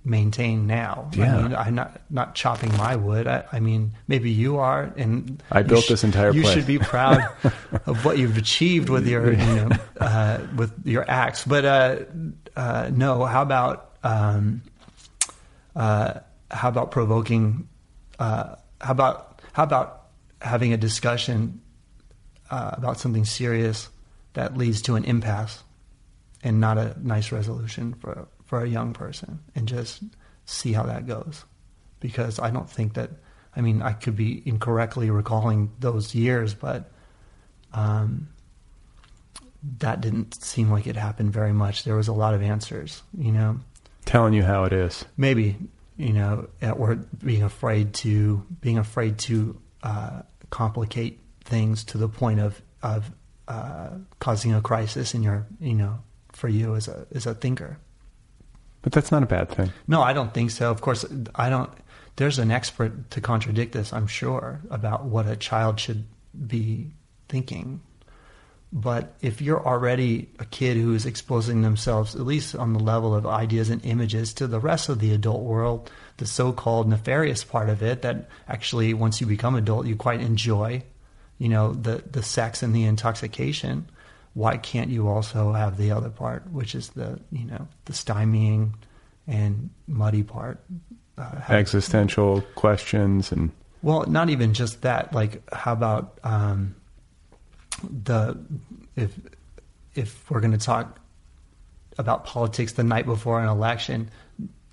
maintain 0.05 0.67
now. 0.67 1.09
Yeah. 1.13 1.35
I 1.37 1.41
mean, 1.41 1.55
I'm 1.55 1.75
not 1.75 2.01
not 2.09 2.35
chopping 2.35 2.71
my 2.77 2.95
wood. 2.95 3.27
I, 3.27 3.43
I 3.51 3.59
mean, 3.59 3.91
maybe 4.07 4.29
you 4.31 4.57
are, 4.57 4.93
and 4.95 5.41
I 5.51 5.63
built 5.63 5.87
this 5.87 6.03
entire 6.03 6.31
You 6.31 6.43
place. 6.43 6.53
should 6.53 6.67
be 6.67 6.77
proud 6.77 7.19
of 7.85 8.05
what 8.05 8.17
you've 8.17 8.37
achieved 8.37 8.89
with 8.89 9.07
your 9.07 9.31
you 9.31 9.37
know 9.37 9.69
uh, 9.99 10.39
with 10.55 10.73
your 10.85 11.09
axe. 11.09 11.43
But 11.43 11.65
uh, 11.65 11.99
uh, 12.55 12.91
no, 12.93 13.25
how 13.25 13.41
about 13.41 13.97
um, 14.03 14.61
uh, 15.75 16.19
how 16.51 16.69
about 16.69 16.91
provoking? 16.91 17.67
Uh, 18.19 18.55
how 18.79 18.91
about 18.91 19.41
how 19.53 19.63
about 19.63 20.04
having 20.45 20.71
a 20.73 20.77
discussion 20.77 21.59
uh, 22.51 22.71
about 22.73 22.99
something 22.99 23.25
serious 23.25 23.89
that 24.33 24.55
leads 24.55 24.81
to 24.83 24.95
an 24.95 25.03
impasse 25.03 25.63
and 26.43 26.59
not 26.61 26.77
a 26.77 26.95
nice 27.01 27.31
resolution 27.31 27.93
for 27.95 28.27
for 28.45 28.61
a 28.63 28.67
young 28.69 28.93
person, 28.93 29.39
and 29.55 29.67
just 29.67 30.03
see 30.45 30.71
how 30.71 30.83
that 30.83 31.07
goes. 31.07 31.43
Because 31.99 32.39
I 32.39 32.51
don't 32.51 32.69
think 32.69 32.93
that. 32.93 33.09
I 33.57 33.61
mean, 33.61 33.81
I 33.81 33.93
could 33.93 34.15
be 34.17 34.43
incorrectly 34.45 35.09
recalling 35.09 35.71
those 35.79 36.13
years, 36.13 36.53
but 36.53 36.91
um, 37.73 38.27
that 39.79 40.01
didn't 40.01 40.35
seem 40.43 40.69
like 40.69 40.87
it 40.87 40.95
happened 40.97 41.31
very 41.33 41.53
much. 41.53 41.83
There 41.85 41.95
was 41.95 42.09
a 42.09 42.13
lot 42.13 42.33
of 42.33 42.41
answers, 42.41 43.01
you 43.17 43.31
know 43.31 43.59
Telling 44.05 44.33
you 44.33 44.43
how 44.43 44.65
it 44.65 44.73
is. 44.73 45.05
maybe 45.17 45.57
you 45.97 46.13
know 46.13 46.47
or 46.61 46.95
being 47.23 47.41
afraid 47.43 47.93
to 47.93 48.45
being 48.61 48.77
afraid 48.77 49.17
to 49.17 49.59
uh, 49.81 50.21
complicate 50.55 51.19
things 51.43 51.83
to 51.83 51.97
the 51.97 52.07
point 52.07 52.39
of 52.39 52.61
of 52.81 53.11
uh, 53.49 53.89
causing 54.19 54.53
a 54.53 54.61
crisis 54.61 55.13
in 55.13 55.21
your 55.21 55.45
you 55.59 55.73
know 55.73 55.99
for 56.31 56.47
you 56.47 56.75
as 56.75 56.87
a 56.87 57.05
as 57.13 57.25
a 57.25 57.35
thinker. 57.35 57.77
But 58.81 58.93
that's 58.93 59.11
not 59.11 59.21
a 59.21 59.25
bad 59.25 59.49
thing. 59.49 59.71
no 59.87 60.01
i 60.01 60.13
don't 60.13 60.33
think 60.33 60.51
so. 60.51 60.71
Of 60.71 60.79
course 60.79 61.03
i 61.35 61.49
don't 61.49 61.69
there's 62.15 62.39
an 62.39 62.51
expert 62.51 63.11
to 63.11 63.19
contradict 63.19 63.73
this 63.73 63.91
i'm 63.91 64.07
sure 64.07 64.61
about 64.69 65.03
what 65.03 65.27
a 65.27 65.35
child 65.35 65.77
should 65.79 66.05
be 66.47 66.91
thinking. 67.27 67.81
But 68.71 69.03
if 69.21 69.41
you're 69.41 69.65
already 69.65 70.29
a 70.39 70.45
kid 70.45 70.77
who 70.77 70.93
is 70.95 71.05
exposing 71.05 71.61
themselves, 71.61 72.15
at 72.15 72.21
least 72.21 72.55
on 72.55 72.73
the 72.73 72.83
level 72.93 73.13
of 73.15 73.25
ideas 73.25 73.69
and 73.69 73.83
images, 73.85 74.33
to 74.33 74.47
the 74.47 74.59
rest 74.59 74.89
of 74.89 74.99
the 74.99 75.13
adult 75.13 75.43
world, 75.43 75.91
the 76.17 76.25
so-called 76.25 76.87
nefarious 76.87 77.43
part 77.43 77.69
of 77.69 77.83
it, 77.83 78.01
that 78.01 78.29
actually 78.47 78.93
once 78.93 79.19
you 79.19 79.27
become 79.27 79.55
adult, 79.55 79.85
you 79.85 79.95
quite 79.95 80.21
enjoy, 80.21 80.83
you 81.37 81.49
know, 81.49 81.73
the 81.73 82.03
the 82.09 82.23
sex 82.23 82.63
and 82.63 82.75
the 82.75 82.83
intoxication. 82.83 83.89
Why 84.33 84.57
can't 84.57 84.89
you 84.89 85.07
also 85.07 85.53
have 85.53 85.77
the 85.77 85.91
other 85.91 86.09
part, 86.09 86.49
which 86.51 86.75
is 86.75 86.89
the 86.89 87.19
you 87.31 87.45
know 87.45 87.67
the 87.85 87.93
stymieing 87.93 88.73
and 89.27 89.69
muddy 89.87 90.23
part? 90.23 90.59
Uh, 91.17 91.39
Existential 91.49 92.41
questions 92.55 93.31
and 93.31 93.51
well, 93.85 94.03
not 94.07 94.31
even 94.31 94.55
just 94.55 94.81
that. 94.81 95.13
Like, 95.13 95.47
how 95.53 95.71
about 95.71 96.19
um, 96.23 96.75
the 97.83 98.35
if 98.95 99.13
if 99.93 100.29
we're 100.31 100.39
going 100.39 100.53
to 100.53 100.57
talk 100.57 100.99
about 101.97 102.25
politics 102.25 102.73
the 102.73 102.83
night 102.83 103.05
before 103.05 103.39
an 103.41 103.47
election, 103.47 104.09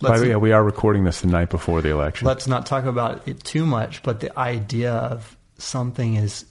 by 0.03 0.09
let's 0.09 0.21
the 0.21 0.27
way, 0.27 0.31
yeah, 0.31 0.37
we 0.37 0.53
are 0.53 0.63
recording 0.63 1.05
this 1.05 1.21
the 1.21 1.29
night 1.29 1.49
before 1.51 1.81
the 1.81 1.91
election. 1.91 2.27
let's 2.27 2.47
not 2.47 2.67
talk 2.67 2.85
about 2.85 3.27
it 3.27 3.43
too 3.45 3.65
much. 3.65 4.03
But 4.03 4.21
the 4.21 4.37
idea 4.39 4.93
of 4.93 5.37
something 5.59 6.17
is 6.17 6.45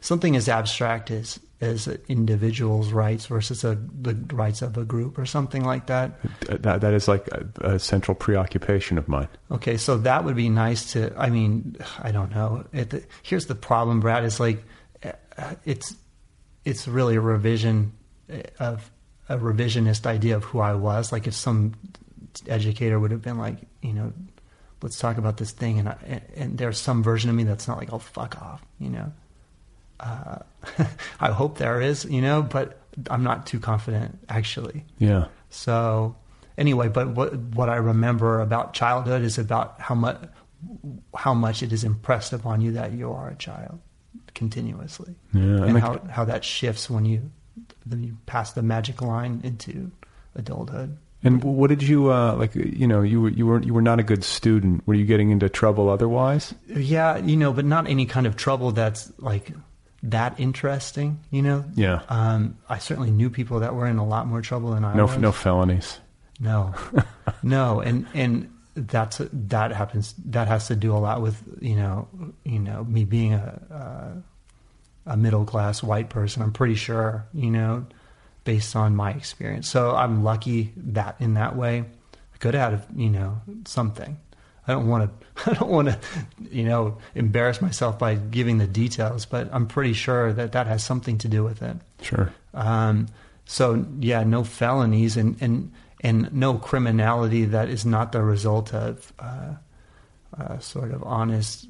something 0.00 0.36
as 0.36 0.48
abstract 0.48 1.10
as 1.10 1.38
as 1.60 1.88
individuals' 2.08 2.92
rights 2.92 3.26
versus 3.26 3.64
a, 3.64 3.78
the 4.02 4.14
rights 4.34 4.60
of 4.60 4.76
a 4.76 4.84
group 4.84 5.18
or 5.18 5.24
something 5.24 5.64
like 5.64 5.86
that. 5.86 6.20
that, 6.62 6.80
that 6.80 6.92
is 6.92 7.08
like 7.08 7.26
a, 7.28 7.46
a 7.60 7.78
central 7.78 8.14
preoccupation 8.14 8.98
of 8.98 9.08
mine. 9.08 9.28
Okay, 9.50 9.76
so 9.76 9.96
that 9.98 10.24
would 10.24 10.36
be 10.36 10.48
nice 10.48 10.92
to. 10.92 11.12
I 11.16 11.30
mean, 11.30 11.76
I 12.00 12.12
don't 12.12 12.34
know. 12.34 12.64
It, 12.72 13.06
here's 13.22 13.46
the 13.46 13.54
problem, 13.54 14.00
Brad. 14.00 14.24
Is 14.24 14.40
like, 14.40 14.62
uh, 15.02 15.54
it's 15.64 15.96
it's 16.64 16.88
really 16.88 17.16
a 17.16 17.20
revision 17.20 17.92
of 18.58 18.90
a 19.28 19.38
revisionist 19.38 20.06
idea 20.06 20.36
of 20.36 20.44
who 20.44 20.60
I 20.60 20.74
was. 20.74 21.12
Like, 21.12 21.26
if 21.26 21.34
some 21.34 21.74
educator 22.48 22.98
would 22.98 23.10
have 23.10 23.22
been 23.22 23.38
like, 23.38 23.58
you 23.82 23.92
know, 23.92 24.12
let's 24.82 24.98
talk 24.98 25.16
about 25.18 25.36
this 25.38 25.50
thing, 25.52 25.78
and 25.78 25.88
I, 25.88 26.22
and 26.36 26.58
there's 26.58 26.78
some 26.78 27.02
version 27.02 27.30
of 27.30 27.36
me 27.36 27.44
that's 27.44 27.66
not 27.68 27.78
like, 27.78 27.92
oh, 27.92 27.98
fuck 27.98 28.40
off, 28.42 28.62
you 28.78 28.90
know. 28.90 29.12
Uh, 30.00 30.38
I 31.20 31.30
hope 31.30 31.58
there 31.58 31.80
is, 31.80 32.04
you 32.04 32.20
know, 32.20 32.42
but 32.42 32.80
I'm 33.10 33.22
not 33.22 33.46
too 33.46 33.58
confident 33.60 34.18
actually. 34.28 34.84
Yeah. 34.98 35.26
So 35.50 36.16
anyway, 36.58 36.88
but 36.88 37.08
what 37.08 37.34
what 37.36 37.68
I 37.68 37.76
remember 37.76 38.40
about 38.40 38.74
childhood 38.74 39.22
is 39.22 39.38
about 39.38 39.80
how 39.80 39.94
much 39.94 40.20
how 41.14 41.34
much 41.34 41.62
it 41.62 41.72
is 41.72 41.84
impressed 41.84 42.32
upon 42.32 42.60
you 42.60 42.72
that 42.72 42.92
you 42.92 43.12
are 43.12 43.28
a 43.28 43.36
child 43.36 43.80
continuously, 44.34 45.14
Yeah, 45.32 45.40
and 45.42 45.64
and 45.64 45.74
like- 45.74 45.82
how 45.82 46.00
how 46.10 46.24
that 46.24 46.44
shifts 46.44 46.90
when 46.90 47.04
you 47.04 47.30
then 47.86 48.02
you 48.02 48.16
pass 48.26 48.52
the 48.52 48.62
magic 48.62 49.00
line 49.00 49.40
into 49.44 49.90
adulthood. 50.34 50.98
And 51.24 51.42
what 51.42 51.68
did 51.70 51.82
you 51.82 52.12
uh, 52.12 52.34
like? 52.36 52.54
You 52.54 52.86
know, 52.86 53.00
you 53.02 53.22
were 53.22 53.28
you 53.30 53.46
were 53.46 53.62
you 53.62 53.72
were 53.72 53.82
not 53.82 53.98
a 53.98 54.02
good 54.02 54.22
student. 54.22 54.86
Were 54.86 54.94
you 54.94 55.06
getting 55.06 55.30
into 55.30 55.48
trouble 55.48 55.88
otherwise? 55.88 56.54
Yeah, 56.68 57.16
you 57.16 57.36
know, 57.36 57.52
but 57.52 57.64
not 57.64 57.88
any 57.88 58.04
kind 58.06 58.26
of 58.26 58.36
trouble 58.36 58.72
that's 58.72 59.10
like 59.18 59.50
that 60.02 60.38
interesting. 60.38 61.18
You 61.30 61.40
know. 61.42 61.64
Yeah. 61.74 62.02
Um, 62.10 62.58
I 62.68 62.76
certainly 62.78 63.10
knew 63.10 63.30
people 63.30 63.60
that 63.60 63.74
were 63.74 63.86
in 63.86 63.96
a 63.96 64.06
lot 64.06 64.26
more 64.26 64.42
trouble 64.42 64.72
than 64.72 64.84
I 64.84 64.94
No, 64.94 65.06
was. 65.06 65.16
no 65.16 65.32
felonies. 65.32 65.98
No, 66.40 66.74
no, 67.42 67.80
and 67.80 68.06
and 68.12 68.50
that's 68.74 69.22
that 69.32 69.72
happens. 69.72 70.14
That 70.26 70.48
has 70.48 70.66
to 70.68 70.76
do 70.76 70.92
a 70.94 70.98
lot 70.98 71.22
with 71.22 71.40
you 71.60 71.76
know 71.76 72.06
you 72.44 72.58
know 72.58 72.84
me 72.84 73.04
being 73.06 73.32
a 73.32 74.22
a, 75.06 75.12
a 75.12 75.16
middle 75.16 75.46
class 75.46 75.82
white 75.82 76.10
person. 76.10 76.42
I'm 76.42 76.52
pretty 76.52 76.74
sure 76.74 77.24
you 77.32 77.50
know 77.50 77.86
based 78.44 78.76
on 78.76 78.94
my 78.94 79.10
experience. 79.12 79.68
So 79.68 79.94
I'm 79.94 80.22
lucky 80.22 80.72
that 80.76 81.16
in 81.18 81.34
that 81.34 81.56
way 81.56 81.84
I 82.34 82.36
could 82.38 82.54
have 82.54 82.86
you 82.94 83.10
know 83.10 83.40
something. 83.66 84.18
I 84.66 84.72
don't 84.72 84.88
want 84.88 85.10
to. 85.10 85.26
I 85.50 85.54
don't 85.54 85.70
want 85.70 85.88
to, 85.88 85.98
you 86.50 86.64
know, 86.64 86.98
embarrass 87.14 87.60
myself 87.60 87.98
by 87.98 88.14
giving 88.14 88.58
the 88.58 88.66
details, 88.66 89.26
but 89.26 89.48
I'm 89.52 89.66
pretty 89.66 89.92
sure 89.92 90.32
that 90.32 90.52
that 90.52 90.66
has 90.66 90.82
something 90.82 91.18
to 91.18 91.28
do 91.28 91.44
with 91.44 91.62
it. 91.62 91.76
Sure. 92.00 92.32
Um, 92.54 93.08
so 93.44 93.84
yeah, 94.00 94.24
no 94.24 94.44
felonies 94.44 95.16
and, 95.16 95.36
and 95.40 95.72
and 96.00 96.32
no 96.32 96.54
criminality 96.54 97.46
that 97.46 97.68
is 97.68 97.84
not 97.84 98.12
the 98.12 98.22
result 98.22 98.72
of 98.72 99.12
uh, 99.18 99.54
uh, 100.38 100.58
sort 100.58 100.92
of 100.92 101.02
honest 101.02 101.66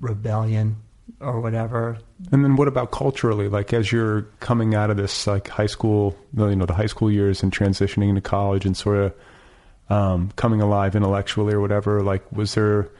rebellion 0.00 0.76
or 1.20 1.40
whatever. 1.40 1.98
And 2.32 2.44
then 2.44 2.56
what 2.56 2.68
about 2.68 2.90
culturally? 2.90 3.48
Like 3.48 3.72
as 3.72 3.90
you're 3.90 4.22
coming 4.40 4.74
out 4.74 4.90
of 4.90 4.96
this 4.96 5.26
like 5.26 5.48
high 5.48 5.66
school, 5.66 6.16
you 6.36 6.54
know, 6.54 6.66
the 6.66 6.74
high 6.74 6.86
school 6.86 7.10
years 7.10 7.42
and 7.42 7.52
transitioning 7.52 8.08
into 8.08 8.20
college 8.20 8.64
and 8.64 8.76
sort 8.76 8.98
of 8.98 9.14
um, 9.90 10.30
coming 10.36 10.60
alive 10.60 10.94
intellectually 10.94 11.54
or 11.54 11.60
whatever. 11.60 12.02
Like, 12.02 12.30
was 12.32 12.54
there 12.54 12.90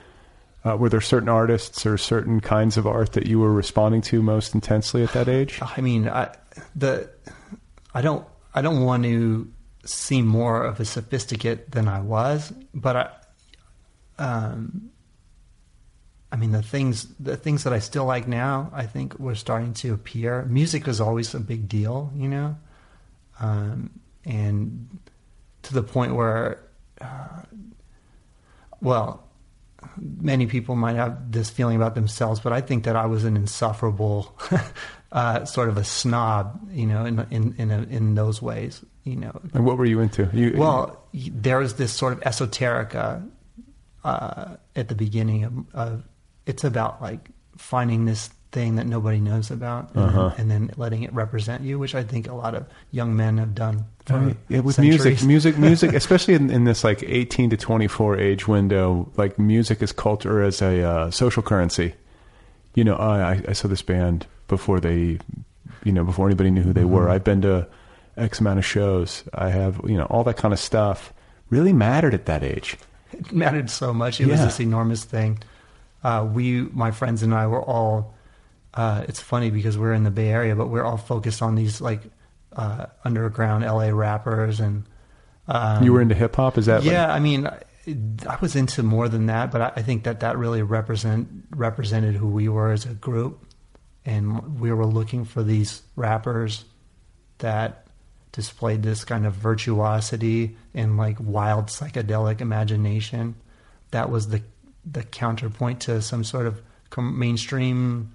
uh, 0.64 0.76
were 0.76 0.88
there 0.88 1.00
certain 1.00 1.28
artists 1.28 1.86
or 1.86 1.96
certain 1.96 2.40
kinds 2.40 2.76
of 2.76 2.86
art 2.86 3.12
that 3.12 3.26
you 3.26 3.38
were 3.38 3.52
responding 3.52 4.00
to 4.02 4.22
most 4.22 4.54
intensely 4.54 5.02
at 5.02 5.12
that 5.12 5.28
age? 5.28 5.60
I 5.76 5.80
mean, 5.80 6.08
I, 6.08 6.34
the 6.74 7.10
I 7.94 8.02
don't 8.02 8.26
I 8.54 8.62
don't 8.62 8.84
want 8.84 9.04
to 9.04 9.50
seem 9.84 10.26
more 10.26 10.64
of 10.64 10.80
a 10.80 10.84
sophisticate 10.84 11.70
than 11.70 11.88
I 11.88 12.00
was, 12.00 12.52
but 12.74 12.96
I 12.96 14.22
um 14.22 14.90
I 16.30 16.36
mean 16.36 16.52
the 16.52 16.62
things 16.62 17.06
the 17.18 17.36
things 17.36 17.64
that 17.64 17.72
I 17.72 17.78
still 17.78 18.04
like 18.04 18.28
now, 18.28 18.70
I 18.74 18.86
think 18.86 19.18
were 19.18 19.34
starting 19.34 19.72
to 19.74 19.94
appear. 19.94 20.42
Music 20.44 20.86
was 20.86 21.00
always 21.00 21.34
a 21.34 21.40
big 21.40 21.68
deal, 21.68 22.12
you 22.14 22.28
know, 22.28 22.56
um, 23.40 23.90
and 24.24 24.98
to 25.62 25.74
the 25.74 25.82
point 25.82 26.14
where, 26.14 26.62
uh, 27.00 27.42
well, 28.80 29.24
many 29.96 30.46
people 30.46 30.76
might 30.76 30.96
have 30.96 31.32
this 31.32 31.50
feeling 31.50 31.76
about 31.76 31.94
themselves, 31.94 32.40
but 32.40 32.52
I 32.52 32.60
think 32.60 32.84
that 32.84 32.96
I 32.96 33.06
was 33.06 33.24
an 33.24 33.36
insufferable, 33.36 34.36
uh, 35.12 35.44
sort 35.44 35.68
of 35.68 35.76
a 35.76 35.84
snob, 35.84 36.60
you 36.70 36.86
know, 36.86 37.04
in 37.04 37.26
in 37.30 37.54
in, 37.58 37.70
a, 37.70 37.82
in 37.82 38.14
those 38.14 38.42
ways, 38.42 38.84
you 39.04 39.16
know. 39.16 39.40
And 39.54 39.64
what 39.64 39.78
were 39.78 39.86
you 39.86 40.00
into? 40.00 40.28
You, 40.32 40.54
Well, 40.56 41.06
there 41.14 41.58
was 41.58 41.74
this 41.74 41.92
sort 41.92 42.12
of 42.12 42.20
esoterica 42.20 43.28
uh, 44.04 44.56
at 44.76 44.88
the 44.88 44.94
beginning 44.94 45.44
of, 45.44 45.74
of. 45.74 46.04
It's 46.48 46.64
about 46.64 47.00
like 47.00 47.28
finding 47.56 48.04
this 48.06 48.30
thing 48.50 48.76
that 48.76 48.86
nobody 48.86 49.20
knows 49.20 49.50
about, 49.50 49.94
and, 49.94 50.04
Uh-huh. 50.04 50.28
then, 50.30 50.40
and 50.40 50.50
then 50.50 50.70
letting 50.78 51.02
it 51.02 51.12
represent 51.12 51.62
you, 51.62 51.78
which 51.78 51.94
I 51.94 52.02
think 52.02 52.26
a 52.28 52.32
lot 52.34 52.54
of 52.54 52.64
young 52.90 53.14
men 53.14 53.36
have 53.38 53.54
done. 53.54 53.84
For 54.06 54.14
I 54.16 54.36
yeah, 54.48 54.60
with 54.60 54.76
centuries. 54.76 55.04
music, 55.04 55.26
music, 55.26 55.58
music, 55.68 55.92
especially 55.92 56.32
in, 56.34 56.48
in 56.50 56.64
this 56.64 56.82
like 56.82 57.02
18 57.02 57.50
to 57.50 57.56
24 57.58 58.16
age 58.18 58.48
window, 58.48 59.12
like 59.18 59.38
music 59.38 59.82
is 59.82 59.92
culture 59.92 60.42
as 60.42 60.62
a 60.62 60.82
uh, 60.82 61.10
social 61.10 61.42
currency. 61.42 61.92
You 62.74 62.84
know, 62.84 62.94
I, 62.96 63.32
I- 63.34 63.42
I 63.48 63.52
saw 63.52 63.68
this 63.68 63.82
band 63.82 64.26
before 64.48 64.80
they, 64.80 65.18
you 65.84 65.92
know, 65.92 66.04
before 66.04 66.26
anybody 66.26 66.50
knew 66.50 66.62
who 66.62 66.72
they 66.72 66.84
were. 66.86 67.10
I've 67.10 67.24
been 67.24 67.42
to 67.42 67.66
X 68.16 68.40
amount 68.40 68.58
of 68.60 68.64
shows. 68.64 69.24
I 69.34 69.50
have, 69.50 69.78
you 69.84 69.98
know, 69.98 70.04
all 70.06 70.24
that 70.24 70.38
kind 70.38 70.54
of 70.54 70.58
stuff 70.60 71.12
really 71.50 71.74
mattered 71.74 72.14
at 72.14 72.24
that 72.26 72.42
age. 72.42 72.78
it 73.12 73.30
mattered 73.30 73.68
so 73.68 73.92
much. 73.92 74.20
It 74.22 74.26
was 74.28 74.40
this 74.40 74.58
enormous 74.60 75.04
thing. 75.04 75.38
Uh, 76.02 76.28
we, 76.32 76.62
my 76.62 76.90
friends 76.90 77.22
and 77.22 77.34
I, 77.34 77.46
were 77.46 77.62
all. 77.62 78.14
Uh, 78.74 79.04
it's 79.08 79.20
funny 79.20 79.50
because 79.50 79.76
we're 79.78 79.92
in 79.94 80.04
the 80.04 80.10
Bay 80.10 80.28
Area, 80.28 80.54
but 80.54 80.68
we're 80.68 80.84
all 80.84 80.96
focused 80.98 81.42
on 81.42 81.54
these 81.54 81.80
like 81.80 82.02
uh, 82.54 82.86
underground 83.04 83.64
LA 83.64 83.88
rappers 83.90 84.60
and. 84.60 84.84
Um, 85.48 85.82
you 85.82 85.92
were 85.92 86.02
into 86.02 86.14
hip 86.14 86.36
hop? 86.36 86.58
Is 86.58 86.66
that 86.66 86.82
like- 86.82 86.92
yeah, 86.92 87.12
I 87.12 87.18
mean, 87.20 87.46
I- 87.46 87.62
I 88.28 88.36
was 88.42 88.54
into 88.54 88.82
more 88.82 89.08
than 89.08 89.26
that, 89.26 89.50
but 89.50 89.62
I, 89.62 89.72
I 89.76 89.82
think 89.82 90.04
that 90.04 90.20
that 90.20 90.36
really 90.36 90.60
represent 90.62 91.26
represented 91.50 92.14
who 92.16 92.28
we 92.28 92.46
were 92.46 92.70
as 92.70 92.84
a 92.84 92.92
group, 92.92 93.46
and 94.04 94.60
we 94.60 94.70
were 94.72 94.84
looking 94.84 95.24
for 95.24 95.42
these 95.42 95.80
rappers 95.96 96.66
that 97.38 97.86
displayed 98.30 98.82
this 98.82 99.04
kind 99.06 99.24
of 99.26 99.32
virtuosity 99.32 100.56
and 100.74 100.98
like 100.98 101.16
wild 101.18 101.68
psychedelic 101.68 102.42
imagination. 102.42 103.34
That 103.90 104.10
was 104.10 104.28
the 104.28 104.42
the 104.90 105.02
counterpoint 105.02 105.80
to 105.82 106.00
some 106.02 106.24
sort 106.24 106.46
of 106.46 106.60
com- 106.90 107.18
mainstream 107.18 108.12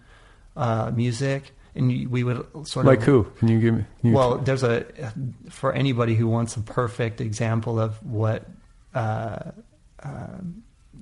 uh, 0.56 0.92
music, 0.96 1.52
and 1.76 2.10
we 2.10 2.24
would 2.24 2.46
sort 2.68 2.86
like 2.86 3.00
of 3.00 3.06
who? 3.06 3.24
Can 3.40 3.48
you 3.48 3.60
give 3.60 3.74
me? 3.76 3.86
you- 4.04 4.14
well, 4.14 4.38
there's 4.38 4.64
a 4.64 4.86
for 5.50 5.74
anybody 5.74 6.16
who 6.16 6.28
wants 6.28 6.56
a 6.58 6.62
perfect 6.62 7.22
example 7.22 7.80
of 7.80 8.04
what 8.06 8.46
uh, 8.94 9.52
uh, 10.02 10.28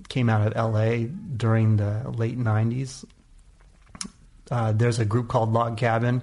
came 0.10 0.30
out 0.30 0.46
of 0.48 0.54
L.A. 0.56 1.06
during 1.06 1.78
the 1.78 2.10
late 2.16 2.38
'90s. 2.40 3.04
Uh, 4.50 4.72
there's 4.74 5.00
a 5.00 5.06
group 5.06 5.28
called 5.30 5.54
Log 5.54 5.78
Cabin, 5.78 6.22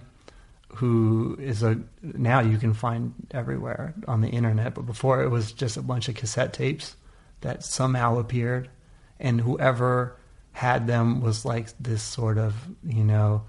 who 0.75 1.37
is 1.41 1.63
a 1.63 1.79
now 2.03 2.41
you 2.41 2.59
can 2.59 2.75
find 2.75 3.15
everywhere 3.31 3.95
on 4.07 4.21
the 4.21 4.29
internet, 4.29 4.75
but 4.75 4.83
before 4.87 5.23
it 5.23 5.29
was 5.29 5.53
just 5.53 5.77
a 5.77 5.83
bunch 5.83 6.09
of 6.09 6.15
cassette 6.15 6.53
tapes 6.53 6.95
that 7.41 7.65
somehow 7.65 8.19
appeared, 8.19 8.69
and 9.21 9.41
whoever 9.41 10.17
had 10.53 10.87
them 10.87 11.21
was 11.21 11.45
like 11.45 11.69
this 11.79 12.03
sort 12.03 12.39
of 12.39 12.55
you 12.85 13.05
know 13.05 13.45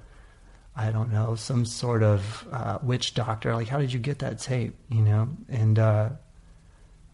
I 0.80 0.92
don't 0.92 1.12
know, 1.12 1.36
some 1.36 1.66
sort 1.66 2.04
of 2.04 2.48
uh, 2.54 2.80
witch 2.82 3.14
doctor. 3.14 3.54
Like, 3.54 3.68
how 3.68 3.80
did 3.80 3.92
you 3.92 4.00
get 4.00 4.20
that 4.20 4.40
tape? 4.40 4.76
You 4.90 5.02
know, 5.02 5.28
and 5.50 5.78
uh, 5.78 6.10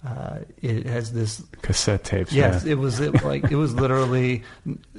uh, 0.06 0.40
it 0.62 0.86
has 0.86 1.14
this. 1.14 1.42
cassette 1.64 2.04
tapes. 2.04 2.32
Yes, 2.32 2.64
yeah. 2.64 2.74
it 2.74 2.76
was 2.76 3.00
it, 3.00 3.24
like 3.24 3.50
it 3.52 3.56
was 3.56 3.74
literally 3.74 4.44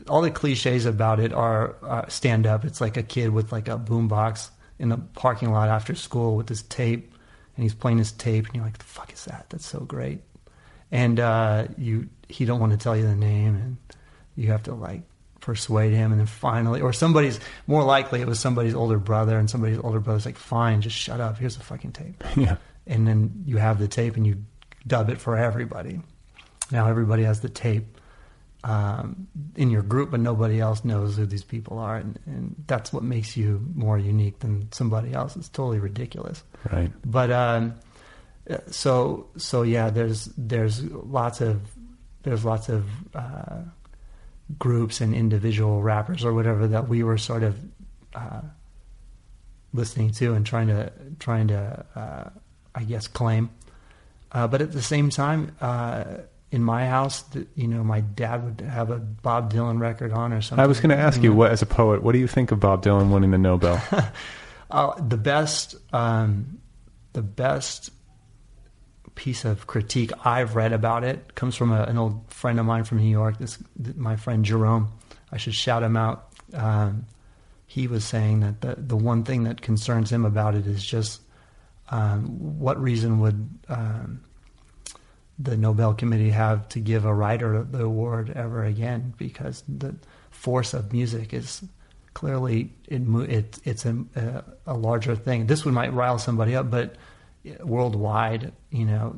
all 0.09 0.21
the 0.21 0.33
cliches 0.33 0.85
about 0.85 1.21
it 1.21 1.33
are 1.33 1.77
uh, 1.83 2.09
stand 2.09 2.45
up. 2.45 2.65
It's 2.65 2.81
like 2.81 2.97
a 2.97 3.05
kid 3.05 3.31
with 3.31 3.53
like 3.53 3.69
a 3.69 3.79
boombox 3.79 4.51
in 4.81 4.89
the 4.89 4.99
parking 4.99 5.53
lot 5.53 5.69
after 5.69 5.95
school 5.95 6.37
with 6.37 6.49
this 6.49 6.63
tape, 6.63 7.15
and 7.55 7.63
he's 7.63 7.75
playing 7.75 7.99
his 7.99 8.11
tape, 8.11 8.47
and 8.47 8.57
you're 8.57 8.65
like, 8.65 8.79
"The 8.79 8.85
fuck 8.85 9.13
is 9.13 9.27
that? 9.27 9.47
That's 9.51 9.67
so 9.67 9.79
great." 9.79 10.23
And 10.91 11.21
uh, 11.21 11.69
you 11.79 12.09
he 12.29 12.45
don't 12.45 12.61
want 12.61 12.73
to 12.73 12.79
tell 12.79 12.97
you 12.97 13.07
the 13.07 13.15
name, 13.15 13.55
and 13.57 13.77
you 14.37 14.49
have 14.53 14.65
to 14.65 14.75
like 14.75 15.03
persuade 15.41 15.93
him, 15.93 16.11
and 16.11 16.21
then 16.21 16.27
finally, 16.27 16.81
or 16.81 16.93
somebody's 16.93 17.39
more 17.67 17.85
likely 17.85 18.21
it 18.21 18.27
was 18.27 18.41
somebody's 18.41 18.75
older 18.75 18.99
brother, 18.99 19.39
and 19.39 19.49
somebody's 19.49 19.79
older 19.79 20.01
brother's 20.01 20.27
like, 20.27 20.37
"Fine, 20.37 20.83
just 20.83 20.97
shut 20.97 21.21
up. 21.21 21.39
Here's 21.39 21.57
the 21.57 21.65
fucking 21.65 21.93
tape." 21.93 22.23
yeah. 22.37 22.57
and 22.87 23.07
then 23.07 23.45
you 23.47 23.57
have 23.57 23.79
the 23.79 23.89
tape 23.89 24.17
and 24.17 24.27
you 24.27 24.45
dub 24.87 25.11
it 25.11 25.19
for 25.19 25.37
everybody. 25.37 26.01
Now 26.71 26.89
everybody 26.89 27.23
has 27.23 27.41
the 27.41 27.49
tape 27.49 27.99
um, 28.65 29.29
in 29.55 29.71
your 29.71 29.83
group, 29.83 30.11
but 30.11 30.21
nobody 30.21 30.61
else 30.61 30.85
knows 30.85 31.17
who 31.17 31.27
these 31.27 31.45
people 31.45 31.79
are, 31.79 31.97
and, 31.97 32.19
and 32.27 32.65
that's 32.67 32.93
what 32.93 33.05
makes 33.05 33.37
you 33.37 33.65
more 33.75 33.99
unique 33.99 34.41
than 34.41 34.71
somebody 34.73 35.13
else. 35.13 35.37
It's 35.37 35.49
totally 35.49 35.79
ridiculous. 35.79 36.43
Right. 36.73 36.91
But 37.05 37.31
um, 37.31 37.75
uh, 38.51 38.59
so 38.67 39.29
so 39.37 39.63
yeah, 39.63 39.91
there's 39.91 40.27
there's 40.37 40.83
lots 40.85 41.41
of 41.41 41.61
there's 42.27 42.45
lots 42.45 42.69
of 42.69 42.85
uh, 43.15 43.61
groups 44.59 45.01
and 45.01 45.15
individual 45.15 45.81
rappers 45.81 46.25
or 46.25 46.35
whatever 46.35 46.67
that 46.67 46.89
we 46.89 47.05
were 47.05 47.17
sort 47.17 47.45
of 47.45 47.57
uh, 48.15 48.41
listening 49.73 50.11
to 50.11 50.35
and 50.35 50.45
trying 50.45 50.67
to 50.67 50.93
trying 51.21 51.47
to 51.49 51.87
uh, 51.95 52.31
I 52.75 52.83
guess 52.83 53.07
claim. 53.07 53.51
Uh, 54.33 54.49
but 54.49 54.61
at 54.61 54.73
the 54.73 54.83
same 54.83 55.09
time, 55.09 55.55
uh, 55.61 56.05
in 56.51 56.65
my 56.65 56.87
house, 56.87 57.25
you 57.55 57.69
know, 57.69 57.85
my 57.85 58.01
dad 58.01 58.45
would 58.45 58.61
have 58.61 58.91
a 58.91 58.99
Bob 58.99 59.53
Dylan 59.53 59.79
record 59.79 60.13
on 60.13 60.33
or 60.33 60.43
something. 60.43 60.63
I 60.63 60.67
was 60.67 60.81
going 60.81 60.91
to 60.91 61.01
ask 61.01 61.23
you, 61.23 61.33
what 61.33 61.53
as 61.53 61.63
a 61.63 61.67
poet, 61.67 62.03
what 62.03 62.13
do 62.13 62.19
you 62.19 62.27
think 62.27 62.51
of 62.51 62.59
Bob 62.59 62.83
Dylan 62.83 63.13
winning 63.13 63.31
the 63.31 63.39
Nobel? 63.39 63.81
Uh, 64.69 65.01
the 65.01 65.17
best, 65.17 65.77
um, 65.93 66.59
the 67.13 67.23
best 67.23 67.91
piece 69.17 69.45
of 69.45 69.67
critique 69.67 70.13
I've 70.25 70.55
read 70.55 70.73
about 70.73 71.03
it 71.03 71.35
comes 71.35 71.57
from 71.57 71.73
a, 71.73 71.83
an 71.83 71.99
old 71.99 72.23
friend 72.29 72.61
of 72.61 72.67
mine 72.67 72.85
from 72.85 72.99
New 72.99 73.11
York. 73.11 73.39
This, 73.39 73.59
my 73.97 74.15
friend 74.15 74.45
Jerome. 74.45 74.93
I 75.33 75.39
should 75.39 75.55
shout 75.55 75.83
him 75.83 75.97
out. 75.97 76.29
Um, 76.55 77.07
he 77.67 77.89
was 77.89 78.05
saying 78.05 78.41
that 78.41 78.61
the 78.61 78.77
the 78.79 78.97
one 78.97 79.25
thing 79.25 79.43
that 79.45 79.61
concerns 79.61 80.13
him 80.13 80.25
about 80.25 80.55
it 80.55 80.67
is 80.67 80.85
just 80.85 81.21
um, 81.89 82.59
what 82.61 82.81
reason 82.81 83.19
would 83.21 83.49
um, 83.69 84.21
the 85.39 85.57
Nobel 85.57 85.95
Committee 85.95 86.31
have 86.31 86.69
to 86.71 86.81
give 86.81 87.05
a 87.05 87.13
writer 87.13 87.65
the 87.65 87.85
award 87.85 88.31
ever 88.31 88.65
again? 88.65 89.15
Because 89.19 89.65
the 89.67 89.97
force 90.31 90.75
of 90.75 90.93
music 90.93 91.35
is 91.35 91.65
clearly 92.15 92.73
it, 92.87 93.03
it 93.29 93.59
it's 93.65 93.85
a, 93.85 94.45
a 94.67 94.75
larger 94.75 95.17
thing. 95.17 95.47
This 95.47 95.65
one 95.65 95.75
might 95.75 95.93
rile 95.93 96.19
somebody 96.19 96.55
up, 96.55 96.71
but 96.71 96.95
worldwide, 97.61 98.53
you 98.71 98.85
know, 98.85 99.17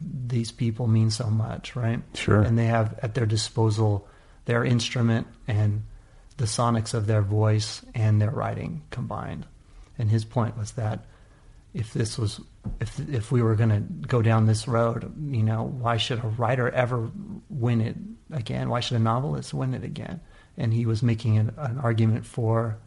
these 0.00 0.50
people 0.52 0.86
mean 0.86 1.10
so 1.10 1.28
much, 1.28 1.76
right? 1.76 2.00
Sure. 2.14 2.40
And 2.40 2.58
they 2.58 2.66
have 2.66 2.98
at 3.02 3.14
their 3.14 3.26
disposal 3.26 4.06
their 4.46 4.64
instrument 4.64 5.26
and 5.46 5.82
the 6.38 6.46
sonics 6.46 6.94
of 6.94 7.06
their 7.06 7.22
voice 7.22 7.82
and 7.94 8.20
their 8.20 8.30
writing 8.30 8.82
combined. 8.90 9.46
And 9.98 10.10
his 10.10 10.24
point 10.24 10.56
was 10.56 10.72
that 10.72 11.04
if 11.74 11.92
this 11.92 12.18
was 12.18 12.40
if 12.80 12.98
if 13.08 13.30
we 13.30 13.42
were 13.42 13.54
going 13.54 13.70
to 13.70 14.06
go 14.06 14.22
down 14.22 14.46
this 14.46 14.66
road, 14.66 15.12
you 15.30 15.42
know, 15.42 15.62
why 15.64 15.98
should 15.98 16.24
a 16.24 16.28
writer 16.28 16.68
ever 16.70 17.10
win 17.48 17.80
it 17.80 17.96
again? 18.32 18.68
Why 18.70 18.80
should 18.80 18.96
a 18.96 19.00
novelist 19.00 19.54
win 19.54 19.74
it 19.74 19.84
again? 19.84 20.20
And 20.56 20.72
he 20.72 20.86
was 20.86 21.02
making 21.02 21.38
an, 21.38 21.52
an 21.56 21.78
argument 21.78 22.26
for 22.26 22.78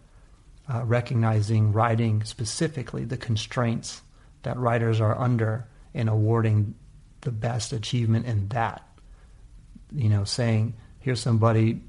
uh, 0.72 0.84
recognizing 0.84 1.72
writing 1.72 2.24
specifically 2.24 3.06
the 3.06 3.18
constraints 3.18 4.02
that 4.44 4.58
writers 4.58 5.02
are 5.02 5.18
under 5.18 5.68
in 5.94 6.08
awarding 6.08 6.76
the 7.22 7.32
best 7.32 7.74
achievement 7.74 8.26
in 8.26 8.48
that. 8.50 8.88
You 9.92 10.10
know, 10.10 10.24
saying 10.24 10.74
here's 11.00 11.20
somebody 11.20 11.82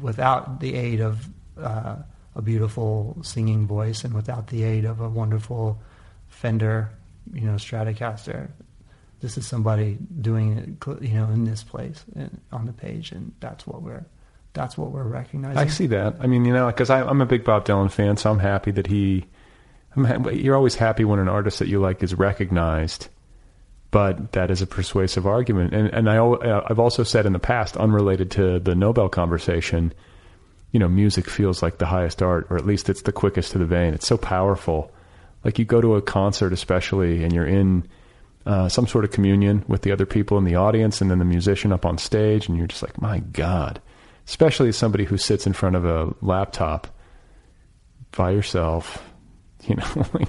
without 0.00 0.60
the 0.60 0.74
aid 0.74 1.00
of 1.00 1.28
uh, 1.58 1.96
a 2.34 2.42
beautiful 2.42 3.18
singing 3.22 3.66
voice 3.66 4.04
and 4.04 4.14
without 4.14 4.48
the 4.48 4.64
aid 4.64 4.84
of 4.84 5.00
a 5.00 5.08
wonderful 5.08 5.80
Fender, 6.28 6.90
you 7.32 7.42
know, 7.42 7.54
Stratocaster. 7.54 8.50
This 9.20 9.36
is 9.38 9.46
somebody 9.46 9.98
doing 10.20 10.58
it, 10.58 11.02
you 11.02 11.14
know, 11.14 11.26
in 11.26 11.44
this 11.44 11.62
place 11.62 12.04
and 12.16 12.40
on 12.50 12.66
the 12.66 12.72
page, 12.72 13.12
and 13.12 13.32
that's 13.38 13.66
what 13.66 13.82
we're 13.82 14.04
that's 14.54 14.76
what 14.76 14.90
we're 14.90 15.04
recognizing. 15.04 15.58
I 15.58 15.66
see 15.66 15.86
that. 15.88 16.16
I 16.20 16.26
mean, 16.26 16.44
you 16.44 16.52
know, 16.52 16.66
because 16.66 16.90
I'm 16.90 17.20
a 17.20 17.26
big 17.26 17.44
Bob 17.44 17.64
Dylan 17.64 17.90
fan, 17.90 18.16
so 18.16 18.30
I'm 18.30 18.38
happy 18.38 18.70
that 18.72 18.86
he. 18.86 19.26
You're 19.96 20.56
always 20.56 20.74
happy 20.74 21.04
when 21.04 21.18
an 21.18 21.28
artist 21.28 21.58
that 21.58 21.68
you 21.68 21.80
like 21.80 22.02
is 22.02 22.14
recognized, 22.14 23.08
but 23.90 24.32
that 24.32 24.50
is 24.50 24.62
a 24.62 24.66
persuasive 24.66 25.26
argument. 25.26 25.74
And 25.74 25.88
and 25.92 26.08
I 26.08 26.16
uh, 26.16 26.66
I've 26.68 26.78
also 26.78 27.02
said 27.02 27.26
in 27.26 27.32
the 27.32 27.38
past, 27.38 27.76
unrelated 27.76 28.30
to 28.32 28.58
the 28.58 28.74
Nobel 28.74 29.08
conversation, 29.08 29.92
you 30.70 30.80
know, 30.80 30.88
music 30.88 31.28
feels 31.28 31.62
like 31.62 31.78
the 31.78 31.86
highest 31.86 32.22
art, 32.22 32.46
or 32.48 32.56
at 32.56 32.64
least 32.64 32.88
it's 32.88 33.02
the 33.02 33.12
quickest 33.12 33.52
to 33.52 33.58
the 33.58 33.66
vein. 33.66 33.92
It's 33.92 34.06
so 34.06 34.16
powerful. 34.16 34.90
Like 35.44 35.58
you 35.58 35.64
go 35.64 35.80
to 35.80 35.96
a 35.96 36.02
concert, 36.02 36.52
especially, 36.52 37.22
and 37.24 37.32
you're 37.32 37.46
in 37.46 37.86
uh, 38.46 38.68
some 38.68 38.86
sort 38.86 39.04
of 39.04 39.10
communion 39.10 39.64
with 39.68 39.82
the 39.82 39.92
other 39.92 40.06
people 40.06 40.38
in 40.38 40.44
the 40.44 40.56
audience, 40.56 41.00
and 41.00 41.10
then 41.10 41.18
the 41.18 41.24
musician 41.24 41.72
up 41.72 41.84
on 41.84 41.98
stage, 41.98 42.48
and 42.48 42.56
you're 42.56 42.66
just 42.66 42.82
like, 42.82 43.00
my 43.00 43.18
God. 43.18 43.80
Especially 44.26 44.68
as 44.68 44.76
somebody 44.76 45.04
who 45.04 45.18
sits 45.18 45.46
in 45.46 45.52
front 45.52 45.76
of 45.76 45.84
a 45.84 46.14
laptop 46.22 46.86
by 48.16 48.30
yourself, 48.30 49.02
you 49.68 49.76
know, 49.76 50.06
like, 50.14 50.28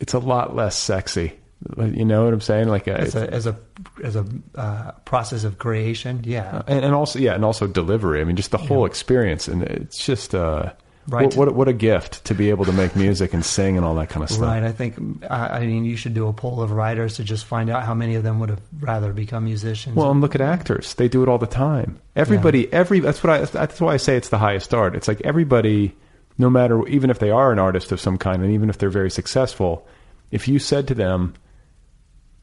it's 0.00 0.14
a 0.14 0.18
lot 0.18 0.54
less 0.54 0.76
sexy. 0.76 1.32
You 1.78 2.04
know 2.04 2.24
what 2.24 2.34
I'm 2.34 2.40
saying? 2.42 2.68
Like, 2.68 2.86
a, 2.88 3.00
as 3.00 3.14
a 3.14 3.30
as 3.32 3.46
a 3.46 3.56
as 4.02 4.16
a 4.16 4.26
uh, 4.54 4.90
process 5.06 5.44
of 5.44 5.58
creation, 5.58 6.20
yeah. 6.24 6.62
and, 6.66 6.84
and 6.84 6.94
also 6.94 7.18
yeah, 7.18 7.34
and 7.34 7.44
also 7.44 7.66
delivery. 7.66 8.20
I 8.20 8.24
mean, 8.24 8.36
just 8.36 8.50
the 8.50 8.58
whole 8.58 8.84
experience, 8.84 9.48
and 9.48 9.62
it's 9.62 10.04
just 10.04 10.34
uh, 10.34 10.72
Right. 11.06 11.26
What, 11.36 11.48
what 11.48 11.54
what 11.54 11.68
a 11.68 11.74
gift 11.74 12.24
to 12.26 12.34
be 12.34 12.48
able 12.48 12.64
to 12.64 12.72
make 12.72 12.96
music 12.96 13.34
and 13.34 13.44
sing 13.44 13.76
and 13.76 13.84
all 13.84 13.94
that 13.96 14.08
kind 14.08 14.24
of 14.24 14.30
stuff. 14.30 14.46
Right. 14.46 14.62
I 14.62 14.72
think 14.72 14.96
I, 15.28 15.58
I 15.58 15.66
mean 15.66 15.84
you 15.84 15.96
should 15.96 16.14
do 16.14 16.28
a 16.28 16.32
poll 16.32 16.62
of 16.62 16.70
writers 16.70 17.16
to 17.16 17.24
just 17.24 17.44
find 17.44 17.68
out 17.68 17.82
how 17.82 17.92
many 17.92 18.14
of 18.14 18.22
them 18.22 18.40
would 18.40 18.48
have 18.48 18.62
rather 18.80 19.12
become 19.12 19.44
musicians. 19.44 19.96
Well, 19.96 20.10
and 20.10 20.22
look 20.22 20.34
at 20.34 20.40
actors; 20.40 20.94
they 20.94 21.08
do 21.08 21.22
it 21.22 21.28
all 21.28 21.36
the 21.36 21.46
time. 21.46 22.00
Everybody, 22.16 22.72
every 22.72 23.00
that's 23.00 23.22
what 23.22 23.30
I 23.30 23.44
that's 23.44 23.82
why 23.82 23.92
I 23.92 23.96
say 23.98 24.16
it's 24.16 24.30
the 24.30 24.38
highest 24.38 24.72
art. 24.72 24.94
It's 24.96 25.06
like 25.06 25.20
everybody 25.22 25.94
no 26.38 26.50
matter 26.50 26.86
even 26.88 27.10
if 27.10 27.18
they 27.18 27.30
are 27.30 27.52
an 27.52 27.58
artist 27.58 27.92
of 27.92 28.00
some 28.00 28.18
kind, 28.18 28.42
and 28.42 28.52
even 28.52 28.68
if 28.68 28.78
they're 28.78 28.90
very 28.90 29.10
successful, 29.10 29.86
if 30.30 30.48
you 30.48 30.58
said 30.58 30.88
to 30.88 30.94
them, 30.94 31.34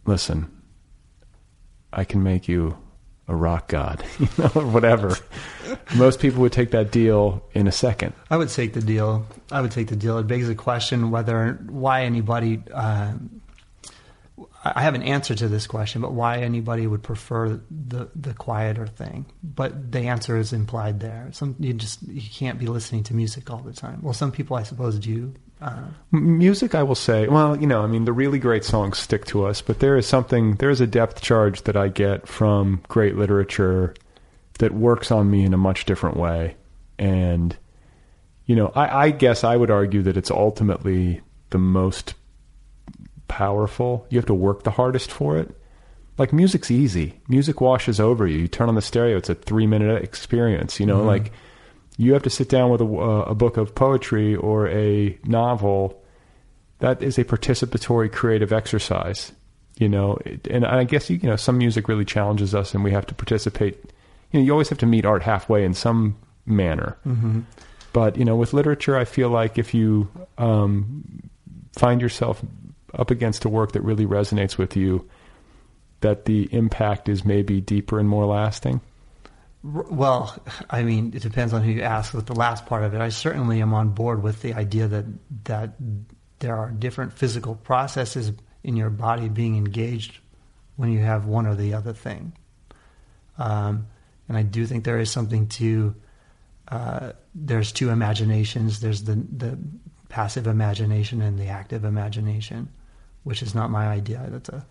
"Listen, 0.05 0.49
I 1.91 2.03
can 2.03 2.23
make 2.23 2.47
you 2.47 2.77
a 3.27 3.35
rock 3.35 3.67
god," 3.67 4.03
you 4.19 4.27
know, 4.37 4.51
or 4.55 4.67
whatever, 4.67 5.17
most 5.95 6.19
people 6.19 6.41
would 6.41 6.53
take 6.53 6.71
that 6.71 6.91
deal 6.91 7.43
in 7.53 7.67
a 7.67 7.71
second. 7.71 8.13
I 8.29 8.37
would 8.37 8.49
take 8.49 8.73
the 8.73 8.81
deal. 8.81 9.25
I 9.51 9.61
would 9.61 9.71
take 9.71 9.87
the 9.87 9.95
deal. 9.95 10.17
It 10.17 10.27
begs 10.27 10.47
the 10.47 10.55
question 10.55 11.11
whether 11.11 11.59
why 11.69 12.03
anybody. 12.03 12.63
Uh, 12.73 13.13
I 14.63 14.81
have 14.81 14.95
an 14.95 15.03
answer 15.03 15.35
to 15.35 15.47
this 15.47 15.67
question, 15.67 16.01
but 16.01 16.13
why 16.13 16.39
anybody 16.39 16.87
would 16.87 17.03
prefer 17.03 17.59
the 17.69 18.09
the 18.15 18.33
quieter 18.33 18.87
thing? 18.87 19.25
But 19.43 19.91
the 19.91 20.01
answer 20.01 20.37
is 20.37 20.53
implied 20.53 20.99
there. 20.99 21.29
Some 21.31 21.55
you 21.59 21.73
just 21.73 22.01
you 22.03 22.21
can't 22.21 22.59
be 22.59 22.67
listening 22.67 23.03
to 23.05 23.13
music 23.13 23.49
all 23.49 23.59
the 23.59 23.73
time. 23.73 24.01
Well, 24.01 24.13
some 24.13 24.31
people 24.31 24.57
I 24.57 24.63
suppose 24.63 24.99
do. 24.99 25.33
Uh, 25.61 25.83
Music, 26.11 26.73
I 26.73 26.81
will 26.81 26.95
say, 26.95 27.27
well, 27.27 27.55
you 27.55 27.67
know, 27.67 27.83
I 27.83 27.87
mean, 27.87 28.05
the 28.05 28.13
really 28.13 28.39
great 28.39 28.65
songs 28.65 28.97
stick 28.97 29.25
to 29.25 29.45
us, 29.45 29.61
but 29.61 29.77
there 29.77 29.95
is 29.95 30.07
something, 30.07 30.55
there 30.55 30.71
is 30.71 30.81
a 30.81 30.87
depth 30.87 31.21
charge 31.21 31.61
that 31.63 31.77
I 31.77 31.87
get 31.87 32.27
from 32.27 32.81
great 32.87 33.15
literature 33.15 33.93
that 34.57 34.73
works 34.73 35.11
on 35.11 35.29
me 35.29 35.43
in 35.43 35.53
a 35.53 35.57
much 35.57 35.85
different 35.85 36.17
way. 36.17 36.55
And, 36.97 37.55
you 38.45 38.55
know, 38.55 38.71
I, 38.73 39.05
I 39.05 39.11
guess 39.11 39.43
I 39.43 39.55
would 39.55 39.69
argue 39.69 40.01
that 40.01 40.17
it's 40.17 40.31
ultimately 40.31 41.21
the 41.51 41.59
most 41.59 42.15
powerful. 43.32 44.05
You 44.09 44.17
have 44.19 44.25
to 44.25 44.34
work 44.34 44.63
the 44.63 44.71
hardest 44.71 45.09
for 45.09 45.38
it. 45.38 45.55
Like 46.17 46.34
music's 46.34 46.69
easy. 46.69 47.19
Music 47.29 47.61
washes 47.61 47.97
over 47.97 48.27
you. 48.27 48.39
You 48.39 48.47
turn 48.49 48.67
on 48.67 48.75
the 48.75 48.82
stereo, 48.82 49.15
it's 49.15 49.29
a 49.29 49.36
three 49.36 49.65
minute 49.65 50.03
experience. 50.03 50.82
You 50.82 50.86
know, 50.86 51.01
like 51.01 51.32
you 51.97 52.11
have 52.11 52.23
to 52.23 52.29
sit 52.29 52.49
down 52.49 52.69
with 52.69 52.82
a, 52.82 52.86
uh, 52.86 53.23
a 53.29 53.34
book 53.34 53.55
of 53.55 53.73
poetry 53.73 54.36
or 54.36 54.67
a 54.67 55.17
novel. 55.23 56.03
That 56.79 57.01
is 57.01 57.17
a 57.17 57.23
participatory 57.23 58.11
creative 58.11 58.51
exercise. 58.51 59.32
You 59.77 59.88
know, 59.88 60.19
and 60.49 60.65
I 60.65 60.84
guess 60.84 61.09
you 61.09 61.17
know 61.19 61.38
some 61.38 61.57
music 61.57 61.88
really 61.88 62.05
challenges 62.05 62.53
us, 62.53 62.75
and 62.75 62.84
we 62.84 62.91
have 62.91 63.05
to 63.07 63.15
participate. 63.15 63.77
You 64.32 64.39
know, 64.39 64.45
you 64.45 64.51
always 64.51 64.69
have 64.69 64.79
to 64.79 64.86
meet 64.86 65.05
art 65.05 65.23
halfway 65.23 65.63
in 65.63 65.73
some 65.73 66.17
manner. 66.45 66.97
But 67.93 68.17
you 68.17 68.25
know, 68.25 68.36
with 68.36 68.53
literature, 68.53 68.97
I 68.97 69.05
feel 69.05 69.29
like 69.29 69.57
if 69.57 69.73
you 69.73 70.09
um, 70.38 71.29
find 71.73 72.01
yourself 72.01 72.43
up 72.93 73.11
against 73.11 73.45
a 73.45 73.49
work 73.49 73.71
that 73.73 73.81
really 73.81 74.05
resonates 74.05 74.57
with 74.57 74.75
you, 74.75 75.07
that 76.01 76.25
the 76.25 76.49
impact 76.53 77.07
is 77.07 77.23
maybe 77.23 77.61
deeper 77.61 77.99
and 77.99 78.09
more 78.09 78.25
lasting. 78.25 78.81
well, 79.63 80.35
I 80.69 80.83
mean, 80.83 81.13
it 81.15 81.21
depends 81.21 81.53
on 81.53 81.61
who 81.63 81.71
you 81.71 81.81
ask. 81.81 82.13
With 82.13 82.25
the 82.25 82.35
last 82.35 82.65
part 82.65 82.83
of 82.83 82.93
it, 82.93 83.01
I 83.01 83.09
certainly 83.09 83.61
am 83.61 83.73
on 83.73 83.89
board 83.89 84.23
with 84.23 84.41
the 84.41 84.53
idea 84.53 84.87
that 84.87 85.05
that 85.45 85.75
there 86.39 86.57
are 86.57 86.71
different 86.71 87.13
physical 87.13 87.55
processes 87.55 88.31
in 88.63 88.75
your 88.75 88.89
body 88.89 89.29
being 89.29 89.55
engaged 89.55 90.19
when 90.75 90.91
you 90.91 90.99
have 90.99 91.25
one 91.25 91.45
or 91.45 91.55
the 91.55 91.73
other 91.75 91.93
thing. 91.93 92.33
Um, 93.37 93.87
and 94.27 94.37
I 94.37 94.43
do 94.43 94.65
think 94.65 94.83
there 94.83 94.99
is 94.99 95.11
something 95.11 95.47
to 95.49 95.95
uh, 96.67 97.11
there's 97.35 97.71
two 97.71 97.89
imaginations. 97.89 98.79
There's 98.79 99.03
the 99.03 99.15
the 99.15 99.59
passive 100.09 100.47
imagination 100.47 101.21
and 101.21 101.37
the 101.37 101.47
active 101.47 101.85
imagination, 101.85 102.69
which 103.24 103.41
is 103.41 103.53
not 103.53 103.69
my 103.69 103.88
idea. 103.88 104.26
That's 104.30 104.49
a 104.49 104.65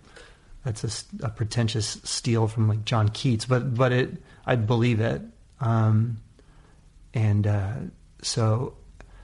that's 0.65 0.85
a, 0.85 1.27
a 1.27 1.31
pretentious 1.31 1.99
steal 2.05 2.47
from 2.47 2.69
like 2.69 2.85
John 2.85 3.09
Keats, 3.09 3.47
but 3.47 3.75
but 3.75 3.93
it 3.93 4.23
I 4.47 4.57
believe 4.57 5.01
it. 5.01 5.23
Um, 5.61 6.19
and 7.15 7.47
uh, 7.47 7.75
so, 8.23 8.75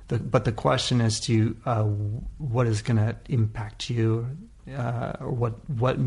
the, 0.08 0.18
but 0.18 0.44
the 0.44 0.52
question 0.52 1.00
as 1.00 1.20
to 1.20 1.56
uh, 1.64 1.84
what 1.84 2.66
is 2.66 2.82
going 2.82 2.98
to 2.98 3.16
impact 3.28 3.90
you, 3.90 4.26
uh, 4.76 5.12
or 5.20 5.30
what 5.30 5.68
what 5.68 5.98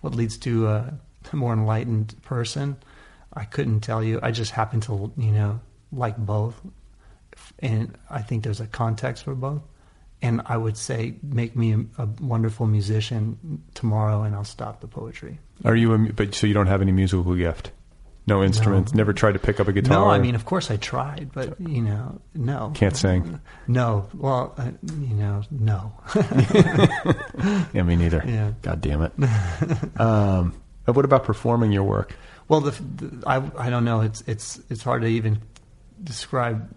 what 0.00 0.14
leads 0.14 0.36
to 0.38 0.68
a 0.68 0.98
more 1.32 1.52
enlightened 1.52 2.14
person, 2.22 2.76
I 3.32 3.44
couldn't 3.44 3.80
tell 3.80 4.02
you. 4.02 4.20
I 4.22 4.30
just 4.30 4.52
happen 4.52 4.80
to 4.82 5.12
you 5.16 5.32
know 5.32 5.60
like 5.92 6.16
both, 6.16 6.60
and 7.60 7.96
I 8.10 8.22
think 8.22 8.44
there's 8.44 8.60
a 8.60 8.66
context 8.66 9.24
for 9.24 9.34
both. 9.34 9.62
And 10.22 10.40
I 10.46 10.56
would 10.56 10.76
say, 10.76 11.16
make 11.22 11.56
me 11.56 11.72
a, 11.74 12.02
a 12.02 12.06
wonderful 12.20 12.66
musician 12.66 13.62
tomorrow, 13.74 14.22
and 14.22 14.34
I'll 14.34 14.44
stop 14.44 14.80
the 14.80 14.86
poetry. 14.86 15.40
Are 15.64 15.74
you? 15.74 15.92
A, 15.92 15.98
but 15.98 16.34
so 16.34 16.46
you 16.46 16.54
don't 16.54 16.68
have 16.68 16.80
any 16.80 16.92
musical 16.92 17.34
gift? 17.34 17.72
No 18.24 18.44
instruments. 18.44 18.94
Never 18.94 19.12
tried 19.12 19.32
to 19.32 19.40
pick 19.40 19.58
up 19.58 19.66
a 19.66 19.72
guitar. 19.72 19.98
No, 19.98 20.08
I 20.08 20.20
mean, 20.20 20.36
of 20.36 20.44
course 20.44 20.70
I 20.70 20.76
tried, 20.76 21.30
but 21.32 21.60
you 21.60 21.82
know, 21.82 22.20
no. 22.34 22.70
Can't 22.72 22.96
sing. 22.96 23.40
No. 23.66 24.08
Well, 24.14 24.54
uh, 24.56 24.70
you 25.00 25.14
know, 25.14 25.42
no. 25.50 25.92
yeah, 27.74 27.82
me 27.82 27.96
neither. 27.96 28.22
Yeah. 28.24 28.52
God 28.62 28.80
damn 28.80 29.02
it. 29.02 29.12
um, 30.00 30.54
what 30.84 31.04
about 31.04 31.24
performing 31.24 31.72
your 31.72 31.82
work? 31.82 32.14
well, 32.48 32.60
the, 32.60 32.70
the 32.70 33.26
I 33.26 33.42
I 33.56 33.70
don't 33.70 33.84
know. 33.84 34.02
It's 34.02 34.22
it's 34.26 34.60
it's 34.68 34.82
hard 34.82 35.02
to 35.02 35.08
even 35.08 35.40
describe 36.04 36.68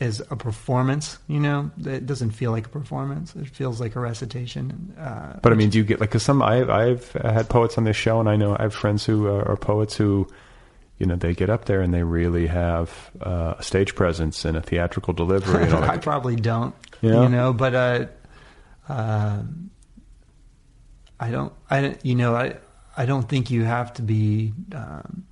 as 0.00 0.20
a 0.30 0.36
performance. 0.36 1.18
You 1.26 1.40
know, 1.40 1.70
it 1.84 2.06
doesn't 2.06 2.32
feel 2.32 2.50
like 2.50 2.66
a 2.66 2.68
performance. 2.70 3.34
It 3.34 3.48
feels 3.48 3.80
like 3.80 3.96
a 3.96 4.00
recitation. 4.00 4.94
Uh, 4.98 5.38
But 5.42 5.52
I 5.52 5.56
mean, 5.56 5.70
do 5.70 5.78
you 5.78 5.84
get 5.84 6.00
like? 6.00 6.10
Because 6.10 6.22
some 6.22 6.42
I, 6.42 6.62
I've 6.70 7.10
had 7.12 7.48
poets 7.48 7.78
on 7.78 7.84
this 7.84 7.96
show, 7.96 8.20
and 8.20 8.28
I 8.28 8.36
know 8.36 8.54
I 8.58 8.62
have 8.62 8.74
friends 8.74 9.04
who 9.06 9.28
uh, 9.28 9.42
are 9.44 9.56
poets 9.56 9.96
who, 9.96 10.28
you 10.98 11.06
know, 11.06 11.16
they 11.16 11.34
get 11.34 11.48
up 11.50 11.64
there 11.64 11.80
and 11.80 11.92
they 11.94 12.02
really 12.02 12.46
have 12.46 13.10
uh, 13.22 13.54
a 13.58 13.62
stage 13.62 13.94
presence 13.94 14.44
and 14.44 14.56
a 14.56 14.60
theatrical 14.60 15.14
delivery. 15.14 15.64
And 15.64 15.72
all 15.74 15.84
I 15.94 15.98
probably 15.98 16.36
don't. 16.36 16.74
Yeah? 17.00 17.22
You 17.22 17.28
know, 17.28 17.52
but 17.52 17.74
uh, 17.74 18.06
um, 18.88 19.70
I 21.18 21.30
don't. 21.30 21.52
I 21.70 21.80
don't- 21.80 22.04
you 22.04 22.14
know 22.14 22.34
I 22.36 22.56
I 22.98 23.06
don't 23.06 23.28
think 23.28 23.50
you 23.50 23.64
have 23.64 23.92
to 23.94 24.02
be 24.02 24.52
um, 24.74 25.24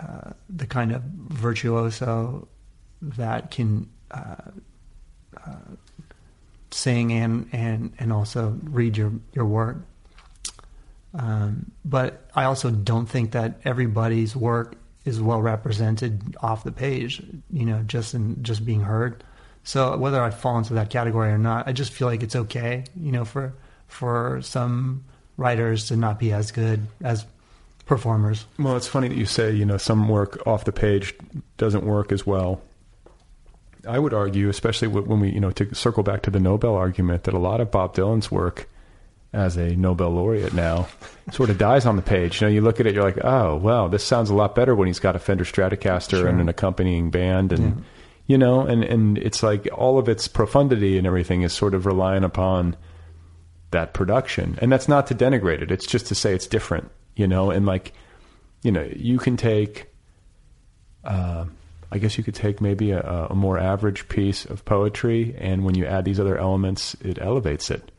uh, 0.00 0.30
the 0.48 0.66
kind 0.66 0.92
of 0.92 1.02
virtuoso 1.02 2.48
that 3.02 3.50
can 3.50 3.88
uh, 4.10 4.50
uh, 5.46 5.74
sing 6.70 7.12
and 7.12 7.48
and 7.52 7.92
and 7.98 8.12
also 8.12 8.58
read 8.64 8.96
your 8.96 9.12
your 9.32 9.44
work. 9.44 9.78
Um, 11.12 11.72
but 11.84 12.30
I 12.34 12.44
also 12.44 12.70
don't 12.70 13.06
think 13.06 13.32
that 13.32 13.60
everybody's 13.64 14.36
work 14.36 14.76
is 15.04 15.20
well 15.20 15.42
represented 15.42 16.36
off 16.40 16.62
the 16.62 16.72
page. 16.72 17.22
You 17.50 17.66
know, 17.66 17.82
just 17.82 18.14
in 18.14 18.42
just 18.42 18.64
being 18.64 18.80
heard. 18.80 19.24
So 19.62 19.96
whether 19.96 20.22
I 20.22 20.30
fall 20.30 20.58
into 20.58 20.74
that 20.74 20.90
category 20.90 21.30
or 21.30 21.38
not, 21.38 21.68
I 21.68 21.72
just 21.72 21.92
feel 21.92 22.08
like 22.08 22.22
it's 22.22 22.36
okay. 22.36 22.84
You 22.96 23.12
know, 23.12 23.24
for 23.24 23.54
for 23.88 24.40
some 24.42 25.04
writers 25.36 25.88
to 25.88 25.96
not 25.96 26.18
be 26.18 26.32
as 26.32 26.52
good 26.52 26.86
as 27.02 27.26
performers. 27.86 28.46
Well, 28.58 28.76
it's 28.76 28.86
funny 28.86 29.08
that 29.08 29.16
you 29.16 29.26
say, 29.26 29.50
you 29.50 29.64
know, 29.64 29.78
some 29.78 30.08
work 30.08 30.46
off 30.46 30.64
the 30.64 30.72
page 30.72 31.14
doesn't 31.56 31.84
work 31.84 32.12
as 32.12 32.24
well. 32.24 32.60
I 33.86 33.98
would 33.98 34.14
argue, 34.14 34.48
especially 34.48 34.88
when 34.88 35.20
we, 35.20 35.30
you 35.30 35.40
know, 35.40 35.50
to 35.52 35.74
circle 35.74 36.02
back 36.02 36.22
to 36.22 36.30
the 36.30 36.40
Nobel 36.40 36.74
argument, 36.74 37.24
that 37.24 37.34
a 37.34 37.38
lot 37.38 37.60
of 37.60 37.70
Bob 37.70 37.94
Dylan's 37.94 38.30
work 38.30 38.68
as 39.32 39.56
a 39.56 39.76
Nobel 39.76 40.10
laureate 40.10 40.52
now 40.52 40.88
sort 41.30 41.50
of 41.50 41.58
dies 41.58 41.86
on 41.86 41.96
the 41.96 42.02
page. 42.02 42.40
You 42.40 42.48
know, 42.48 42.52
you 42.52 42.60
look 42.60 42.80
at 42.80 42.86
it, 42.86 42.94
you're 42.94 43.04
like, 43.04 43.22
oh, 43.24 43.56
well, 43.56 43.88
this 43.88 44.02
sounds 44.02 44.30
a 44.30 44.34
lot 44.34 44.54
better 44.54 44.74
when 44.74 44.88
he's 44.88 44.98
got 44.98 45.16
a 45.16 45.20
Fender 45.20 45.44
Stratocaster 45.44 46.28
and 46.28 46.40
an 46.40 46.48
accompanying 46.48 47.10
band, 47.10 47.52
and 47.52 47.84
you 48.26 48.36
know, 48.36 48.62
and 48.62 48.82
and 48.84 49.18
it's 49.18 49.42
like 49.42 49.68
all 49.72 49.98
of 49.98 50.08
its 50.08 50.28
profundity 50.28 50.98
and 50.98 51.06
everything 51.06 51.42
is 51.42 51.52
sort 51.52 51.74
of 51.74 51.86
relying 51.86 52.24
upon 52.24 52.76
that 53.70 53.94
production. 53.94 54.58
And 54.60 54.70
that's 54.70 54.88
not 54.88 55.06
to 55.08 55.14
denigrate 55.14 55.62
it. 55.62 55.70
It's 55.70 55.86
just 55.86 56.06
to 56.06 56.14
say 56.14 56.34
it's 56.34 56.46
different, 56.46 56.90
you 57.14 57.28
know, 57.28 57.50
and 57.50 57.66
like, 57.66 57.92
you 58.62 58.72
know, 58.72 58.88
you 58.94 59.18
can 59.18 59.36
take, 59.36 59.86
uh, 61.04 61.44
I 61.92 61.98
guess 61.98 62.16
you 62.16 62.24
could 62.24 62.34
take 62.34 62.60
maybe 62.60 62.92
a, 62.92 63.26
a 63.30 63.34
more 63.34 63.58
average 63.58 64.08
piece 64.08 64.44
of 64.44 64.64
poetry, 64.64 65.34
and 65.38 65.64
when 65.64 65.74
you 65.74 65.86
add 65.86 66.04
these 66.04 66.20
other 66.20 66.38
elements, 66.38 66.94
it 67.00 67.18
elevates 67.20 67.70
it, 67.70 67.90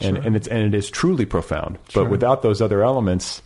and 0.00 0.16
and 0.18 0.36
it's 0.36 0.46
and 0.46 0.62
it 0.62 0.76
is 0.76 0.90
truly 0.90 1.26
profound. 1.26 1.78
Sure. 1.88 2.04
But 2.04 2.10
without 2.10 2.42
those 2.42 2.62
other 2.62 2.82
elements, 2.82 3.42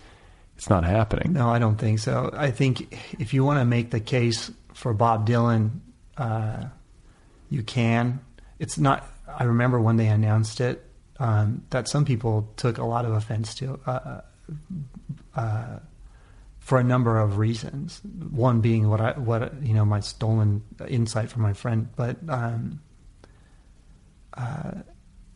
it's 0.56 0.68
not 0.68 0.84
happening. 0.84 1.32
No, 1.32 1.48
I 1.48 1.58
don't 1.58 1.76
think 1.76 2.00
so. 2.00 2.30
I 2.34 2.50
think 2.50 2.98
if 3.18 3.32
you 3.32 3.44
want 3.44 3.60
to 3.60 3.64
make 3.64 3.90
the 3.90 4.00
case 4.00 4.50
for 4.74 4.92
Bob 4.92 5.26
Dylan, 5.26 5.80
uh, 6.16 6.64
you 7.48 7.62
can. 7.62 8.20
It's 8.58 8.76
not. 8.76 9.06
I 9.38 9.44
remember 9.44 9.80
when 9.80 9.96
they 9.96 10.08
announced 10.08 10.60
it 10.60 10.84
um, 11.18 11.64
that 11.70 11.88
some 11.88 12.04
people 12.04 12.48
took 12.56 12.78
a 12.78 12.84
lot 12.84 13.04
of 13.04 13.12
offense 13.12 13.54
to, 13.56 13.78
uh, 13.86 14.20
uh, 15.34 15.78
for 16.68 16.78
a 16.78 16.84
number 16.84 17.18
of 17.18 17.38
reasons. 17.38 18.00
One 18.30 18.60
being 18.60 18.88
what 18.88 19.00
I 19.00 19.12
what 19.18 19.42
you 19.62 19.74
know 19.74 19.84
my 19.84 20.00
stolen 20.00 20.62
insight 20.86 21.30
from 21.30 21.42
my 21.42 21.54
friend, 21.54 21.88
but. 21.96 22.16
Um, 22.28 22.80
uh, 24.34 24.82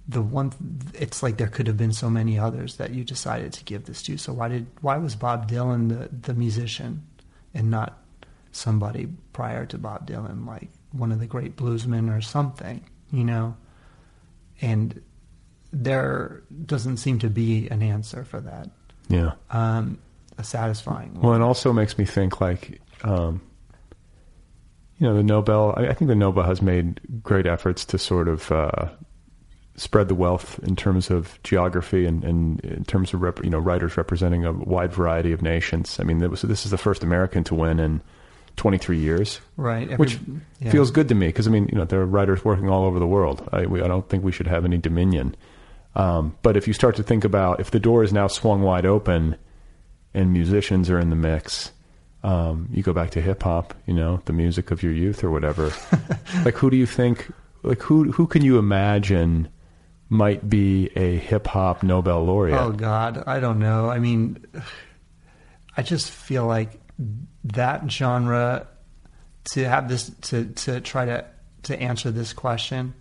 the 0.09 0.21
one 0.21 0.53
it's 0.95 1.23
like 1.23 1.37
there 1.39 1.47
could 1.49 1.67
have 1.69 1.77
been 1.77 1.93
so 1.93 2.11
many 2.11 2.39
others 2.39 2.77
that 2.77 2.91
you 2.91 3.05
decided 3.05 3.53
to 3.53 3.63
give 3.65 3.85
this 3.85 4.03
to 4.03 4.17
so 4.19 4.33
why 4.33 4.49
did 4.49 4.67
why 4.81 4.97
was 4.97 5.15
bob 5.15 5.49
dylan 5.49 5.89
the, 5.89 6.09
the 6.27 6.35
musician 6.35 7.03
and 7.55 7.71
not 7.71 8.03
somebody 8.51 9.07
prior 9.33 9.65
to 9.65 9.79
bob 9.79 10.07
dylan 10.07 10.45
like 10.47 10.69
one 10.93 11.11
of 11.13 11.21
the 11.21 11.27
great 11.27 11.57
bluesmen 11.57 12.15
or 12.15 12.21
something, 12.21 12.85
you 13.11 13.25
know. 13.25 13.57
And 14.61 15.01
there 15.73 16.43
doesn't 16.67 16.99
seem 16.99 17.19
to 17.21 17.31
be 17.31 17.69
an 17.69 17.83
answer 17.83 18.25
for 18.25 18.41
that, 18.41 18.71
Yeah. 19.09 19.33
um, 19.51 19.99
a 20.39 20.45
satisfying 20.45 21.15
one. 21.15 21.23
Well, 21.23 21.35
it 21.35 21.41
also 21.43 21.73
makes 21.73 21.99
me 21.99 22.05
think 22.05 22.41
like, 22.41 22.81
um, 23.05 23.41
you 24.99 25.07
know, 25.07 25.15
the 25.15 25.23
Nobel. 25.23 25.75
I, 25.77 25.89
I 25.89 25.95
think 25.95 26.09
the 26.09 26.15
Nobel 26.15 26.45
has 26.45 26.63
made 26.63 27.01
great 27.23 27.47
efforts 27.47 27.85
to 27.87 27.99
sort 27.99 28.29
of 28.29 28.51
uh, 28.53 28.89
spread 29.77 30.09
the 30.09 30.15
wealth 30.15 30.59
in 30.63 30.77
terms 30.77 31.11
of 31.11 31.39
geography 31.43 32.07
and, 32.07 32.25
and 32.25 32.61
in 32.61 32.85
terms 32.85 33.13
of 33.15 33.23
rep, 33.23 33.43
you 33.43 33.51
know 33.51 33.59
writers 33.59 33.97
representing 33.97 34.45
a 34.45 34.53
wide 34.53 34.93
variety 34.93 35.33
of 35.33 35.43
nations. 35.43 35.99
I 35.99 36.05
mean, 36.05 36.19
was, 36.31 36.43
this 36.43 36.65
is 36.65 36.71
the 36.71 36.79
first 36.79 37.03
American 37.03 37.45
to 37.45 37.55
win 37.55 37.81
in 37.81 38.01
23 38.57 38.99
years, 38.99 39.41
Right. 39.57 39.85
every- 39.85 39.97
which 39.97 40.19
yeah. 40.61 40.71
feels 40.71 40.91
good 40.91 41.09
to 41.09 41.15
me 41.15 41.29
because 41.29 41.47
I 41.47 41.51
mean, 41.51 41.69
you 41.73 41.79
know, 41.79 41.85
there 41.85 42.01
are 42.01 42.07
writers 42.07 42.45
working 42.45 42.69
all 42.69 42.85
over 42.85 42.99
the 42.99 43.07
world. 43.07 43.49
I, 43.53 43.67
we, 43.67 43.83
I 43.83 43.89
don't 43.89 44.09
think 44.09 44.25
we 44.25 44.33
should 44.33 44.47
have 44.47 44.65
any 44.65 44.79
dominion. 44.79 45.35
Um, 45.95 46.37
but 46.43 46.57
if 46.57 46.67
you 46.67 46.73
start 46.73 46.97
to 46.97 47.03
think 47.03 47.25
about 47.25 47.61
if 47.61 47.71
the 47.71 47.81
door 47.81 48.03
is 48.03 48.13
now 48.13 48.27
swung 48.27 48.63
wide 48.63 48.87
open 48.87 49.37
and 50.15 50.33
musicians 50.33 50.91
are 50.91 50.99
in 50.99 51.11
the 51.11 51.17
mix, 51.17 51.73
um, 52.23 52.69
you 52.71 52.83
go 52.83 52.93
back 52.93 53.11
to 53.11 53.21
hip 53.21 53.43
hop, 53.43 53.75
you 53.87 53.95
know, 53.95 54.23
the 54.27 54.33
music 54.33 54.71
of 54.71 54.83
your 54.83 54.93
youth 54.93 55.25
or 55.25 55.31
whatever. 55.31 55.73
like, 56.45 56.55
who 56.55 56.71
do 56.71 56.77
you 56.77 56.87
think? 56.87 57.31
Like, 57.63 57.83
who 57.83 58.13
who 58.13 58.27
can 58.27 58.43
you 58.43 58.59
imagine 58.59 59.49
might 60.09 60.49
be 60.49 60.91
a 60.95 61.17
hip 61.17 61.47
hop 61.47 61.83
Nobel 61.83 62.25
laureate? 62.25 62.61
Oh 62.61 62.71
God, 62.71 63.25
I 63.27 63.41
don't 63.41 63.59
know. 63.59 63.89
I 63.89 63.99
mean, 63.99 64.45
I 65.77 65.83
just 65.83 66.11
feel 66.11 66.47
like 66.47 66.81
that 67.45 67.91
genre 67.91 68.69
to 69.53 69.69
have 69.69 69.89
this 69.89 70.11
to 70.23 70.45
to 70.45 70.81
try 70.81 71.05
to 71.05 71.25
to 71.65 71.81
answer 71.81 72.11
this 72.11 72.33
question, 72.33 72.95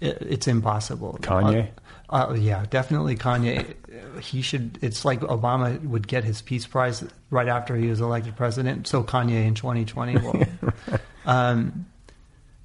it, 0.00 0.18
it's 0.20 0.48
impossible. 0.48 1.18
Kanye? 1.20 1.68
Uh, 1.68 1.70
uh, 2.10 2.34
yeah, 2.36 2.66
definitely 2.68 3.16
Kanye. 3.16 3.74
He 4.20 4.42
should. 4.42 4.78
It's 4.82 5.04
like 5.04 5.20
Obama 5.20 5.80
would 5.84 6.08
get 6.08 6.24
his 6.24 6.42
Peace 6.42 6.66
Prize 6.66 7.04
right 7.30 7.48
after 7.48 7.76
he 7.76 7.86
was 7.86 8.00
elected 8.00 8.36
president. 8.36 8.88
So 8.88 9.04
Kanye 9.04 9.46
in 9.46 9.54
2020 9.54 10.18
will. 10.18 10.42
um, 11.26 11.86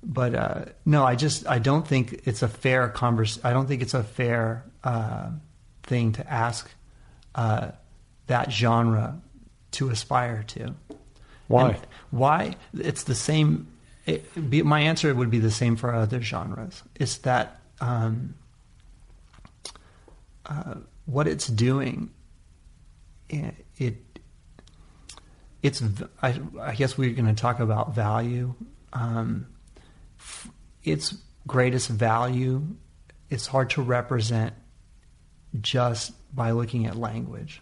but 0.04 0.36
uh, 0.36 0.66
no, 0.86 1.04
I 1.04 1.16
just 1.16 1.48
I 1.48 1.60
don't 1.60 1.88
think 1.88 2.22
it's 2.26 2.42
a 2.42 2.48
fair 2.48 2.90
convers. 2.90 3.40
I 3.44 3.54
don't 3.54 3.68
think 3.68 3.84
it's 3.84 3.94
a 3.94 4.04
fair 4.04 4.66
uh, 4.84 5.30
thing 5.84 6.14
to 6.14 6.32
ask 6.32 6.70
uh, 7.36 7.72
that 8.28 8.52
genre 8.52 9.22
to 9.72 9.90
aspire 9.90 10.44
to. 10.48 10.74
Why? 11.48 11.70
And 11.70 11.88
why? 12.10 12.56
It's 12.74 13.04
the 13.04 13.16
same. 13.16 13.68
It, 14.08 14.50
be, 14.50 14.64
my 14.64 14.80
answer 14.80 15.14
would 15.14 15.30
be 15.30 15.40
the 15.40 15.52
same 15.52 15.76
for 15.76 15.94
other 15.94 16.22
genres. 16.22 16.84
It's 16.96 17.18
that 17.20 17.60
um, 17.82 18.36
uh, 20.46 20.76
what 21.06 21.28
it's 21.28 21.48
doing. 21.48 22.12
It, 23.30 23.56
it 23.78 24.20
it's. 25.62 25.82
I, 26.22 26.40
I 26.62 26.76
guess 26.76 26.98
we're 26.98 27.14
going 27.14 27.34
to 27.34 27.40
talk 27.40 27.60
about 27.60 27.96
value. 27.96 28.54
Um, 28.94 29.48
f- 30.20 30.50
its 30.84 31.16
greatest 31.48 31.90
value. 31.90 32.64
It's 33.30 33.48
hard 33.48 33.72
to 33.72 33.82
represent 33.82 34.54
just 35.62 36.14
by 36.36 36.52
looking 36.52 36.86
at 36.86 36.96
language, 36.96 37.62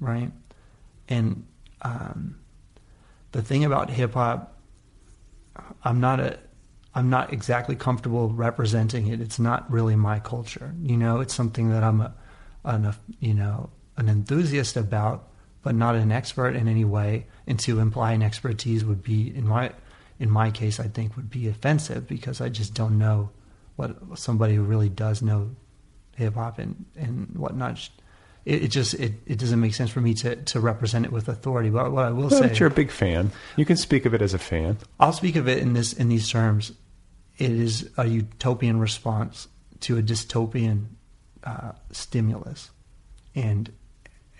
right? 0.00 0.32
And 1.08 1.46
um, 1.82 2.38
the 3.32 3.42
thing 3.42 3.64
about 3.64 3.90
hip 3.90 4.14
hop, 4.14 4.56
I'm 5.84 6.00
not 6.00 6.20
a, 6.20 6.38
I'm 6.94 7.10
not 7.10 7.32
exactly 7.32 7.76
comfortable 7.76 8.28
representing 8.30 9.08
it. 9.08 9.20
It's 9.20 9.38
not 9.38 9.70
really 9.70 9.96
my 9.96 10.20
culture. 10.20 10.74
You 10.82 10.96
know, 10.96 11.20
it's 11.20 11.34
something 11.34 11.70
that 11.70 11.82
I'm 11.82 12.00
a, 12.00 12.14
an, 12.64 12.94
you 13.20 13.34
know, 13.34 13.70
an 13.96 14.08
enthusiast 14.08 14.76
about, 14.76 15.28
but 15.62 15.74
not 15.74 15.94
an 15.94 16.10
expert 16.10 16.56
in 16.56 16.68
any 16.68 16.84
way. 16.84 17.26
And 17.46 17.58
to 17.60 17.80
imply 17.80 18.12
an 18.12 18.22
expertise 18.22 18.84
would 18.84 19.02
be, 19.02 19.34
in 19.34 19.46
my, 19.46 19.72
in 20.18 20.30
my 20.30 20.50
case, 20.50 20.80
I 20.80 20.88
think 20.88 21.16
would 21.16 21.30
be 21.30 21.48
offensive 21.48 22.06
because 22.06 22.40
I 22.40 22.48
just 22.48 22.74
don't 22.74 22.98
know 22.98 23.30
what 23.76 23.96
somebody 24.14 24.54
who 24.54 24.62
really 24.62 24.88
does 24.88 25.22
know 25.22 25.54
hip 26.16 26.34
hop 26.34 26.58
and, 26.58 26.84
and 26.96 27.36
whatnot. 27.36 27.88
It, 28.44 28.64
it 28.64 28.68
just 28.68 28.94
it, 28.94 29.12
it 29.26 29.38
doesn't 29.38 29.60
make 29.60 29.74
sense 29.74 29.90
for 29.90 30.00
me 30.00 30.14
to, 30.14 30.36
to 30.36 30.60
represent 30.60 31.04
it 31.04 31.12
with 31.12 31.28
authority. 31.28 31.70
But 31.70 31.92
what 31.92 32.04
I 32.06 32.10
will 32.10 32.28
Well, 32.28 32.30
say, 32.30 32.48
but 32.48 32.60
you're 32.60 32.68
a 32.68 32.72
big 32.72 32.90
fan. 32.90 33.30
You 33.56 33.64
can 33.64 33.76
speak 33.76 34.04
of 34.04 34.14
it 34.14 34.22
as 34.22 34.34
a 34.34 34.38
fan. 34.38 34.78
I'll 34.98 35.12
speak 35.12 35.36
of 35.36 35.48
it 35.48 35.58
in 35.58 35.72
this 35.74 35.92
in 35.92 36.08
these 36.08 36.28
terms. 36.28 36.72
It 37.38 37.50
is 37.50 37.88
a 37.96 38.06
utopian 38.06 38.78
response 38.78 39.48
to 39.80 39.96
a 39.96 40.02
dystopian 40.02 40.86
uh, 41.44 41.72
stimulus, 41.90 42.70
and 43.34 43.72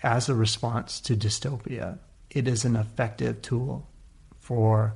as 0.01 0.29
a 0.29 0.35
response 0.35 0.99
to 1.01 1.15
dystopia, 1.15 1.99
it 2.29 2.47
is 2.47 2.65
an 2.65 2.75
effective 2.75 3.41
tool 3.41 3.89
for 4.39 4.95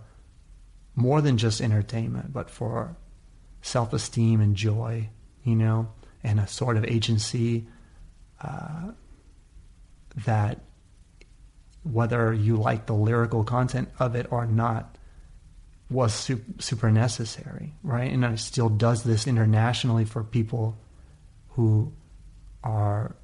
more 0.95 1.21
than 1.21 1.37
just 1.37 1.61
entertainment, 1.61 2.33
but 2.33 2.49
for 2.49 2.97
self-esteem 3.61 4.41
and 4.41 4.55
joy, 4.55 5.09
you 5.43 5.55
know, 5.55 5.89
and 6.23 6.39
a 6.39 6.47
sort 6.47 6.75
of 6.75 6.83
agency 6.85 7.67
uh, 8.41 8.91
that 10.25 10.59
whether 11.83 12.33
you 12.33 12.57
like 12.57 12.85
the 12.85 12.93
lyrical 12.93 13.43
content 13.43 13.89
of 13.99 14.15
it 14.15 14.27
or 14.31 14.45
not 14.45 14.97
was 15.89 16.13
su- 16.13 16.43
super 16.59 16.91
necessary, 16.91 17.73
right? 17.83 18.11
And 18.11 18.25
it 18.25 18.39
still 18.39 18.67
does 18.67 19.03
this 19.03 19.25
internationally 19.25 20.03
for 20.03 20.23
people 20.23 20.77
who 21.49 21.93
are 22.67 23.15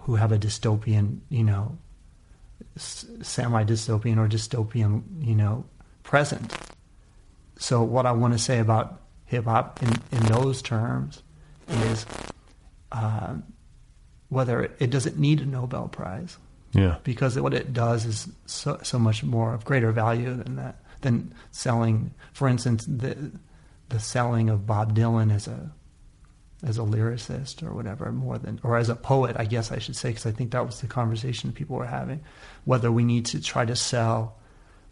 who 0.00 0.16
have 0.16 0.32
a 0.32 0.38
dystopian, 0.38 1.20
you 1.28 1.44
know, 1.44 1.78
semi-dystopian 2.76 4.16
or 4.18 4.28
dystopian, 4.28 5.02
you 5.20 5.34
know, 5.34 5.64
present. 6.02 6.52
So 7.58 7.82
what 7.82 8.06
I 8.06 8.12
want 8.12 8.32
to 8.32 8.38
say 8.38 8.58
about 8.58 9.00
hip 9.26 9.44
hop 9.44 9.82
in, 9.82 9.90
in 10.10 10.24
those 10.26 10.62
terms 10.62 11.22
is 11.68 12.04
uh, 12.90 13.34
whether 14.28 14.62
it, 14.62 14.76
it 14.80 14.90
doesn't 14.90 15.18
need 15.18 15.40
a 15.40 15.46
Nobel 15.46 15.88
Prize 15.88 16.36
Yeah. 16.72 16.96
because 17.04 17.38
what 17.38 17.54
it 17.54 17.72
does 17.72 18.04
is 18.04 18.28
so, 18.46 18.78
so 18.82 18.98
much 18.98 19.22
more 19.22 19.54
of 19.54 19.64
greater 19.64 19.92
value 19.92 20.34
than 20.34 20.56
that 20.56 20.78
than 21.02 21.34
selling 21.50 22.14
for 22.32 22.46
instance 22.48 22.84
the 22.86 23.32
the 23.88 23.98
selling 23.98 24.48
of 24.48 24.66
Bob 24.66 24.94
Dylan 24.96 25.32
as 25.34 25.48
a 25.48 25.72
as 26.64 26.78
a 26.78 26.82
lyricist 26.82 27.62
or 27.62 27.72
whatever 27.74 28.12
more 28.12 28.38
than 28.38 28.60
or 28.62 28.76
as 28.76 28.88
a 28.88 28.94
poet 28.94 29.36
I 29.38 29.44
guess 29.44 29.72
I 29.72 29.78
should 29.78 29.96
say 29.96 30.10
because 30.10 30.26
I 30.26 30.32
think 30.32 30.52
that 30.52 30.64
was 30.64 30.80
the 30.80 30.86
conversation 30.86 31.52
people 31.52 31.76
were 31.76 31.86
having 31.86 32.20
whether 32.64 32.90
we 32.90 33.04
need 33.04 33.26
to 33.26 33.40
try 33.40 33.64
to 33.64 33.76
sell 33.76 34.38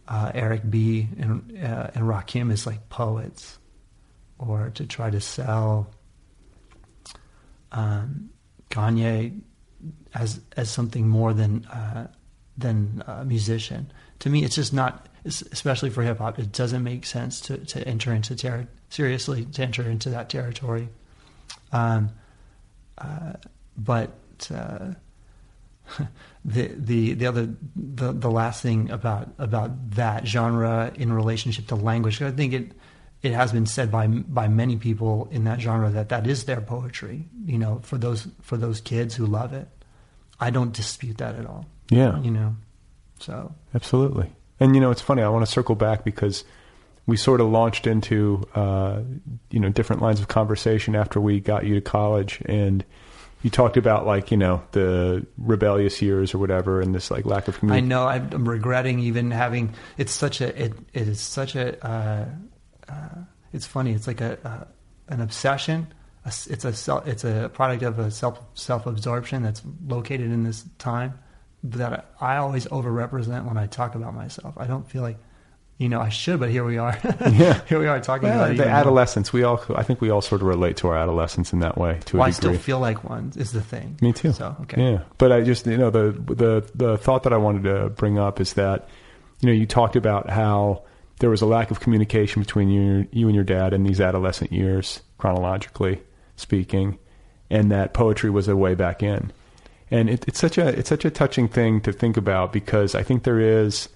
uh, 0.08 0.32
Eric 0.34 0.68
B 0.68 1.08
and 1.18 1.56
uh, 1.62 1.90
and 1.94 2.04
Rakim 2.04 2.52
as 2.52 2.66
like 2.66 2.88
poets 2.88 3.58
or 4.38 4.70
to 4.74 4.86
try 4.86 5.10
to 5.10 5.20
sell 5.20 5.90
um, 7.72 8.30
Kanye 8.70 9.40
as 10.14 10.40
as 10.56 10.70
something 10.70 11.08
more 11.08 11.32
than 11.32 11.64
uh, 11.66 12.08
than 12.56 13.02
a 13.06 13.24
musician. 13.24 13.92
To 14.20 14.30
me, 14.30 14.44
it's 14.44 14.54
just 14.54 14.72
not, 14.72 15.08
especially 15.24 15.90
for 15.90 16.02
hip 16.02 16.18
hop. 16.18 16.38
It 16.38 16.52
doesn't 16.52 16.82
make 16.82 17.06
sense 17.06 17.40
to 17.42 17.58
to 17.58 17.86
enter 17.86 18.12
into 18.12 18.34
ter- 18.34 18.68
seriously 18.88 19.44
to 19.44 19.62
enter 19.62 19.88
into 19.88 20.10
that 20.10 20.28
territory. 20.28 20.88
Um, 21.72 22.10
uh, 22.98 23.34
but 23.76 24.10
uh, 24.52 24.92
the 26.44 26.68
the 26.76 27.14
the 27.14 27.26
other 27.26 27.48
the 27.76 28.12
the 28.12 28.30
last 28.30 28.62
thing 28.62 28.90
about 28.90 29.28
about 29.38 29.92
that 29.92 30.26
genre 30.26 30.92
in 30.94 31.12
relationship 31.12 31.66
to 31.68 31.76
language, 31.76 32.20
I 32.22 32.30
think 32.30 32.52
it 32.52 32.72
it 33.22 33.32
has 33.32 33.52
been 33.52 33.66
said 33.66 33.90
by 33.90 34.06
by 34.06 34.48
many 34.48 34.76
people 34.76 35.28
in 35.30 35.44
that 35.44 35.60
genre 35.60 35.90
that 35.90 36.08
that 36.08 36.26
is 36.26 36.44
their 36.44 36.60
poetry. 36.60 37.28
You 37.44 37.58
know, 37.58 37.80
for 37.82 37.98
those 37.98 38.28
for 38.40 38.56
those 38.56 38.80
kids 38.80 39.14
who 39.14 39.26
love 39.26 39.52
it, 39.52 39.68
I 40.38 40.50
don't 40.50 40.72
dispute 40.72 41.18
that 41.18 41.36
at 41.36 41.46
all. 41.46 41.66
Yeah. 41.90 42.20
You 42.20 42.30
know, 42.30 42.56
so 43.18 43.54
Absolutely. 43.74 44.32
And 44.58 44.74
you 44.74 44.80
know, 44.80 44.90
it's 44.90 45.00
funny. 45.00 45.22
I 45.22 45.28
want 45.28 45.44
to 45.44 45.50
circle 45.50 45.74
back 45.74 46.04
because 46.04 46.44
we 47.06 47.16
sort 47.16 47.40
of 47.40 47.48
launched 47.48 47.86
into 47.86 48.46
uh, 48.54 49.00
you 49.50 49.60
know 49.60 49.68
different 49.68 50.02
lines 50.02 50.20
of 50.20 50.28
conversation 50.28 50.94
after 50.94 51.20
we 51.20 51.40
got 51.40 51.64
you 51.64 51.74
to 51.74 51.80
college, 51.80 52.40
and 52.46 52.84
you 53.42 53.50
talked 53.50 53.76
about 53.76 54.06
like 54.06 54.30
you 54.30 54.36
know 54.36 54.62
the 54.72 55.26
rebellious 55.38 56.00
years 56.02 56.34
or 56.34 56.38
whatever, 56.38 56.80
and 56.80 56.94
this 56.94 57.10
like 57.10 57.24
lack 57.24 57.48
of 57.48 57.56
I 57.56 57.58
community. 57.58 57.86
know 57.86 58.06
I'm 58.06 58.48
regretting 58.48 59.00
even 59.00 59.30
having. 59.30 59.74
It's 59.96 60.12
such 60.12 60.40
a. 60.40 60.64
It, 60.64 60.72
it 60.92 61.08
is 61.08 61.20
such 61.20 61.56
a. 61.56 61.84
Uh, 61.84 62.26
uh, 62.88 63.08
it's 63.52 63.66
funny. 63.66 63.92
It's 63.92 64.06
like 64.06 64.20
a, 64.20 64.38
uh, 64.46 64.64
an 65.08 65.20
obsession. 65.20 65.88
It's 66.26 66.64
a 66.64 67.02
it's 67.06 67.24
a 67.24 67.50
product 67.52 67.82
of 67.82 67.98
a 67.98 68.10
self 68.10 68.40
self 68.54 68.86
absorption 68.86 69.42
that's 69.42 69.62
located 69.86 70.30
in 70.30 70.44
this 70.44 70.64
time 70.78 71.18
that 71.64 72.12
I 72.20 72.36
always 72.36 72.66
overrepresent 72.66 73.46
when 73.46 73.56
I 73.56 73.66
talk 73.66 73.94
about 73.94 74.14
myself. 74.14 74.54
I 74.58 74.66
don't 74.66 74.88
feel 74.88 75.02
like 75.02 75.18
you 75.80 75.88
know, 75.88 76.00
I 76.00 76.10
should, 76.10 76.38
but 76.40 76.50
here 76.50 76.62
we 76.62 76.76
are. 76.76 76.96
Yeah. 77.32 77.60
here 77.66 77.78
we 77.80 77.86
are 77.86 77.98
talking 78.00 78.28
Well, 78.28 78.38
about 78.38 78.48
the 78.48 78.54
even 78.54 78.68
more. 78.68 78.76
adolescence. 78.76 79.32
We 79.32 79.44
all, 79.44 79.64
I 79.74 79.82
think, 79.82 80.02
we 80.02 80.10
all 80.10 80.20
sort 80.20 80.42
of 80.42 80.46
relate 80.46 80.76
to 80.78 80.88
our 80.88 80.96
adolescence 80.98 81.54
in 81.54 81.60
that 81.60 81.78
way 81.78 81.98
to 82.04 82.18
Well, 82.18 82.26
a 82.26 82.28
I 82.28 82.30
still 82.32 82.52
feel 82.54 82.78
like 82.80 83.02
one 83.02 83.32
is 83.36 83.52
the 83.52 83.62
thing. 83.62 83.96
Me 84.02 84.12
too. 84.12 84.32
So 84.32 84.54
okay. 84.62 84.92
Yeah, 84.92 85.02
but 85.16 85.32
I 85.32 85.40
just 85.40 85.66
you 85.66 85.78
know 85.78 85.88
the 85.90 86.12
the 86.34 86.70
the 86.74 86.98
thought 86.98 87.22
that 87.22 87.32
I 87.32 87.38
wanted 87.38 87.64
to 87.64 87.88
bring 87.88 88.18
up 88.18 88.40
is 88.40 88.52
that 88.54 88.88
you 89.40 89.46
know 89.46 89.52
you 89.54 89.64
talked 89.66 89.96
about 89.96 90.28
how 90.28 90.84
there 91.20 91.30
was 91.30 91.40
a 91.40 91.46
lack 91.46 91.70
of 91.70 91.80
communication 91.80 92.42
between 92.42 92.68
you 92.68 93.08
you 93.10 93.26
and 93.26 93.34
your 93.34 93.44
dad 93.44 93.72
in 93.72 93.82
these 93.82 94.02
adolescent 94.02 94.52
years, 94.52 95.00
chronologically 95.16 96.02
speaking, 96.36 96.98
and 97.48 97.70
that 97.72 97.94
poetry 97.94 98.28
was 98.28 98.48
a 98.48 98.56
way 98.56 98.74
back 98.74 99.02
in. 99.02 99.32
And 99.90 100.10
it, 100.10 100.24
it's 100.28 100.38
such 100.38 100.58
a 100.58 100.68
it's 100.68 100.90
such 100.90 101.06
a 101.06 101.10
touching 101.10 101.48
thing 101.48 101.80
to 101.80 101.92
think 101.92 102.18
about 102.18 102.52
because 102.52 102.94
I 102.94 103.02
think 103.02 103.22
there 103.22 103.40
is 103.40 103.88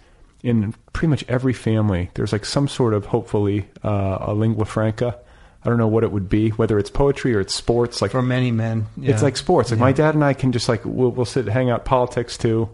in 0.44 0.72
pretty 0.92 1.08
much 1.08 1.24
every 1.26 1.52
family 1.54 2.10
there's 2.14 2.30
like 2.32 2.44
some 2.44 2.68
sort 2.68 2.94
of 2.94 3.06
hopefully 3.06 3.66
uh, 3.82 4.18
a 4.20 4.34
lingua 4.34 4.64
franca. 4.66 5.18
I 5.64 5.70
don't 5.70 5.78
know 5.78 5.88
what 5.88 6.04
it 6.04 6.12
would 6.12 6.28
be, 6.28 6.50
whether 6.50 6.78
it's 6.78 6.90
poetry 6.90 7.34
or 7.34 7.40
it's 7.40 7.54
sports. 7.54 8.02
Like 8.02 8.10
For 8.10 8.20
many 8.20 8.50
men, 8.52 8.86
it's 9.00 9.22
like 9.22 9.36
sports. 9.38 9.70
Like 9.70 9.78
Yeah. 9.78 9.86
my 9.86 9.92
dad 9.92 10.14
and 10.14 10.22
I 10.22 10.34
can 10.34 10.52
just 10.52 10.68
like 10.68 10.82
we'll, 10.84 11.10
we'll 11.10 11.24
sit 11.24 11.46
hang 11.48 11.70
out 11.70 11.86
politics 11.86 12.36
too, 12.36 12.68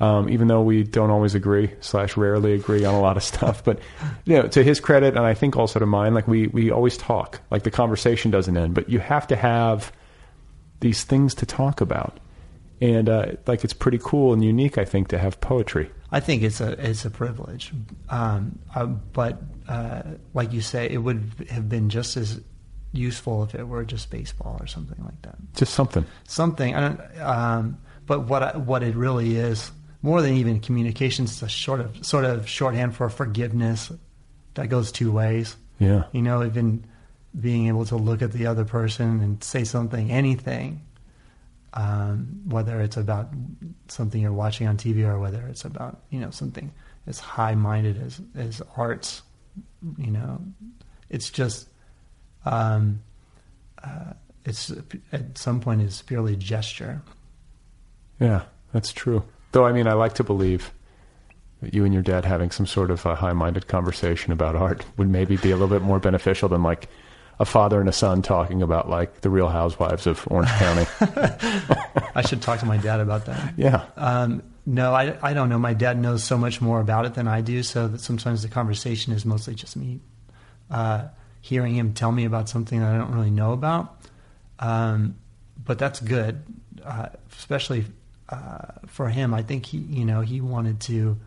um, 0.00 0.28
even 0.28 0.46
though 0.46 0.60
we 0.60 0.82
don't 0.82 1.08
always 1.08 1.34
agree 1.34 1.70
slash 1.80 2.14
rarely 2.18 2.52
agree 2.52 2.84
on 2.84 2.94
a 2.94 3.00
lot 3.00 3.16
of 3.16 3.22
stuff. 3.24 3.64
But 3.64 3.78
you 4.26 4.36
know, 4.36 4.46
to 4.48 4.62
his 4.62 4.80
credit, 4.80 5.16
and 5.16 5.24
I 5.24 5.32
think 5.32 5.56
also 5.56 5.78
to 5.78 5.86
mine, 5.86 6.12
like 6.12 6.28
we 6.28 6.48
we 6.48 6.70
always 6.70 6.98
talk. 6.98 7.40
Like 7.50 7.62
the 7.62 7.70
conversation 7.70 8.30
doesn't 8.30 8.54
end, 8.56 8.74
but 8.74 8.90
you 8.90 8.98
have 8.98 9.26
to 9.28 9.36
have 9.36 9.90
these 10.80 11.04
things 11.04 11.34
to 11.36 11.46
talk 11.46 11.80
about, 11.80 12.20
and 12.82 13.08
uh, 13.08 13.26
like 13.46 13.64
it's 13.64 13.72
pretty 13.72 13.98
cool 14.02 14.34
and 14.34 14.44
unique. 14.44 14.76
I 14.76 14.84
think 14.84 15.08
to 15.08 15.18
have 15.18 15.40
poetry. 15.40 15.90
I 16.12 16.20
think 16.20 16.42
it's 16.42 16.60
a 16.60 16.72
it's 16.88 17.04
a 17.04 17.10
privilege, 17.10 17.72
um, 18.08 18.58
uh, 18.74 18.86
but 18.86 19.42
uh, 19.68 20.02
like 20.34 20.52
you 20.52 20.60
say, 20.60 20.88
it 20.88 20.98
would 20.98 21.32
have 21.50 21.68
been 21.68 21.88
just 21.88 22.16
as 22.16 22.40
useful 22.92 23.42
if 23.42 23.54
it 23.54 23.66
were 23.66 23.84
just 23.84 24.10
baseball 24.10 24.56
or 24.60 24.66
something 24.66 25.02
like 25.04 25.20
that. 25.22 25.36
Just 25.54 25.74
something. 25.74 26.06
Something 26.28 26.74
I 26.74 26.80
don't. 26.80 27.20
Um, 27.20 27.78
but 28.06 28.20
what 28.28 28.42
I, 28.42 28.56
what 28.56 28.82
it 28.82 28.94
really 28.94 29.36
is, 29.36 29.72
more 30.02 30.22
than 30.22 30.34
even 30.34 30.60
communications, 30.60 31.32
it's 31.32 31.42
a 31.42 31.48
sort 31.48 31.80
of 31.80 32.06
sort 32.06 32.24
of 32.24 32.48
shorthand 32.48 32.94
for 32.94 33.08
forgiveness 33.08 33.90
that 34.54 34.68
goes 34.68 34.92
two 34.92 35.10
ways. 35.10 35.56
Yeah. 35.78 36.04
You 36.12 36.22
know, 36.22 36.44
even 36.44 36.84
being 37.38 37.66
able 37.66 37.84
to 37.86 37.96
look 37.96 38.22
at 38.22 38.32
the 38.32 38.46
other 38.46 38.64
person 38.64 39.20
and 39.20 39.42
say 39.42 39.64
something, 39.64 40.10
anything, 40.10 40.85
um, 41.76 42.40
whether 42.46 42.80
it's 42.80 42.96
about 42.96 43.28
something 43.88 44.20
you're 44.20 44.32
watching 44.32 44.66
on 44.66 44.78
TV 44.78 45.06
or 45.06 45.20
whether 45.20 45.46
it's 45.46 45.64
about 45.64 46.00
you 46.10 46.18
know 46.18 46.30
something 46.30 46.72
as 47.06 47.20
high-minded 47.20 48.00
as 48.02 48.20
as 48.34 48.62
arts, 48.76 49.22
you 49.98 50.10
know, 50.10 50.40
it's 51.10 51.30
just 51.30 51.68
um, 52.46 53.02
uh, 53.84 54.14
it's 54.46 54.72
at 55.12 55.36
some 55.36 55.60
point 55.60 55.82
it's 55.82 56.00
purely 56.00 56.34
gesture. 56.34 57.02
Yeah, 58.18 58.44
that's 58.72 58.92
true. 58.92 59.22
Though 59.52 59.66
I 59.66 59.72
mean, 59.72 59.86
I 59.86 59.92
like 59.92 60.14
to 60.14 60.24
believe 60.24 60.72
that 61.60 61.74
you 61.74 61.84
and 61.84 61.92
your 61.92 62.02
dad 62.02 62.24
having 62.24 62.50
some 62.50 62.66
sort 62.66 62.90
of 62.90 63.04
a 63.04 63.14
high-minded 63.14 63.66
conversation 63.66 64.32
about 64.32 64.56
art 64.56 64.84
would 64.96 65.08
maybe 65.08 65.36
be 65.36 65.50
a 65.50 65.56
little 65.56 65.68
bit 65.68 65.82
more 65.82 65.98
beneficial 65.98 66.48
than 66.48 66.62
like 66.62 66.88
a 67.38 67.44
father 67.44 67.80
and 67.80 67.88
a 67.88 67.92
son 67.92 68.22
talking 68.22 68.62
about 68.62 68.88
like 68.88 69.20
the 69.20 69.30
Real 69.30 69.48
Housewives 69.48 70.06
of 70.06 70.26
Orange 70.30 70.50
County. 70.50 70.86
I 72.14 72.22
should 72.22 72.42
talk 72.42 72.60
to 72.60 72.66
my 72.66 72.76
dad 72.78 73.00
about 73.00 73.26
that. 73.26 73.54
yeah, 73.56 73.84
Um, 73.96 74.42
no, 74.64 74.94
I, 74.94 75.16
I 75.22 75.32
don't 75.32 75.48
know. 75.48 75.58
My 75.58 75.74
dad 75.74 76.00
knows 76.00 76.24
so 76.24 76.36
much 76.36 76.60
more 76.60 76.80
about 76.80 77.06
it 77.06 77.14
than 77.14 77.28
I 77.28 77.40
do, 77.40 77.62
so 77.62 77.86
that 77.88 78.00
sometimes 78.00 78.42
the 78.42 78.48
conversation 78.48 79.12
is 79.12 79.24
mostly 79.24 79.54
just 79.54 79.76
me 79.76 80.00
uh, 80.70 81.08
hearing 81.40 81.74
him 81.76 81.92
tell 81.94 82.10
me 82.10 82.24
about 82.24 82.48
something 82.48 82.80
that 82.80 82.92
I 82.92 82.98
don't 82.98 83.12
really 83.14 83.30
know 83.30 83.52
about. 83.52 84.00
Um, 84.58 85.16
but 85.64 85.78
that's 85.78 86.00
good, 86.00 86.42
uh, 86.84 87.10
especially 87.36 87.84
uh, 88.28 88.72
for 88.86 89.08
him. 89.08 89.32
I 89.34 89.42
think 89.42 89.66
he, 89.66 89.78
you 89.78 90.04
know, 90.04 90.20
he 90.22 90.40
wanted 90.40 90.80
to. 90.80 91.18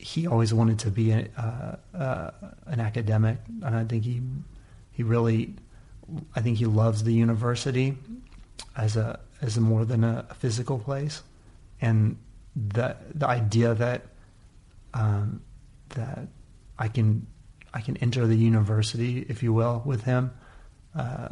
He 0.00 0.26
always 0.26 0.54
wanted 0.54 0.78
to 0.80 0.90
be 0.90 1.12
a, 1.12 1.28
uh, 1.36 1.96
uh, 1.96 2.30
an 2.66 2.80
academic, 2.80 3.38
and 3.62 3.76
I 3.76 3.84
think 3.84 4.04
he 4.04 4.22
he 4.90 5.02
really, 5.02 5.54
I 6.34 6.40
think 6.40 6.58
he 6.58 6.66
loves 6.66 7.04
the 7.04 7.12
university 7.12 7.96
as 8.76 8.96
a 8.96 9.20
as 9.42 9.56
a 9.56 9.60
more 9.60 9.84
than 9.84 10.04
a, 10.04 10.26
physical 10.38 10.78
place, 10.78 11.22
and 11.80 12.16
the 12.56 12.96
the 13.14 13.28
idea 13.28 13.74
that 13.74 14.06
um, 14.94 15.42
that 15.90 16.28
I 16.78 16.88
can 16.88 17.26
I 17.74 17.80
can 17.82 17.96
enter 17.98 18.26
the 18.26 18.36
university, 18.36 19.24
if 19.28 19.42
you 19.42 19.52
will, 19.52 19.82
with 19.84 20.04
him 20.04 20.32
uh, 20.94 21.28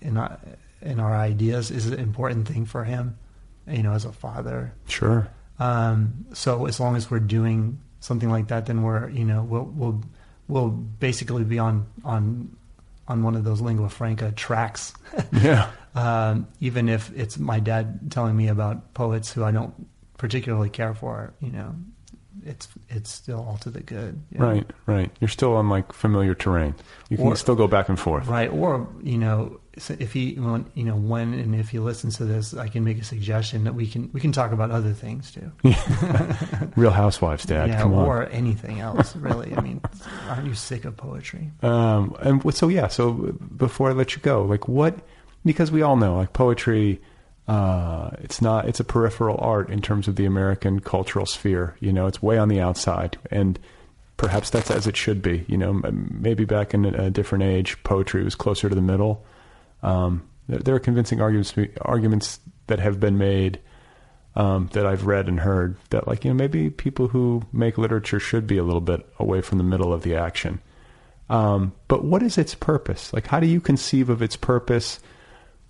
in 0.00 0.16
our, 0.16 0.38
in 0.82 1.00
our 1.00 1.16
ideas 1.16 1.70
is 1.70 1.86
an 1.86 1.98
important 1.98 2.46
thing 2.46 2.66
for 2.66 2.84
him. 2.84 3.18
You 3.66 3.82
know, 3.82 3.92
as 3.92 4.04
a 4.04 4.12
father, 4.12 4.74
sure. 4.88 5.28
um, 5.58 6.26
so 6.32 6.66
as 6.66 6.80
long 6.80 6.96
as 6.96 7.10
we're 7.10 7.20
doing 7.20 7.80
something 8.00 8.30
like 8.30 8.48
that, 8.48 8.66
then 8.66 8.82
we're 8.82 9.08
you 9.10 9.24
know 9.24 9.42
we'll 9.42 9.64
we'll 9.64 10.02
we'll 10.48 10.68
basically 10.70 11.44
be 11.44 11.58
on 11.58 11.86
on 12.04 12.56
on 13.08 13.22
one 13.22 13.34
of 13.36 13.44
those 13.44 13.60
lingua 13.60 13.88
franca 13.88 14.32
tracks. 14.32 14.92
Yeah, 15.32 15.70
um, 15.94 16.46
even 16.60 16.88
if 16.88 17.12
it's 17.16 17.38
my 17.38 17.60
dad 17.60 18.10
telling 18.10 18.36
me 18.36 18.48
about 18.48 18.94
poets 18.94 19.32
who 19.32 19.44
I 19.44 19.50
don't 19.50 19.74
particularly 20.18 20.68
care 20.70 20.94
for, 20.94 21.32
you 21.40 21.50
know, 21.50 21.74
it's 22.44 22.68
it's 22.88 23.10
still 23.10 23.40
all 23.40 23.56
to 23.58 23.70
the 23.70 23.80
good. 23.80 24.20
know? 24.32 24.46
right, 24.46 24.66
right. 24.86 25.10
You're 25.20 25.28
still 25.28 25.54
on 25.54 25.68
like 25.68 25.92
familiar 25.92 26.34
terrain. 26.34 26.74
You 27.08 27.16
can 27.16 27.26
Or- 27.26 27.36
still 27.36 27.56
go 27.56 27.66
back 27.66 27.88
and 27.88 27.98
forth. 27.98 28.26
Right, 28.26 28.50
or 28.50 28.86
you 29.02 29.18
know, 29.18 29.60
if 29.74 30.12
he, 30.12 30.30
you 30.30 30.84
know, 30.84 30.96
when 30.96 31.32
and 31.34 31.54
if 31.54 31.68
he 31.68 31.78
listens 31.78 32.16
to 32.16 32.24
this, 32.24 32.54
I 32.54 32.68
can 32.68 32.82
make 32.82 32.98
a 32.98 33.04
suggestion 33.04 33.64
that 33.64 33.74
we 33.74 33.86
can 33.86 34.10
we 34.12 34.20
can 34.20 34.32
talk 34.32 34.52
about 34.52 34.70
other 34.70 34.92
things 34.92 35.30
too. 35.30 35.52
Real 36.76 36.90
Housewives, 36.90 37.44
Dad. 37.44 37.68
yeah, 37.68 37.82
come 37.82 37.94
on. 37.94 38.04
or 38.04 38.26
anything 38.26 38.80
else. 38.80 39.14
Really, 39.14 39.54
I 39.54 39.60
mean, 39.60 39.80
aren't 40.28 40.46
you 40.46 40.54
sick 40.54 40.84
of 40.84 40.96
poetry? 40.96 41.52
Um, 41.62 42.16
and 42.20 42.54
so 42.54 42.68
yeah, 42.68 42.88
so 42.88 43.12
before 43.56 43.90
I 43.90 43.92
let 43.92 44.16
you 44.16 44.22
go, 44.22 44.42
like 44.44 44.66
what? 44.66 44.98
Because 45.44 45.70
we 45.70 45.82
all 45.82 45.96
know, 45.96 46.16
like 46.16 46.32
poetry, 46.32 47.00
uh, 47.46 48.10
it's 48.18 48.42
not. 48.42 48.68
It's 48.68 48.80
a 48.80 48.84
peripheral 48.84 49.38
art 49.40 49.70
in 49.70 49.80
terms 49.80 50.08
of 50.08 50.16
the 50.16 50.26
American 50.26 50.80
cultural 50.80 51.26
sphere. 51.26 51.76
You 51.80 51.92
know, 51.92 52.06
it's 52.06 52.20
way 52.20 52.38
on 52.38 52.48
the 52.48 52.60
outside, 52.60 53.18
and 53.30 53.58
perhaps 54.16 54.50
that's 54.50 54.70
as 54.70 54.88
it 54.88 54.96
should 54.96 55.22
be. 55.22 55.44
You 55.46 55.58
know, 55.58 55.80
maybe 55.92 56.44
back 56.44 56.74
in 56.74 56.84
a 56.84 57.08
different 57.08 57.44
age, 57.44 57.80
poetry 57.84 58.24
was 58.24 58.34
closer 58.34 58.68
to 58.68 58.74
the 58.74 58.82
middle. 58.82 59.24
Um, 59.82 60.28
there, 60.48 60.58
there 60.58 60.74
are 60.74 60.80
convincing 60.80 61.20
arguments 61.20 61.54
arguments 61.82 62.40
that 62.66 62.78
have 62.78 63.00
been 63.00 63.18
made 63.18 63.60
um, 64.36 64.68
that 64.72 64.86
I've 64.86 65.06
read 65.06 65.28
and 65.28 65.40
heard 65.40 65.76
that, 65.90 66.06
like, 66.06 66.24
you 66.24 66.30
know, 66.30 66.36
maybe 66.36 66.70
people 66.70 67.08
who 67.08 67.42
make 67.52 67.78
literature 67.78 68.20
should 68.20 68.46
be 68.46 68.58
a 68.58 68.62
little 68.62 68.80
bit 68.80 69.04
away 69.18 69.40
from 69.40 69.58
the 69.58 69.64
middle 69.64 69.92
of 69.92 70.02
the 70.02 70.14
action. 70.14 70.60
Um, 71.28 71.72
but 71.88 72.04
what 72.04 72.22
is 72.22 72.38
its 72.38 72.54
purpose? 72.54 73.12
Like, 73.12 73.26
how 73.26 73.40
do 73.40 73.46
you 73.46 73.60
conceive 73.60 74.08
of 74.08 74.22
its 74.22 74.36
purpose? 74.36 75.00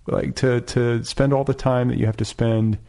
Like 0.07 0.35
to 0.37 0.61
to 0.61 1.03
spend 1.03 1.33
all 1.33 1.43
the 1.43 1.53
time 1.53 1.89
that 1.89 1.97
you 1.97 2.07
have 2.07 2.17
to 2.17 2.25
spend 2.25 2.79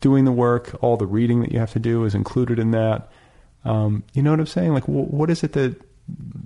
doing 0.00 0.24
the 0.24 0.32
work, 0.32 0.76
all 0.82 0.96
the 0.96 1.06
reading 1.06 1.40
that 1.40 1.52
you 1.52 1.58
have 1.58 1.72
to 1.72 1.78
do 1.78 2.04
is 2.04 2.14
included 2.14 2.58
in 2.58 2.72
that. 2.72 3.10
Um, 3.64 4.04
you 4.12 4.22
know 4.22 4.30
what 4.30 4.40
I'm 4.40 4.46
saying? 4.46 4.72
Like, 4.72 4.84
wh- 4.84 5.12
what 5.12 5.30
is 5.30 5.42
it 5.42 5.52
that 5.52 5.80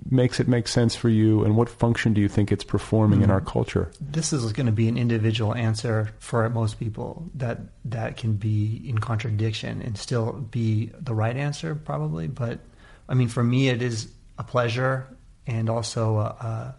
makes 0.09 0.39
it 0.39 0.47
make 0.47 0.67
sense 0.67 0.95
for 0.95 1.09
you, 1.09 1.43
and 1.43 1.55
what 1.55 1.69
function 1.69 2.13
do 2.13 2.21
you 2.21 2.27
think 2.27 2.51
it's 2.51 2.63
performing 2.63 3.21
in 3.21 3.29
our 3.29 3.41
culture? 3.41 3.91
This 4.01 4.33
is 4.33 4.51
going 4.53 4.65
to 4.65 4.71
be 4.71 4.87
an 4.87 4.97
individual 4.97 5.53
answer 5.53 6.09
for 6.19 6.49
most 6.49 6.79
people 6.79 7.29
that 7.35 7.59
that 7.85 8.17
can 8.17 8.33
be 8.33 8.81
in 8.85 8.97
contradiction 8.97 9.81
and 9.81 9.97
still 9.97 10.33
be 10.33 10.91
the 10.99 11.13
right 11.13 11.37
answer, 11.37 11.75
probably. 11.75 12.27
But 12.27 12.59
I 13.07 13.13
mean, 13.13 13.27
for 13.27 13.43
me, 13.43 13.69
it 13.69 13.81
is 13.81 14.11
a 14.37 14.43
pleasure 14.43 15.07
and 15.47 15.69
also 15.69 16.17
a, 16.17 16.75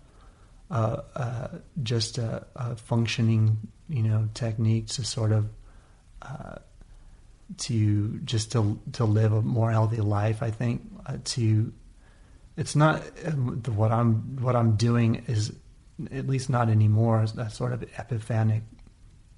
a, 0.70 0.74
a, 0.74 1.03
a, 1.14 1.61
just 1.83 2.18
a, 2.18 2.47
a 2.57 2.76
functioning, 2.76 3.59
you 3.89 4.03
know, 4.03 4.28
technique 4.35 4.89
to 4.89 5.05
sort 5.05 5.33
of 5.33 5.49
uh, 6.22 6.57
to 7.59 8.18
just 8.24 8.53
to 8.53 8.80
to 8.93 9.05
live 9.05 9.33
a 9.33 9.43
more 9.43 9.70
healthy 9.70 10.01
life. 10.01 10.43
I 10.43 10.51
think 10.51 10.83
uh, 11.07 11.18
to 11.24 11.72
it's 12.57 12.77
not 12.77 13.03
what 13.69 13.93
I'm 13.93 14.37
what 14.41 14.57
I'm 14.57 14.77
doing 14.77 15.25
is 15.27 15.53
at 16.11 16.27
least 16.27 16.51
not 16.51 16.69
anymore 16.69 17.25
that 17.35 17.53
sort 17.53 17.73
of 17.73 17.83
epiphanic 17.99 18.63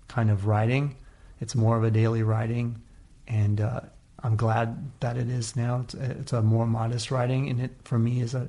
kind 0.09 0.31
of 0.31 0.47
writing. 0.47 0.97
It's 1.41 1.55
more 1.55 1.77
of 1.77 1.85
a 1.85 1.91
daily 1.91 2.23
writing, 2.23 2.81
and 3.27 3.61
uh, 3.61 3.81
I'm 4.23 4.37
glad 4.37 4.91
that 5.01 5.17
it 5.17 5.29
is 5.29 5.57
now. 5.57 5.81
It's, 5.81 5.95
it's 5.95 6.33
a 6.33 6.43
more 6.43 6.67
modest 6.67 7.11
writing, 7.11 7.49
and 7.51 7.61
it 7.61 7.73
for 7.85 7.99
me 7.99 8.21
is 8.21 8.35
a, 8.35 8.49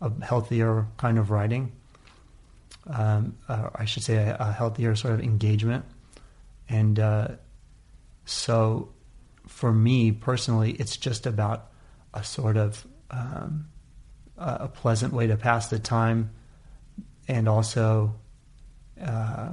a 0.00 0.10
healthier 0.24 0.86
kind 0.96 1.18
of 1.18 1.30
writing. 1.30 1.72
Um, 2.86 3.36
uh, 3.48 3.70
I 3.74 3.84
should 3.84 4.02
say 4.02 4.16
a, 4.16 4.36
a 4.40 4.52
healthier 4.52 4.96
sort 4.96 5.14
of 5.14 5.20
engagement, 5.20 5.84
and 6.68 6.98
uh, 6.98 7.28
so 8.24 8.90
for 9.46 9.72
me 9.72 10.12
personally, 10.12 10.72
it's 10.72 10.96
just 10.96 11.26
about 11.26 11.70
a 12.14 12.24
sort 12.24 12.56
of 12.56 12.86
um, 13.10 13.68
a, 14.40 14.68
pleasant 14.68 15.12
way 15.12 15.26
to 15.26 15.36
pass 15.36 15.68
the 15.68 15.78
time, 15.78 16.30
and 17.28 17.48
also 17.48 18.14
uh, 19.00 19.50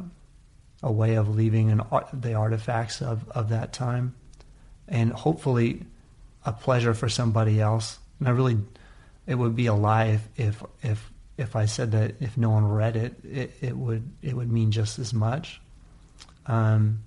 a 0.82 0.92
way 0.92 1.16
of 1.16 1.36
leaving 1.36 1.70
an 1.70 1.82
the 2.14 2.34
artifacts 2.34 3.02
of, 3.02 3.28
of 3.30 3.50
that 3.50 3.74
time, 3.74 4.16
and 4.88 5.12
hopefully 5.12 5.84
a 6.46 6.52
pleasure 6.52 6.94
for 6.94 7.10
somebody 7.10 7.60
else. 7.60 8.00
And 8.20 8.28
I 8.28 8.32
really, 8.32 8.58
it 9.26 9.36
would 9.36 9.56
be 9.56 9.68
a 9.68 9.74
lie 9.74 10.06
if 10.06 10.28
if 10.38 10.64
if, 10.82 11.12
if 11.38 11.56
I 11.56 11.66
said 11.66 11.92
that 11.92 12.16
if 12.22 12.38
no 12.38 12.52
one 12.52 12.68
read 12.68 12.96
it, 12.96 13.16
it, 13.24 13.58
it 13.62 13.78
would 13.78 14.10
it 14.22 14.36
would 14.36 14.52
mean 14.52 14.72
just 14.72 15.00
as 15.00 15.14
much. 15.14 15.62
Um, 16.46 17.04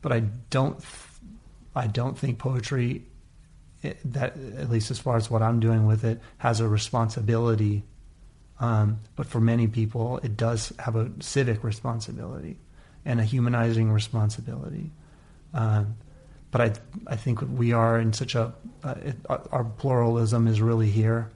but 0.00 0.12
I 0.12 0.20
don't 0.50 0.82
I 1.74 1.86
don't 1.86 2.16
think 2.16 2.38
poetry 2.38 3.02
that 4.04 4.36
at 4.58 4.70
least 4.70 4.90
as 4.90 4.98
far 4.98 5.16
as 5.16 5.30
what 5.30 5.42
I'm 5.42 5.60
doing 5.60 5.86
with 5.86 6.04
it 6.04 6.20
has 6.38 6.60
a 6.60 6.68
responsibility. 6.68 7.82
Um, 8.60 9.00
but 9.16 9.26
for 9.26 9.40
many 9.40 9.66
people, 9.66 10.18
it 10.18 10.36
does 10.36 10.72
have 10.78 10.94
a 10.94 11.10
civic 11.20 11.64
responsibility 11.64 12.58
and 13.04 13.20
a 13.20 13.24
humanizing 13.24 13.90
responsibility. 13.90 14.92
Um, 15.52 15.96
but 16.52 16.60
I 16.60 16.72
I 17.06 17.16
think 17.16 17.40
we 17.42 17.72
are 17.72 17.98
in 17.98 18.12
such 18.12 18.34
a 18.34 18.52
uh, 18.84 18.94
it, 19.02 19.16
our 19.28 19.64
pluralism 19.64 20.46
is 20.46 20.60
really 20.60 20.90
here, 20.90 21.30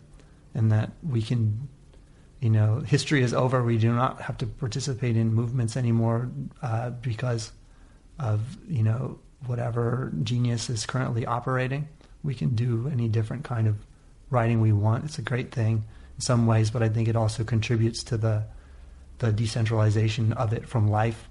and 0.54 0.70
that 0.70 0.92
we 1.02 1.22
can, 1.22 1.68
you 2.40 2.50
know, 2.50 2.80
history 2.80 3.22
is 3.22 3.34
over. 3.34 3.62
We 3.62 3.78
do 3.78 3.92
not 3.92 4.20
have 4.20 4.36
to 4.38 4.46
participate 4.46 5.16
in 5.16 5.32
movements 5.32 5.76
anymore 5.76 6.30
uh, 6.62 6.90
because 6.90 7.50
of 8.18 8.40
you 8.68 8.82
know 8.82 9.18
whatever 9.46 10.12
genius 10.22 10.70
is 10.70 10.86
currently 10.86 11.26
operating. 11.26 11.88
We 12.26 12.34
can 12.34 12.54
do 12.54 12.88
any 12.92 13.08
different 13.08 13.44
kind 13.44 13.66
of 13.68 13.76
writing 14.30 14.60
we 14.60 14.72
want. 14.72 15.04
It's 15.04 15.18
a 15.18 15.22
great 15.22 15.52
thing 15.52 15.84
in 16.16 16.20
some 16.20 16.46
ways, 16.46 16.70
but 16.70 16.82
I 16.82 16.88
think 16.88 17.08
it 17.08 17.16
also 17.16 17.44
contributes 17.44 18.02
to 18.04 18.16
the 18.16 18.44
the 19.18 19.32
decentralization 19.32 20.34
of 20.34 20.52
it 20.52 20.68
from 20.68 20.88
life 20.88 21.28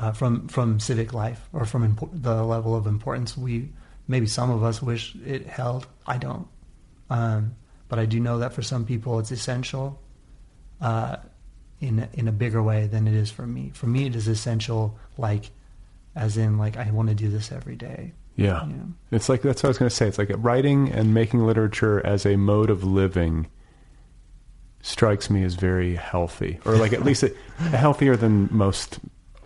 uh, 0.00 0.12
from 0.12 0.48
from 0.48 0.80
civic 0.80 1.12
life 1.12 1.48
or 1.52 1.64
from 1.64 1.94
impo- 1.94 2.10
the 2.12 2.42
level 2.42 2.74
of 2.74 2.86
importance 2.86 3.36
we 3.36 3.70
maybe 4.08 4.26
some 4.26 4.50
of 4.50 4.64
us 4.64 4.82
wish 4.82 5.14
it 5.24 5.46
held. 5.46 5.86
I 6.06 6.18
don't, 6.18 6.48
um, 7.10 7.54
but 7.88 7.98
I 7.98 8.06
do 8.06 8.18
know 8.18 8.38
that 8.38 8.52
for 8.54 8.62
some 8.62 8.84
people 8.84 9.18
it's 9.18 9.30
essential 9.30 10.00
uh, 10.80 11.16
in 11.80 12.08
in 12.14 12.28
a 12.28 12.32
bigger 12.32 12.62
way 12.62 12.86
than 12.86 13.06
it 13.06 13.14
is 13.14 13.30
for 13.30 13.46
me. 13.46 13.70
For 13.74 13.86
me, 13.86 14.06
it 14.06 14.16
is 14.16 14.26
essential, 14.26 14.98
like 15.18 15.50
as 16.16 16.36
in 16.36 16.58
like 16.58 16.76
I 16.76 16.90
want 16.90 17.10
to 17.10 17.14
do 17.14 17.28
this 17.28 17.52
every 17.52 17.76
day. 17.76 18.12
Yeah. 18.36 18.66
It's 19.10 19.28
like 19.28 19.42
that's 19.42 19.62
what 19.62 19.68
I 19.68 19.70
was 19.70 19.78
going 19.78 19.88
to 19.90 19.94
say. 19.94 20.06
It's 20.08 20.18
like 20.18 20.30
writing 20.38 20.90
and 20.92 21.12
making 21.12 21.46
literature 21.46 22.04
as 22.06 22.24
a 22.24 22.36
mode 22.36 22.70
of 22.70 22.84
living 22.84 23.48
strikes 24.82 25.28
me 25.28 25.42
as 25.44 25.54
very 25.54 25.94
healthy, 25.96 26.58
or 26.64 26.76
like 26.76 26.92
at 26.92 27.04
least 27.04 27.24
healthier 27.58 28.16
than 28.16 28.48
most 28.50 28.98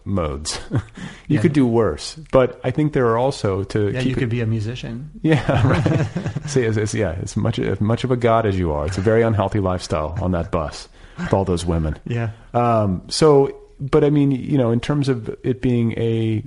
modes. 0.05 0.61
you 0.71 0.81
Yeah. 1.29 1.41
could 1.41 1.53
do 1.53 1.67
worse, 1.67 2.15
but 2.31 2.61
I 2.63 2.71
think 2.71 2.93
there 2.93 3.07
are 3.09 3.19
also 3.19 3.65
to 3.65 3.91
Yeah, 3.91 4.01
you 4.01 4.13
it- 4.13 4.19
could 4.19 4.29
be 4.29 4.41
a 4.43 4.47
musician. 4.47 5.11
Yeah, 5.23 5.67
right. 5.69 6.49
See, 6.49 6.63
it's, 6.63 6.77
it's, 6.77 6.95
yeah, 6.95 7.17
as 7.23 7.37
much 7.37 7.59
as 7.59 7.81
much 7.81 8.05
of 8.05 8.11
a 8.13 8.17
god 8.17 8.47
as 8.47 8.57
you 8.59 8.71
are, 8.73 8.87
it's 8.87 8.99
a 8.99 9.01
very 9.01 9.23
unhealthy 9.23 9.61
lifestyle 9.61 10.17
on 10.21 10.31
that 10.33 10.53
bus 10.53 10.89
with 11.19 11.33
all 11.33 11.45
those 11.45 11.65
women. 11.65 11.97
Yeah. 12.07 12.31
Um, 12.53 13.03
so, 13.09 13.57
but 13.81 14.05
I 14.05 14.11
mean, 14.11 14.31
you 14.31 14.59
know, 14.59 14.71
in 14.71 14.79
terms 14.81 15.09
of 15.09 15.35
it 15.43 15.61
being 15.63 15.93
a 15.99 16.45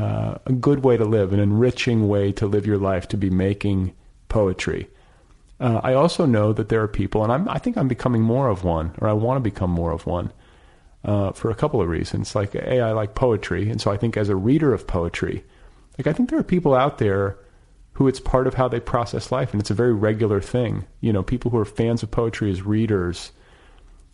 uh, 0.00 0.38
a 0.46 0.52
good 0.52 0.82
way 0.82 0.96
to 0.96 1.04
live, 1.04 1.32
an 1.32 1.40
enriching 1.40 2.08
way 2.08 2.32
to 2.32 2.46
live 2.46 2.66
your 2.66 2.78
life, 2.78 3.06
to 3.08 3.16
be 3.16 3.28
making 3.28 3.92
poetry. 4.28 4.88
Uh, 5.58 5.80
I 5.84 5.92
also 5.92 6.24
know 6.24 6.54
that 6.54 6.70
there 6.70 6.82
are 6.82 6.88
people, 6.88 7.22
and 7.22 7.30
I'm, 7.30 7.48
I 7.48 7.58
think 7.58 7.76
I'm 7.76 7.88
becoming 7.88 8.22
more 8.22 8.48
of 8.48 8.64
one, 8.64 8.94
or 8.98 9.08
I 9.08 9.12
want 9.12 9.36
to 9.36 9.50
become 9.50 9.70
more 9.70 9.92
of 9.92 10.06
one, 10.06 10.32
uh, 11.04 11.32
for 11.32 11.50
a 11.50 11.54
couple 11.54 11.82
of 11.82 11.88
reasons. 11.88 12.34
Like, 12.34 12.54
a, 12.54 12.80
I 12.80 12.92
like 12.92 13.14
poetry, 13.14 13.68
and 13.68 13.78
so 13.78 13.90
I 13.90 13.98
think 13.98 14.16
as 14.16 14.30
a 14.30 14.36
reader 14.36 14.72
of 14.72 14.86
poetry, 14.86 15.44
like 15.98 16.06
I 16.06 16.14
think 16.14 16.30
there 16.30 16.38
are 16.38 16.44
people 16.44 16.74
out 16.74 16.96
there 16.96 17.36
who 17.92 18.08
it's 18.08 18.20
part 18.20 18.46
of 18.46 18.54
how 18.54 18.68
they 18.68 18.80
process 18.80 19.30
life, 19.30 19.52
and 19.52 19.60
it's 19.60 19.70
a 19.70 19.74
very 19.74 19.92
regular 19.92 20.40
thing. 20.40 20.86
You 21.02 21.12
know, 21.12 21.22
people 21.22 21.50
who 21.50 21.58
are 21.58 21.66
fans 21.66 22.02
of 22.02 22.10
poetry 22.10 22.50
as 22.50 22.62
readers, 22.62 23.32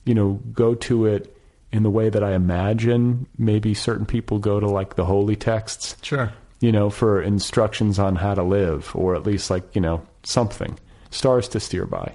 you 0.05 0.15
know, 0.15 0.41
go 0.53 0.75
to 0.75 1.07
it 1.07 1.36
in 1.73 1.83
the 1.83 1.91
way 1.91 2.09
that 2.09 2.23
I 2.23 2.35
imagine 2.35 3.27
maybe 3.37 3.75
certain 3.75 4.07
people 4.07 4.39
go 4.39 4.61
to 4.61 4.69
like 4.69 4.95
the 4.97 5.05
holy 5.05 5.37
texts 5.37 5.97
Sure. 6.03 6.33
you 6.61 6.73
know, 6.73 6.91
for 6.91 7.21
instructions 7.21 7.99
on 7.99 8.17
how 8.17 8.35
to 8.35 8.43
live, 8.43 8.93
or 8.95 9.15
at 9.15 9.25
least 9.27 9.51
like, 9.51 9.75
you 9.75 9.81
know, 9.81 10.03
something, 10.23 10.79
stars 11.11 11.49
to 11.49 11.61
steer 11.61 11.87
by. 11.87 12.15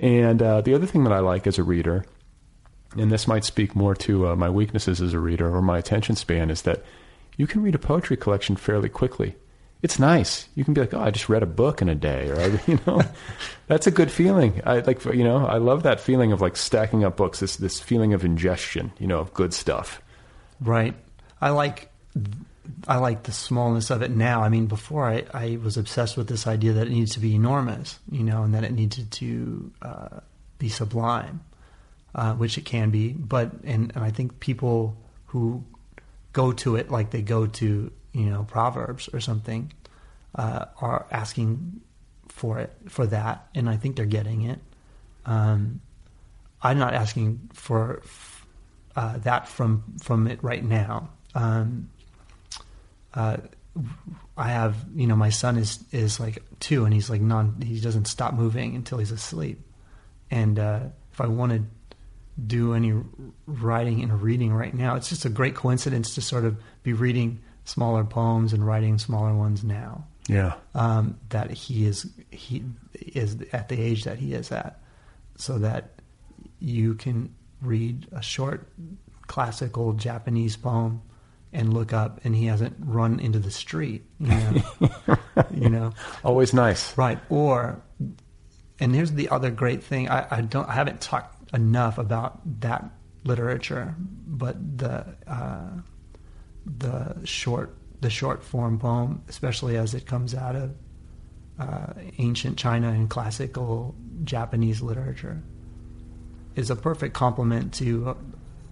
And 0.00 0.42
uh, 0.42 0.60
the 0.62 0.74
other 0.74 0.86
thing 0.86 1.04
that 1.04 1.12
I 1.12 1.18
like 1.20 1.46
as 1.46 1.58
a 1.58 1.62
reader, 1.62 2.04
and 2.96 3.10
this 3.10 3.28
might 3.28 3.44
speak 3.44 3.76
more 3.76 3.94
to 3.96 4.28
uh, 4.28 4.36
my 4.36 4.48
weaknesses 4.48 5.00
as 5.00 5.12
a 5.12 5.18
reader 5.20 5.54
or 5.54 5.60
my 5.60 5.78
attention 5.78 6.16
span, 6.16 6.50
is 6.50 6.62
that 6.62 6.82
you 7.36 7.46
can 7.46 7.62
read 7.62 7.74
a 7.74 7.78
poetry 7.78 8.16
collection 8.16 8.56
fairly 8.56 8.88
quickly. 8.88 9.36
It's 9.80 9.98
nice. 9.98 10.48
You 10.56 10.64
can 10.64 10.74
be 10.74 10.80
like, 10.80 10.92
oh, 10.92 11.00
I 11.00 11.10
just 11.10 11.28
read 11.28 11.42
a 11.42 11.46
book 11.46 11.80
in 11.80 11.88
a 11.88 11.94
day, 11.94 12.28
or 12.30 12.60
you 12.66 12.80
know, 12.86 13.02
that's 13.68 13.86
a 13.86 13.92
good 13.92 14.10
feeling. 14.10 14.60
I 14.66 14.80
like, 14.80 15.04
you 15.04 15.24
know, 15.24 15.46
I 15.46 15.58
love 15.58 15.84
that 15.84 16.00
feeling 16.00 16.32
of 16.32 16.40
like 16.40 16.56
stacking 16.56 17.04
up 17.04 17.16
books. 17.16 17.40
This 17.40 17.56
this 17.56 17.80
feeling 17.80 18.12
of 18.12 18.24
ingestion, 18.24 18.92
you 18.98 19.06
know, 19.06 19.18
of 19.18 19.32
good 19.34 19.54
stuff. 19.54 20.02
Right. 20.60 20.94
I 21.40 21.50
like 21.50 21.90
I 22.86 22.98
like 22.98 23.24
the 23.24 23.32
smallness 23.32 23.90
of 23.90 24.02
it 24.02 24.10
now. 24.10 24.42
I 24.42 24.48
mean, 24.48 24.66
before 24.66 25.08
I, 25.08 25.24
I 25.32 25.58
was 25.62 25.76
obsessed 25.76 26.16
with 26.16 26.28
this 26.28 26.46
idea 26.46 26.72
that 26.74 26.86
it 26.86 26.90
needs 26.90 27.12
to 27.12 27.20
be 27.20 27.34
enormous, 27.34 27.98
you 28.10 28.22
know, 28.24 28.42
and 28.42 28.54
that 28.54 28.64
it 28.64 28.72
needed 28.72 29.10
to 29.12 29.72
uh, 29.82 30.20
be 30.58 30.68
sublime, 30.68 31.40
uh, 32.14 32.34
which 32.34 32.58
it 32.58 32.64
can 32.64 32.90
be. 32.90 33.12
But 33.12 33.52
and, 33.64 33.92
and 33.94 34.04
I 34.04 34.10
think 34.10 34.40
people 34.40 34.96
who 35.26 35.64
go 36.32 36.52
to 36.52 36.76
it 36.76 36.90
like 36.90 37.10
they 37.10 37.22
go 37.22 37.46
to 37.46 37.90
you 38.12 38.26
know 38.26 38.44
Proverbs 38.44 39.08
or 39.12 39.20
something 39.20 39.72
uh, 40.34 40.66
are 40.80 41.06
asking 41.10 41.80
for 42.28 42.58
it 42.58 42.72
for 42.88 43.06
that, 43.06 43.48
and 43.54 43.68
I 43.68 43.76
think 43.76 43.96
they're 43.96 44.06
getting 44.06 44.42
it. 44.42 44.58
Um, 45.26 45.80
I'm 46.62 46.78
not 46.78 46.94
asking 46.94 47.50
for 47.52 48.02
uh, 48.96 49.18
that 49.18 49.48
from 49.48 49.84
from 50.02 50.26
it 50.26 50.42
right 50.42 50.64
now. 50.64 51.10
Um, 51.34 51.90
uh, 53.14 53.38
I 54.36 54.48
have, 54.48 54.76
you 54.94 55.06
know, 55.06 55.16
my 55.16 55.30
son 55.30 55.56
is 55.56 55.84
is 55.92 56.20
like 56.20 56.42
two, 56.60 56.84
and 56.84 56.94
he's 56.94 57.10
like 57.10 57.20
non. 57.20 57.60
He 57.60 57.80
doesn't 57.80 58.06
stop 58.06 58.34
moving 58.34 58.74
until 58.74 58.98
he's 58.98 59.10
asleep. 59.10 59.60
And 60.30 60.58
uh, 60.58 60.80
if 61.12 61.20
I 61.20 61.26
want 61.26 61.52
to 61.52 61.62
do 62.44 62.74
any 62.74 62.92
writing 63.46 64.02
and 64.02 64.22
reading 64.22 64.52
right 64.52 64.74
now, 64.74 64.96
it's 64.96 65.08
just 65.08 65.24
a 65.24 65.28
great 65.28 65.54
coincidence 65.54 66.14
to 66.14 66.20
sort 66.20 66.44
of 66.44 66.56
be 66.82 66.92
reading 66.92 67.40
smaller 67.68 68.02
poems 68.04 68.52
and 68.52 68.66
writing 68.66 68.98
smaller 68.98 69.34
ones 69.34 69.62
now. 69.62 70.06
Yeah. 70.26 70.54
Um, 70.74 71.18
that 71.30 71.50
he 71.50 71.86
is 71.86 72.10
he 72.30 72.64
is 72.94 73.36
at 73.52 73.68
the 73.68 73.80
age 73.80 74.04
that 74.04 74.18
he 74.18 74.34
is 74.34 74.50
at, 74.52 74.80
so 75.36 75.58
that 75.58 76.00
you 76.60 76.94
can 76.94 77.34
read 77.62 78.06
a 78.12 78.22
short 78.22 78.68
classical 79.26 79.92
Japanese 79.92 80.56
poem 80.56 81.02
and 81.52 81.72
look 81.72 81.92
up 81.92 82.20
and 82.24 82.34
he 82.34 82.46
hasn't 82.46 82.74
run 82.80 83.20
into 83.20 83.38
the 83.38 83.50
street, 83.50 84.04
you 84.18 84.28
know. 84.28 84.62
you 85.54 85.68
know. 85.68 85.92
Always 86.24 86.52
nice. 86.52 86.96
Right. 86.96 87.18
Or 87.30 87.80
and 88.80 88.94
here's 88.94 89.12
the 89.12 89.28
other 89.30 89.50
great 89.50 89.82
thing. 89.82 90.08
I, 90.08 90.26
I 90.30 90.40
don't 90.42 90.68
I 90.68 90.72
haven't 90.72 91.00
talked 91.00 91.54
enough 91.54 91.98
about 91.98 92.60
that 92.60 92.84
literature, 93.24 93.94
but 94.26 94.78
the 94.78 95.06
uh, 95.26 95.70
the 96.78 97.24
short 97.24 97.74
the 98.00 98.10
short 98.10 98.44
form 98.44 98.78
poem, 98.78 99.22
especially 99.28 99.76
as 99.76 99.94
it 99.94 100.06
comes 100.06 100.34
out 100.34 100.54
of 100.54 100.74
uh, 101.58 101.92
ancient 102.18 102.56
China 102.56 102.90
and 102.90 103.10
classical 103.10 103.94
Japanese 104.22 104.80
literature, 104.80 105.42
is 106.54 106.70
a 106.70 106.76
perfect 106.76 107.14
complement 107.14 107.74
to 107.74 108.16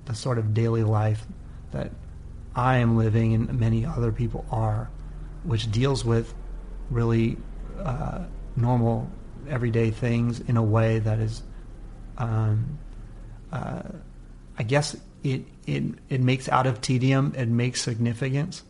the 0.04 0.14
sort 0.14 0.38
of 0.38 0.54
daily 0.54 0.84
life 0.84 1.26
that 1.72 1.90
I 2.54 2.78
am 2.78 2.96
living 2.96 3.34
and 3.34 3.58
many 3.58 3.84
other 3.84 4.12
people 4.12 4.46
are, 4.50 4.90
which 5.42 5.70
deals 5.70 6.04
with 6.04 6.32
really 6.90 7.36
uh, 7.78 8.24
normal, 8.56 9.10
everyday 9.48 9.90
things 9.90 10.40
in 10.40 10.56
a 10.56 10.62
way 10.62 11.00
that 11.00 11.18
is, 11.18 11.42
um, 12.16 12.78
uh, 13.52 13.82
I 14.58 14.62
guess 14.62 14.96
it, 15.22 15.42
it 15.66 15.82
it 16.08 16.20
makes 16.20 16.48
out 16.48 16.66
of 16.66 16.80
tedium, 16.80 17.32
it 17.36 17.48
makes 17.48 17.82
significance, 17.82 18.62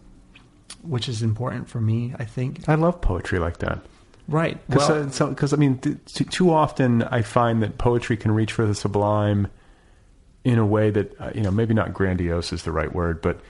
which 0.82 1.08
is 1.08 1.22
important 1.22 1.68
for 1.68 1.80
me. 1.80 2.14
I 2.18 2.24
think. 2.24 2.68
I 2.68 2.74
love 2.74 3.00
poetry 3.00 3.38
like 3.38 3.58
that. 3.58 3.80
Right. 4.28 4.58
Because, 4.68 4.88
Well- 4.88 5.06
uh, 5.06 5.10
so, 5.10 5.32
'cause, 5.34 5.52
I 5.52 5.56
mean, 5.56 5.78
th- 5.78 5.98
too, 6.30 6.50
often 6.52 7.04
I 7.04 7.22
find 7.22 7.62
that 7.62 7.78
poetry 7.78 8.16
can 8.16 8.32
reach 8.32 8.52
for 8.52 8.66
the 8.66 8.74
sublime 8.74 9.46
in 10.44 10.58
a 10.58 10.66
way 10.66 10.90
that 10.90 11.20
uh, 11.20 11.30
you 11.34 11.42
know 11.42 11.50
maybe 11.50 11.74
not 11.74 11.92
grandiose 11.94 12.52
is 12.52 12.62
the 12.64 12.72
right 12.72 12.92
word, 12.94 13.20
but 13.22 13.40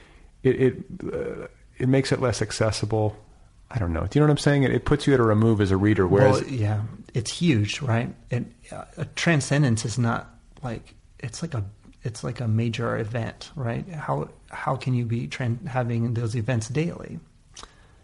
it 0.42 0.60
it, 0.60 0.74
uh, 1.12 1.46
it 1.78 1.88
makes 1.88 2.12
it 2.12 2.20
less 2.20 2.42
accessible. 2.42 3.16
I 3.70 3.78
don't 3.78 3.92
know. 3.92 4.06
Do 4.06 4.18
you 4.18 4.20
know 4.20 4.26
what 4.26 4.32
I'm 4.32 4.38
saying? 4.38 4.62
It, 4.62 4.70
it 4.70 4.84
puts 4.84 5.06
you 5.06 5.14
at 5.14 5.18
a 5.20 5.22
remove 5.24 5.60
as 5.60 5.70
a 5.72 5.76
reader. 5.76 6.06
Whereas, 6.06 6.40
well, 6.42 6.50
yeah, 6.50 6.82
it's 7.14 7.30
huge, 7.32 7.82
right? 7.82 8.14
And 8.30 8.52
uh, 8.70 8.84
a 8.96 9.04
transcendence 9.06 9.84
is 9.84 9.98
not 9.98 10.30
like 10.62 10.94
it's 11.18 11.42
like 11.42 11.52
a 11.54 11.64
it's 12.06 12.22
like 12.22 12.40
a 12.40 12.48
major 12.48 12.96
event, 12.96 13.50
right? 13.56 13.86
How 13.88 14.28
how 14.50 14.76
can 14.76 14.94
you 14.94 15.04
be 15.04 15.28
having 15.66 16.14
those 16.14 16.36
events 16.36 16.68
daily? 16.68 17.18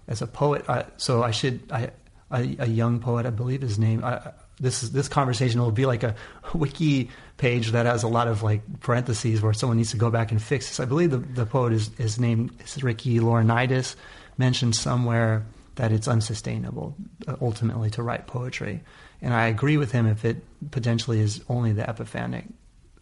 As 0.08 0.20
a 0.20 0.26
poet, 0.26 0.68
uh, 0.68 0.82
so 0.96 1.22
I 1.22 1.30
should 1.30 1.60
I 1.70 1.90
a, 2.32 2.56
a, 2.58 2.66
young 2.66 2.98
poet, 2.98 3.24
I 3.24 3.30
believe 3.30 3.60
his 3.62 3.78
name. 3.78 4.04
I, 4.04 4.32
this 4.58 4.82
is 4.82 4.92
this 4.92 5.08
conversation 5.08 5.60
will 5.60 5.70
be 5.70 5.86
like 5.86 6.02
a 6.02 6.14
wiki 6.54 7.10
page 7.36 7.70
that 7.70 7.86
has 7.86 8.02
a 8.02 8.08
lot 8.08 8.26
of 8.26 8.42
like 8.42 8.62
parentheses 8.80 9.40
where 9.40 9.52
someone 9.52 9.76
needs 9.76 9.92
to 9.92 9.96
go 9.96 10.10
back 10.10 10.32
and 10.32 10.42
fix 10.42 10.68
this. 10.68 10.80
I 10.80 10.84
believe 10.84 11.10
the 11.10 11.18
the 11.18 11.46
poet 11.46 11.72
is 11.72 11.90
is 11.98 12.18
named 12.18 12.50
is 12.64 12.82
Ricky 12.82 13.20
Laurinaitis 13.20 13.94
mentioned 14.36 14.74
somewhere 14.74 15.46
that 15.76 15.92
it's 15.92 16.08
unsustainable 16.08 16.96
uh, 17.28 17.36
ultimately 17.40 17.90
to 17.90 18.02
write 18.02 18.26
poetry. 18.26 18.82
And 19.22 19.32
I 19.32 19.46
agree 19.46 19.76
with 19.76 19.92
him 19.92 20.06
if 20.06 20.24
it 20.24 20.44
potentially 20.70 21.20
is 21.20 21.42
only 21.48 21.72
the 21.72 21.88
epiphanic 21.88 22.44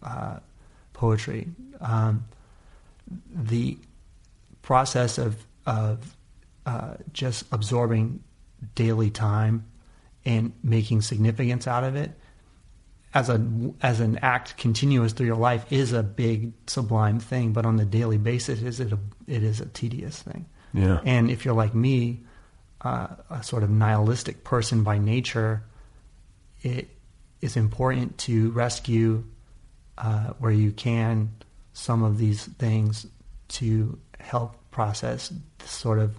uh, 0.03 0.39
poetry. 1.01 1.49
Um, 1.81 2.25
the 3.35 3.79
process 4.61 5.17
of 5.17 5.45
of 5.65 6.17
uh, 6.67 6.95
just 7.13 7.45
absorbing 7.53 8.23
daily 8.75 9.11
time 9.11 9.65
and 10.27 10.53
making 10.63 11.01
significance 11.01 11.67
out 11.67 11.85
of 11.85 11.97
it 11.97 12.13
as 13.15 13.31
a 13.31 13.41
as 13.81 14.01
an 14.01 14.19
act 14.19 14.59
continuous 14.59 15.15
through 15.15 15.27
your 15.27 15.37
life 15.37 15.65
is 15.73 15.93
a 15.93 16.03
big 16.03 16.53
sublime 16.67 17.19
thing, 17.19 17.53
but 17.53 17.65
on 17.65 17.77
the 17.77 17.87
daily 17.87 18.19
basis, 18.19 18.61
is 18.63 18.79
it 18.79 18.93
a 18.93 18.99
it 19.27 19.43
is 19.43 19.61
a 19.61 19.67
tedious 19.67 20.23
thing. 20.23 20.45
Yeah. 20.75 21.01
And 21.05 21.31
if 21.31 21.45
you're 21.45 21.55
like 21.55 21.75
me, 21.75 22.21
uh, 22.83 23.09
a 23.31 23.43
sort 23.43 23.63
of 23.63 23.71
nihilistic 23.71 24.45
person 24.45 24.85
by 24.85 24.99
nature, 24.99 25.65
it 26.63 26.91
is 27.41 27.57
important 27.57 28.19
to 28.19 28.51
rescue 28.51 29.25
uh, 30.03 30.33
where 30.39 30.53
you 30.53 30.73
can 30.73 31.31
some 31.73 32.03
of 32.03 32.19
these 32.19 32.47
things 32.59 33.07
to 33.49 33.99
help 34.19 34.55
process 34.71 35.33
the 35.59 35.69
sort 35.69 35.99
of 35.99 36.17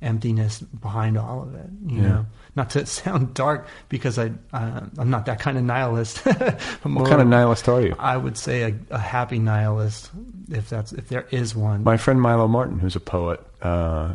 emptiness 0.00 0.60
behind 0.60 1.16
all 1.16 1.42
of 1.42 1.54
it. 1.54 1.66
You 1.86 1.96
Yeah. 2.02 2.08
know, 2.08 2.26
not 2.56 2.70
to 2.70 2.86
sound 3.00 3.34
dark 3.34 3.66
because 3.88 4.18
I 4.18 4.32
uh, 4.52 4.80
I'm 4.98 5.10
not 5.10 5.26
that 5.26 5.38
kind 5.38 5.56
of 5.58 5.64
nihilist. 5.64 6.18
what 6.82 7.08
kind 7.08 7.20
of 7.22 7.28
nihilist 7.28 7.68
are 7.68 7.80
you? 7.80 7.94
I 7.98 8.16
would 8.16 8.36
say 8.36 8.62
a, 8.62 8.74
a 8.90 8.98
happy 8.98 9.38
nihilist, 9.38 10.10
if 10.50 10.68
that's 10.68 10.92
if 10.92 11.08
there 11.08 11.26
is 11.30 11.54
one. 11.54 11.84
My 11.84 11.96
friend 11.96 12.20
Milo 12.20 12.48
Martin, 12.48 12.78
who's 12.80 12.96
a 12.96 13.00
poet, 13.00 13.40
uh, 13.62 14.12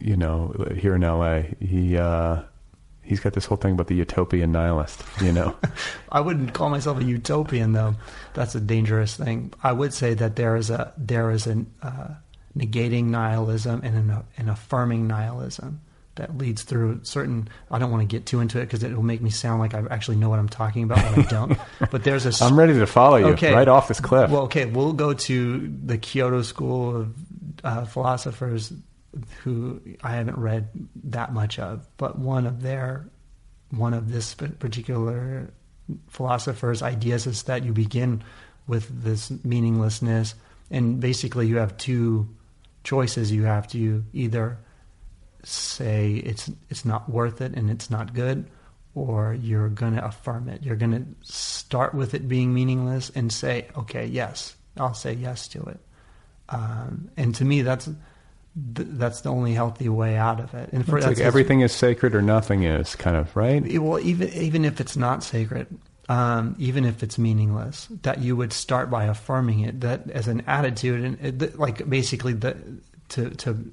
you 0.00 0.16
know, 0.16 0.54
here 0.76 0.94
in 0.94 1.02
L.A., 1.04 1.54
he 1.60 1.96
uh, 1.96 2.42
he's 3.06 3.20
got 3.20 3.32
this 3.32 3.44
whole 3.46 3.56
thing 3.56 3.72
about 3.72 3.86
the 3.86 3.94
utopian 3.94 4.52
nihilist. 4.52 5.02
You 5.22 5.32
know, 5.32 5.56
I 6.12 6.20
wouldn't 6.20 6.52
call 6.54 6.68
myself 6.70 6.98
a 7.00 7.04
utopian 7.04 7.72
though. 7.72 7.94
That's 8.34 8.54
a 8.54 8.60
dangerous 8.60 9.16
thing. 9.16 9.52
I 9.62 9.72
would 9.72 9.92
say 9.94 10.14
that 10.14 10.36
there 10.36 10.56
is 10.56 10.70
a 10.70 10.92
there 10.96 11.30
is 11.30 11.46
a 11.46 11.64
uh, 11.82 12.08
negating 12.56 13.06
nihilism 13.06 13.80
and 13.84 13.96
an, 14.10 14.24
an 14.36 14.48
affirming 14.48 15.06
nihilism 15.06 15.80
that 16.16 16.38
leads 16.38 16.62
through 16.62 17.00
certain. 17.02 17.46
I 17.70 17.78
don't 17.78 17.90
want 17.90 18.00
to 18.02 18.06
get 18.06 18.24
too 18.24 18.40
into 18.40 18.58
it 18.58 18.64
because 18.64 18.82
it 18.82 18.94
will 18.94 19.02
make 19.02 19.20
me 19.20 19.28
sound 19.30 19.60
like 19.60 19.74
I 19.74 19.82
actually 19.90 20.16
know 20.16 20.30
what 20.30 20.38
I'm 20.38 20.48
talking 20.48 20.82
about 20.82 20.98
when 21.10 21.26
I 21.26 21.28
don't. 21.28 21.58
but 21.90 22.04
there's 22.04 22.24
a. 22.24 22.44
I'm 22.44 22.58
ready 22.58 22.72
to 22.74 22.86
follow 22.86 23.16
you 23.16 23.26
Okay. 23.28 23.52
right 23.52 23.68
off 23.68 23.88
this 23.88 24.00
cliff. 24.00 24.30
Well, 24.30 24.42
okay, 24.44 24.64
we'll 24.64 24.94
go 24.94 25.12
to 25.12 25.72
the 25.84 25.98
Kyoto 25.98 26.40
School 26.42 26.96
of 26.96 27.14
uh, 27.64 27.84
philosophers, 27.84 28.72
who 29.42 29.80
I 30.02 30.12
haven't 30.12 30.38
read 30.38 30.68
that 31.04 31.32
much 31.32 31.58
of, 31.58 31.86
but 31.96 32.18
one 32.18 32.46
of 32.46 32.62
their, 32.62 33.08
one 33.70 33.94
of 33.94 34.10
this 34.12 34.34
particular 34.34 35.50
philosopher's 36.08 36.82
ideas 36.82 37.26
is 37.26 37.44
that 37.44 37.64
you 37.64 37.72
begin 37.72 38.22
with 38.66 39.02
this 39.02 39.30
meaninglessness, 39.44 40.34
and 40.70 41.00
basically 41.00 41.46
you 41.46 41.58
have 41.58 41.76
two 41.76 42.28
choices. 42.84 43.30
You 43.30 43.44
have 43.44 43.68
to 43.68 44.04
either 44.12 44.58
say 45.44 46.14
it's 46.14 46.50
it's 46.68 46.84
not 46.84 47.08
worth 47.08 47.40
it 47.40 47.54
and 47.54 47.70
it's 47.70 47.90
not 47.90 48.14
good, 48.14 48.50
or 48.94 49.34
you're 49.34 49.68
going 49.68 49.94
to 49.94 50.04
affirm 50.04 50.48
it. 50.48 50.64
You're 50.64 50.76
going 50.76 50.92
to 50.92 51.06
start 51.22 51.94
with 51.94 52.14
it 52.14 52.26
being 52.26 52.52
meaningless 52.52 53.10
and 53.14 53.32
say, 53.32 53.68
okay, 53.76 54.06
yes, 54.06 54.56
I'll 54.76 54.94
say 54.94 55.12
yes 55.12 55.46
to 55.48 55.62
it. 55.62 55.80
Um, 56.48 57.10
and 57.16 57.34
to 57.36 57.44
me, 57.44 57.62
that's 57.62 57.88
th- 58.74 58.88
that's 58.92 59.20
the 59.22 59.30
only 59.30 59.54
healthy 59.54 59.88
way 59.88 60.16
out 60.16 60.40
of 60.40 60.54
it. 60.54 60.70
And 60.72 60.82
it's 60.82 61.06
like 61.06 61.18
everything 61.18 61.60
is 61.60 61.72
sacred 61.72 62.14
or 62.14 62.22
nothing 62.22 62.62
is, 62.64 62.96
kind 62.96 63.16
of 63.16 63.34
right. 63.36 63.64
it- 63.64 63.78
well, 63.78 64.00
even 64.00 64.28
even 64.32 64.64
if 64.64 64.80
it's 64.80 64.96
not 64.96 65.22
sacred, 65.22 65.66
um, 66.08 66.54
even 66.58 66.84
if 66.84 67.02
it's 67.02 67.18
meaningless, 67.18 67.88
that 68.02 68.20
you 68.20 68.36
would 68.36 68.52
start 68.52 68.90
by 68.90 69.04
affirming 69.04 69.60
it, 69.60 69.80
that 69.80 70.10
as 70.10 70.28
an 70.28 70.42
attitude, 70.46 71.04
and 71.04 71.42
it, 71.42 71.58
like 71.58 71.88
basically 71.88 72.32
the, 72.32 72.56
to 73.10 73.30
to 73.30 73.72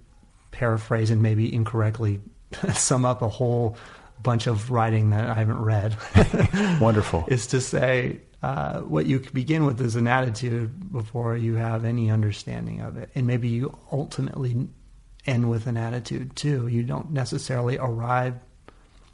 paraphrase 0.51 1.09
and 1.09 1.21
maybe 1.21 1.53
incorrectly 1.53 2.21
sum 2.73 3.05
up 3.05 3.21
a 3.21 3.29
whole 3.29 3.75
bunch 4.21 4.47
of 4.47 4.71
writing 4.71 5.09
that 5.09 5.29
I 5.29 5.34
haven't 5.34 5.59
read. 5.59 5.97
Wonderful. 6.81 7.25
is 7.27 7.47
to 7.47 7.61
say 7.61 8.19
uh, 8.43 8.81
what 8.81 9.05
you 9.05 9.19
begin 9.31 9.65
with 9.65 9.79
is 9.79 9.95
an 9.95 10.05
attitude 10.05 10.91
before 10.91 11.37
you 11.37 11.55
have 11.55 11.85
any 11.85 12.11
understanding 12.11 12.81
of 12.81 12.97
it, 12.97 13.09
and 13.15 13.25
maybe 13.25 13.47
you 13.47 13.77
ultimately 13.89 14.67
end 15.25 15.49
with 15.49 15.65
an 15.65 15.77
attitude 15.77 16.35
too. 16.35 16.67
You 16.67 16.83
don't 16.83 17.11
necessarily 17.11 17.77
arrive 17.77 18.35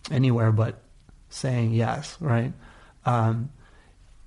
anywhere 0.10 0.52
but 0.52 0.82
saying 1.30 1.74
yes, 1.74 2.18
right? 2.20 2.54
Um, 3.06 3.52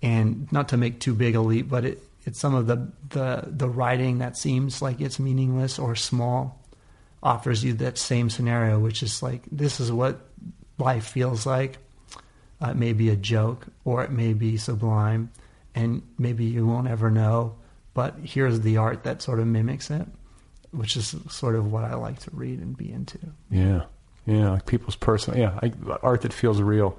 and 0.01 0.51
not 0.53 0.69
to 0.69 0.77
make 0.77 1.01
too 1.01 1.15
big 1.15 1.35
a 1.35 1.41
leap, 1.41 1.69
but 1.69 1.85
it, 1.85 2.03
it's 2.25 2.39
some 2.39 2.55
of 2.55 2.69
the, 2.69 2.93
the 3.09 3.43
the 3.47 3.69
writing 3.69 4.19
that 4.19 4.37
seems 4.37 4.81
like 4.81 5.01
it's 5.01 5.19
meaningless 5.19 5.81
or 5.81 5.97
small 5.97 6.65
offers 7.25 7.65
you 7.65 7.73
that 7.75 7.99
same 7.99 8.31
scenario, 8.31 8.79
which 8.79 9.03
is 9.03 9.21
like 9.21 9.43
this 9.51 9.81
is 9.81 9.91
what 9.91 10.21
life 10.79 11.07
feels 11.07 11.45
like. 11.45 11.79
Uh, 12.63 12.71
it 12.71 12.77
may 12.77 12.93
be 12.93 13.09
a 13.09 13.17
joke 13.17 13.67
or 13.85 14.05
it 14.05 14.11
may 14.13 14.33
be 14.33 14.57
sublime, 14.57 15.31
and 15.75 16.03
maybe 16.19 16.45
you 16.45 16.67
won't 16.67 16.87
ever 16.89 17.11
know. 17.11 17.57
But 17.95 18.17
here's 18.23 18.61
the 18.61 18.77
art 18.77 19.05
that 19.05 19.21
sort 19.23 19.41
of 19.41 19.47
mimics 19.47 19.91
it, 19.91 20.07
which 20.71 20.97
is 20.97 21.15
sort 21.29 21.57
of 21.57 21.71
what 21.73 21.85
I 21.85 21.95
like 21.95 22.21
to 22.21 22.31
read 22.33 22.61
and 22.61 22.77
be 22.77 22.91
into. 22.93 23.19
Yeah, 23.51 23.85
yeah, 24.27 24.51
like 24.51 24.67
people's 24.67 24.97
personal, 24.97 25.39
yeah, 25.41 25.59
I, 25.63 25.73
art 26.03 26.23
that 26.23 26.33
feels 26.33 26.61
real. 26.63 26.99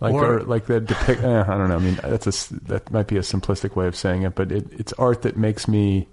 Like 0.00 0.14
Or- 0.14 0.38
or, 0.38 0.42
like 0.42 0.66
that 0.66 0.86
depict. 0.86 1.22
Eh, 1.24 1.44
I 1.46 1.56
don't 1.56 1.68
know. 1.68 1.76
I 1.76 1.80
mean, 1.80 1.98
that's 2.02 2.26
a 2.50 2.54
that 2.64 2.90
might 2.92 3.06
be 3.08 3.16
a 3.16 3.20
simplistic 3.20 3.74
way 3.76 3.86
of 3.86 3.96
saying 3.96 4.22
it, 4.22 4.34
but 4.34 4.52
it, 4.52 4.66
it's 4.72 4.92
art 4.94 5.22
that 5.22 5.36
makes 5.36 5.66
me. 5.68 6.08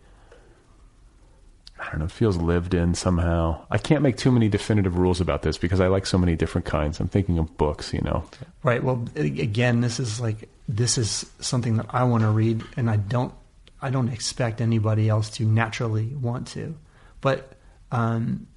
I 1.86 1.92
don't 1.92 2.00
know. 2.00 2.08
Feels 2.08 2.38
lived 2.38 2.74
in 2.74 2.96
somehow. 2.96 3.66
I 3.70 3.78
can't 3.78 4.02
make 4.02 4.18
too 4.18 4.32
many 4.32 4.50
definitive 4.50 4.98
rules 4.98 5.22
about 5.22 5.44
this 5.44 5.58
because 5.58 5.80
I 5.80 5.88
like 5.88 6.06
so 6.06 6.18
many 6.18 6.36
different 6.36 6.66
kinds. 6.66 7.00
I'm 7.00 7.08
thinking 7.08 7.38
of 7.38 7.58
books, 7.58 7.94
you 7.94 8.02
know. 8.02 8.24
Right. 8.64 8.84
Well, 8.84 9.08
again, 9.16 9.82
this 9.82 10.00
is 10.00 10.20
like 10.20 10.50
this 10.68 10.98
is 10.98 11.30
something 11.40 11.78
that 11.78 11.88
I 11.90 12.04
want 12.04 12.24
to 12.24 12.30
read, 12.30 12.64
and 12.76 12.90
I 12.90 12.96
don't 12.96 13.34
I 13.82 13.90
don't 13.90 14.10
expect 14.10 14.62
anybody 14.62 15.10
else 15.10 15.30
to 15.32 15.46
naturally 15.46 16.08
want 16.08 16.48
to. 16.50 16.76
But 17.22 17.54
um, 17.92 18.48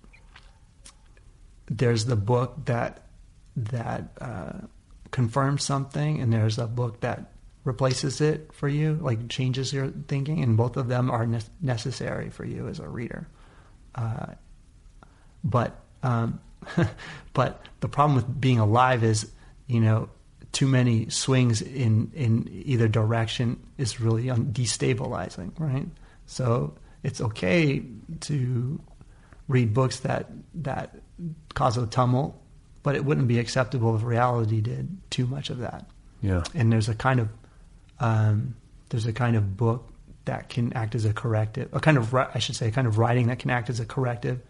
there's 1.66 2.06
the 2.06 2.16
book 2.16 2.64
that 2.64 3.04
that 3.56 4.08
uh, 4.20 4.52
confirms 5.10 5.64
something, 5.64 6.20
and 6.20 6.32
there's 6.32 6.58
a 6.58 6.66
book 6.66 7.00
that 7.00 7.32
replaces 7.68 8.22
it 8.22 8.50
for 8.54 8.66
you, 8.66 8.98
like 9.02 9.28
changes 9.28 9.72
your 9.74 9.88
thinking, 10.08 10.42
and 10.42 10.56
both 10.56 10.78
of 10.78 10.88
them 10.88 11.10
are 11.10 11.26
ne- 11.26 11.52
necessary 11.60 12.30
for 12.30 12.46
you 12.46 12.66
as 12.66 12.80
a 12.80 12.88
reader. 12.88 13.28
Uh, 13.94 14.28
but 15.44 15.78
um, 16.02 16.40
but 17.34 17.62
the 17.80 17.88
problem 17.88 18.16
with 18.16 18.40
being 18.40 18.58
alive 18.58 19.04
is, 19.04 19.30
you 19.66 19.80
know, 19.80 20.08
too 20.52 20.66
many 20.66 21.10
swings 21.10 21.60
in 21.60 22.10
in 22.14 22.48
either 22.64 22.88
direction 22.88 23.60
is 23.76 24.00
really 24.00 24.30
un- 24.30 24.46
destabilizing, 24.46 25.52
right? 25.58 25.86
So 26.24 26.74
it's 27.02 27.20
okay 27.20 27.82
to 28.20 28.80
read 29.46 29.74
books 29.74 30.00
that 30.00 30.30
that 30.54 30.96
cause 31.52 31.76
a 31.76 31.86
tumult, 31.86 32.34
but 32.82 32.96
it 32.96 33.04
wouldn't 33.04 33.28
be 33.28 33.38
acceptable 33.38 33.94
if 33.94 34.02
reality 34.02 34.62
did 34.62 34.96
too 35.10 35.26
much 35.26 35.50
of 35.50 35.58
that. 35.58 35.84
Yeah. 36.22 36.42
And 36.54 36.72
there's 36.72 36.88
a 36.88 36.94
kind 36.94 37.20
of 37.20 37.28
um, 38.00 38.56
there's 38.88 39.06
a 39.06 39.12
kind 39.12 39.36
of 39.36 39.56
book 39.56 39.88
that 40.24 40.48
can 40.48 40.72
act 40.74 40.94
as 40.94 41.04
a 41.04 41.12
corrective, 41.12 41.68
a 41.72 41.80
kind 41.80 41.96
of 41.96 42.14
I 42.14 42.38
should 42.38 42.56
say, 42.56 42.68
a 42.68 42.70
kind 42.70 42.86
of 42.86 42.98
writing 42.98 43.28
that 43.28 43.38
can 43.38 43.50
act 43.50 43.70
as 43.70 43.80
a 43.80 43.86
corrective 43.86 44.40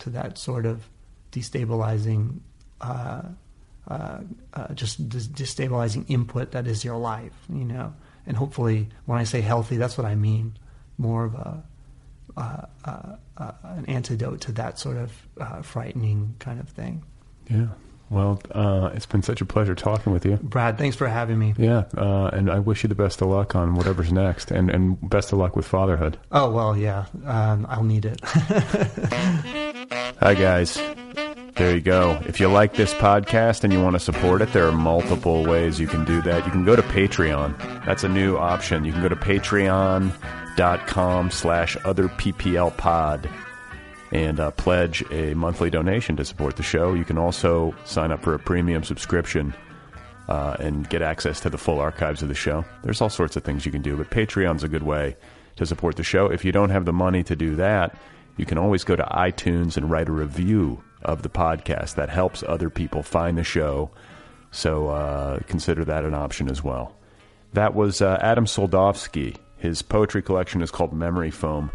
to 0.00 0.10
that 0.10 0.38
sort 0.38 0.66
of 0.66 0.88
destabilizing, 1.32 2.40
uh, 2.80 3.22
uh, 3.88 4.18
uh, 4.54 4.74
just 4.74 5.08
destabilizing 5.08 6.04
input 6.08 6.52
that 6.52 6.66
is 6.66 6.84
your 6.84 6.96
life, 6.96 7.34
you 7.48 7.64
know. 7.64 7.94
And 8.26 8.36
hopefully, 8.36 8.88
when 9.06 9.18
I 9.18 9.24
say 9.24 9.40
healthy, 9.40 9.76
that's 9.76 9.96
what 9.96 10.06
I 10.06 10.14
mean. 10.14 10.58
More 10.98 11.24
of 11.24 11.34
a 11.34 11.62
uh, 12.38 12.66
uh, 12.84 13.16
uh, 13.36 13.52
an 13.64 13.84
antidote 13.86 14.40
to 14.42 14.52
that 14.52 14.78
sort 14.78 14.96
of 14.96 15.66
frightening 15.66 16.36
kind 16.38 16.60
of 16.60 16.68
thing. 16.68 17.02
Yeah. 17.50 17.66
Well, 18.10 18.40
uh, 18.52 18.90
it's 18.94 19.06
been 19.06 19.22
such 19.22 19.40
a 19.40 19.44
pleasure 19.44 19.74
talking 19.74 20.12
with 20.12 20.24
you. 20.24 20.36
Brad, 20.36 20.78
thanks 20.78 20.96
for 20.96 21.08
having 21.08 21.38
me. 21.38 21.54
Yeah, 21.58 21.84
uh, 21.96 22.30
and 22.32 22.50
I 22.50 22.58
wish 22.58 22.82
you 22.82 22.88
the 22.88 22.94
best 22.94 23.20
of 23.20 23.28
luck 23.28 23.54
on 23.54 23.74
whatever's 23.74 24.12
next, 24.12 24.50
and, 24.50 24.70
and 24.70 24.98
best 25.10 25.32
of 25.32 25.38
luck 25.38 25.56
with 25.56 25.66
fatherhood. 25.66 26.18
Oh 26.32 26.50
well, 26.50 26.76
yeah, 26.76 27.06
um, 27.26 27.66
I'll 27.68 27.84
need 27.84 28.04
it. 28.06 28.20
Hi, 30.20 30.34
guys. 30.34 30.80
There 31.56 31.74
you 31.74 31.80
go. 31.80 32.20
If 32.26 32.38
you 32.40 32.48
like 32.48 32.74
this 32.74 32.94
podcast 32.94 33.64
and 33.64 33.72
you 33.72 33.82
want 33.82 33.94
to 33.94 34.00
support 34.00 34.42
it, 34.42 34.52
there 34.52 34.66
are 34.68 34.72
multiple 34.72 35.44
ways 35.44 35.80
you 35.80 35.88
can 35.88 36.04
do 36.04 36.22
that. 36.22 36.44
You 36.46 36.52
can 36.52 36.64
go 36.64 36.76
to 36.76 36.82
Patreon. 36.82 37.84
That's 37.84 38.04
a 38.04 38.08
new 38.08 38.36
option. 38.36 38.84
You 38.84 38.92
can 38.92 39.02
go 39.02 39.08
to 39.08 39.16
patreon.com 39.16 41.30
slash 41.32 41.76
other 41.84 42.06
PPL 42.08 42.76
pod 42.76 43.28
and 44.12 44.40
uh, 44.40 44.50
pledge 44.52 45.04
a 45.10 45.34
monthly 45.34 45.70
donation 45.70 46.16
to 46.16 46.24
support 46.24 46.56
the 46.56 46.62
show. 46.62 46.94
You 46.94 47.04
can 47.04 47.18
also 47.18 47.74
sign 47.84 48.10
up 48.10 48.22
for 48.22 48.34
a 48.34 48.38
premium 48.38 48.84
subscription 48.84 49.54
uh, 50.28 50.56
and 50.58 50.88
get 50.88 51.02
access 51.02 51.40
to 51.40 51.50
the 51.50 51.58
full 51.58 51.78
archives 51.78 52.22
of 52.22 52.28
the 52.28 52.34
show. 52.34 52.64
There's 52.82 53.00
all 53.00 53.10
sorts 53.10 53.36
of 53.36 53.44
things 53.44 53.66
you 53.66 53.72
can 53.72 53.82
do, 53.82 53.96
but 53.96 54.10
Patreon's 54.10 54.64
a 54.64 54.68
good 54.68 54.82
way 54.82 55.16
to 55.56 55.66
support 55.66 55.96
the 55.96 56.02
show. 56.02 56.26
If 56.26 56.44
you 56.44 56.52
don't 56.52 56.70
have 56.70 56.84
the 56.84 56.92
money 56.92 57.22
to 57.24 57.36
do 57.36 57.56
that, 57.56 57.96
you 58.36 58.46
can 58.46 58.58
always 58.58 58.84
go 58.84 58.96
to 58.96 59.02
iTunes 59.04 59.76
and 59.76 59.90
write 59.90 60.08
a 60.08 60.12
review 60.12 60.82
of 61.02 61.22
the 61.22 61.28
podcast. 61.28 61.96
That 61.96 62.08
helps 62.08 62.42
other 62.42 62.70
people 62.70 63.02
find 63.02 63.36
the 63.36 63.44
show. 63.44 63.90
So 64.50 64.88
uh, 64.88 65.40
consider 65.46 65.84
that 65.84 66.04
an 66.04 66.14
option 66.14 66.50
as 66.50 66.62
well. 66.62 66.94
That 67.54 67.74
was 67.74 68.00
uh, 68.00 68.18
Adam 68.20 68.44
Soldofsky. 68.44 69.36
His 69.56 69.82
poetry 69.82 70.22
collection 70.22 70.62
is 70.62 70.70
called 70.70 70.92
Memory 70.92 71.30
Foam. 71.30 71.70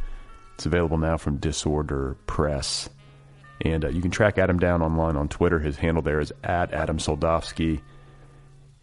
It's 0.56 0.66
available 0.66 0.98
now 0.98 1.18
from 1.18 1.38
Disorder 1.38 2.16
Press. 2.28 2.90
And 3.62 3.86
uh, 3.86 3.90
you 3.90 4.02
can 4.02 4.12
track 4.12 4.38
Adam 4.38 4.60
down 4.60 4.82
online 4.82 5.16
on 5.16 5.30
Twitter. 5.30 5.60
His 5.60 5.78
handle 5.78 6.04
there 6.04 6.20
is 6.20 6.34
at 6.44 6.74
Adam 6.74 6.98
Soldofsky. 6.98 7.82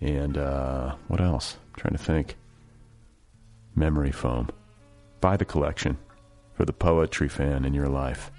And 0.01 0.39
uh, 0.39 0.95
what 1.09 1.21
else? 1.21 1.57
I'm 1.69 1.81
trying 1.81 1.97
to 1.97 2.03
think. 2.03 2.37
Memory 3.75 4.13
Foam. 4.13 4.49
Buy 5.21 5.37
the 5.37 5.45
collection 5.45 5.99
for 6.55 6.65
the 6.65 6.73
poetry 6.73 7.29
fan 7.29 7.65
in 7.65 7.75
your 7.75 7.89
life. 7.89 8.31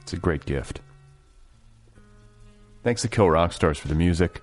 It's 0.00 0.12
a 0.12 0.16
great 0.16 0.46
gift. 0.46 0.80
Thanks 2.82 3.02
to 3.02 3.08
Kill 3.08 3.28
Rock 3.28 3.52
Stars 3.52 3.78
for 3.78 3.88
the 3.88 3.94
music. 3.94 4.40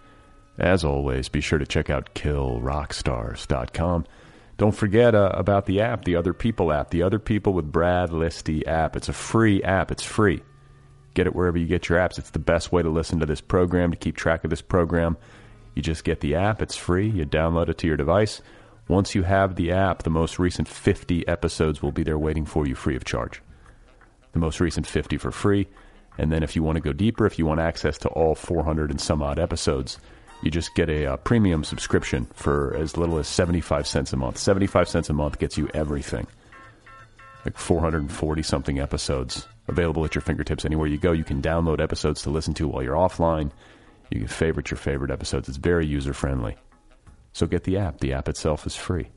As 0.60 0.84
always, 0.84 1.30
be 1.30 1.41
sure 1.41 1.58
to 1.58 1.66
check 1.66 1.90
out 1.90 2.14
killrockstars.com. 2.14 4.06
Don't 4.57 4.75
forget 4.75 5.15
uh, 5.15 5.31
about 5.34 5.65
the 5.65 5.81
app, 5.81 6.05
the 6.05 6.15
Other 6.15 6.34
People 6.34 6.71
app, 6.71 6.91
the 6.91 7.01
Other 7.01 7.19
People 7.19 7.53
with 7.53 7.71
Brad 7.71 8.09
Listi 8.09 8.65
app. 8.67 8.95
It's 8.95 9.09
a 9.09 9.13
free 9.13 9.63
app. 9.63 9.91
It's 9.91 10.03
free. 10.03 10.41
Get 11.15 11.27
it 11.27 11.35
wherever 11.35 11.57
you 11.57 11.65
get 11.65 11.89
your 11.89 11.99
apps. 11.99 12.17
It's 12.17 12.30
the 12.30 12.39
best 12.39 12.71
way 12.71 12.84
to 12.84 12.89
listen 12.89 13.19
to 13.19 13.25
this 13.25 13.41
program, 13.41 13.91
to 13.91 13.97
keep 13.97 14.15
track 14.15 14.43
of 14.43 14.49
this 14.49 14.61
program. 14.61 15.17
You 15.75 15.81
just 15.81 16.03
get 16.03 16.19
the 16.19 16.35
app. 16.35 16.61
It's 16.61 16.75
free. 16.75 17.09
You 17.09 17.25
download 17.25 17.69
it 17.69 17.80
to 17.80 17.88
your 17.88 17.97
device. 17.97 18.41
Once 18.88 19.15
you 19.15 19.23
have 19.23 19.55
the 19.55 19.71
app, 19.71 20.03
the 20.03 20.09
most 20.09 20.38
recent 20.38 20.67
50 20.67 21.27
episodes 21.27 21.81
will 21.81 21.91
be 21.91 22.03
there 22.03 22.19
waiting 22.19 22.45
for 22.45 22.67
you 22.67 22.75
free 22.75 22.95
of 22.95 23.05
charge. 23.05 23.41
The 24.34 24.39
most 24.39 24.59
recent 24.59 24.85
50 24.85 25.17
for 25.17 25.31
free. 25.31 25.67
And 26.17 26.31
then 26.31 26.43
if 26.43 26.55
you 26.55 26.61
want 26.61 26.75
to 26.75 26.81
go 26.81 26.93
deeper, 26.93 27.25
if 27.25 27.39
you 27.39 27.45
want 27.45 27.59
access 27.59 27.97
to 27.99 28.09
all 28.09 28.35
400 28.35 28.91
and 28.91 29.01
some 29.01 29.23
odd 29.23 29.39
episodes, 29.39 29.99
you 30.44 30.52
just 30.52 30.76
get 30.76 30.90
a, 30.90 31.06
uh 31.06 31.18
premium 31.18 31.64
subscription 31.64 32.28
for 32.34 32.76
as 32.76 32.98
little 32.98 33.18
as 33.18 33.28
75 33.28 33.88
cents 33.88 34.14
a 34.14 34.18
month. 34.18 34.38
75 34.38 34.88
cents 34.88 35.10
a 35.10 35.14
month 35.14 35.40
gets 35.40 35.57
you 35.57 35.70
everything. 35.74 36.28
Like 37.45 37.57
440 37.57 38.44
something 38.44 38.80
episodes 38.80 39.48
available 39.68 40.06
at 40.06 40.15
your 40.15 40.22
fingertips 40.22 40.65
anywhere 40.65 40.88
you 40.88 40.98
go. 40.98 41.11
You 41.11 41.24
can 41.24 41.41
download 41.41 41.82
episodes 41.82 42.22
to 42.24 42.30
listen 42.30 42.53
to 42.56 42.68
while 42.68 42.84
you're 42.84 42.95
offline. 42.95 43.52
You 44.10 44.20
can 44.20 44.28
favorite 44.28 44.70
your 44.70 44.78
favorite 44.78 45.11
episodes. 45.11 45.48
It's 45.49 45.57
very 45.57 45.86
user 45.86 46.14
friendly. 46.14 46.56
So 47.34 47.48
get 47.48 47.64
the 47.64 47.78
app. 47.78 47.99
The 47.99 48.14
app 48.14 48.30
itself 48.30 48.68
is 48.68 48.76
free. 48.76 49.10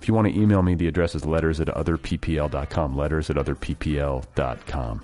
If 0.00 0.08
you 0.08 0.14
want 0.14 0.28
to 0.28 0.40
email 0.40 0.62
me, 0.62 0.74
the 0.74 0.88
address 0.88 1.14
is 1.14 1.26
letters 1.26 1.60
at 1.60 1.68
otherppl.com. 1.68 2.96
Letters 2.96 3.28
at 3.28 3.36
otherppl.com. 3.36 5.02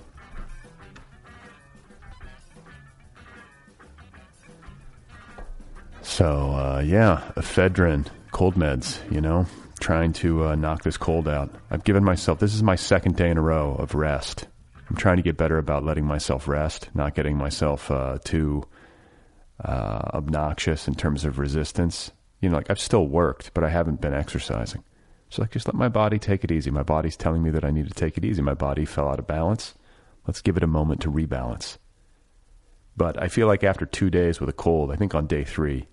So, 6.07 6.51
uh, 6.51 6.81
yeah, 6.83 7.31
ephedrine, 7.35 8.07
cold 8.31 8.55
meds, 8.55 8.99
you 9.11 9.19
know, 9.19 9.45
trying 9.79 10.13
to 10.13 10.45
uh, 10.45 10.55
knock 10.55 10.81
this 10.83 10.95
cold 10.97 11.27
out. 11.27 11.53
I've 11.69 11.83
given 11.83 12.03
myself, 12.03 12.39
this 12.39 12.55
is 12.55 12.63
my 12.63 12.75
second 12.75 13.17
day 13.17 13.29
in 13.29 13.37
a 13.37 13.41
row 13.41 13.75
of 13.75 13.93
rest. 13.93 14.47
I'm 14.89 14.95
trying 14.95 15.17
to 15.17 15.21
get 15.21 15.37
better 15.37 15.57
about 15.57 15.83
letting 15.83 16.05
myself 16.05 16.47
rest, 16.47 16.89
not 16.95 17.13
getting 17.13 17.37
myself 17.37 17.91
uh, 17.91 18.19
too 18.23 18.63
uh, 19.63 20.09
obnoxious 20.13 20.87
in 20.87 20.95
terms 20.95 21.25
of 21.25 21.39
resistance. 21.39 22.09
You 22.41 22.49
know, 22.49 22.55
like 22.55 22.71
I've 22.71 22.79
still 22.79 23.05
worked, 23.05 23.53
but 23.53 23.65
I 23.65 23.69
haven't 23.69 23.99
been 23.99 24.13
exercising. 24.13 24.85
So, 25.29 25.41
like, 25.41 25.51
just 25.51 25.67
let 25.67 25.75
my 25.75 25.89
body 25.89 26.17
take 26.19 26.45
it 26.45 26.51
easy. 26.51 26.71
My 26.71 26.83
body's 26.83 27.17
telling 27.17 27.43
me 27.43 27.49
that 27.49 27.65
I 27.65 27.69
need 27.69 27.89
to 27.89 27.93
take 27.93 28.17
it 28.17 28.23
easy. 28.25 28.41
My 28.41 28.53
body 28.53 28.85
fell 28.85 29.09
out 29.09 29.19
of 29.19 29.27
balance. 29.27 29.75
Let's 30.25 30.41
give 30.41 30.55
it 30.55 30.63
a 30.63 30.67
moment 30.67 31.01
to 31.01 31.11
rebalance. 31.11 31.77
But 32.95 33.21
I 33.21 33.27
feel 33.27 33.45
like 33.45 33.63
after 33.65 33.85
two 33.85 34.09
days 34.09 34.39
with 34.39 34.49
a 34.49 34.53
cold, 34.53 34.89
I 34.89 34.95
think 34.95 35.13
on 35.13 35.27
day 35.27 35.43
three, 35.43 35.85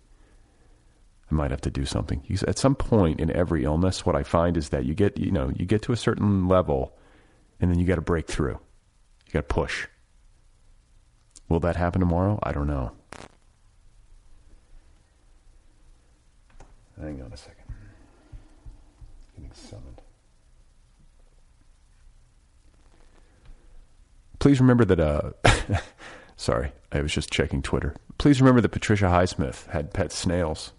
I 1.31 1.35
might 1.35 1.51
have 1.51 1.61
to 1.63 1.71
do 1.71 1.85
something. 1.85 2.23
You- 2.27 2.39
At 2.47 2.59
some 2.59 2.75
point 2.75 3.21
in 3.21 3.31
every 3.31 3.65
illness, 3.65 4.05
what 4.05 4.15
I 4.17 4.23
find 4.23 4.57
is 4.57 4.69
that 4.71 4.85
you 4.85 4.95
get, 4.95 5.19
you 5.19 5.31
know, 5.31 5.51
you 5.57 5.65
get 5.67 5.83
to 5.83 5.93
a 5.93 5.97
certain 5.97 6.49
level, 6.49 6.97
and 7.61 7.71
then 7.71 7.79
you 7.79 7.87
got 7.87 7.95
to 7.97 8.01
break 8.03 8.27
through. 8.27 8.59
You 9.27 9.33
got 9.33 9.49
to 9.49 9.55
push. 9.55 9.87
Will 11.49 11.61
that 11.61 11.77
happen 11.77 12.01
tomorrow? 12.01 12.39
I 12.43 12.53
don't 12.53 12.67
know. 12.67 12.93
Hang 17.01 17.21
on 17.23 17.33
a 17.33 17.37
second. 17.37 17.65
Getting 19.37 19.53
summoned. 19.53 20.01
Please 24.39 24.61
remember 24.61 24.85
that. 24.85 25.01
Uh, 25.01 25.31
sorry, 26.37 26.73
I 26.93 27.01
was 27.01 27.13
just 27.13 27.31
checking 27.31 27.63
Twitter. 27.63 27.95
Please 28.19 28.41
remember 28.41 28.61
that 28.61 28.69
Patricia 28.71 29.07
Highsmith 29.07 29.67
had 29.71 29.93
pet 29.93 30.13
snails, 30.13 30.73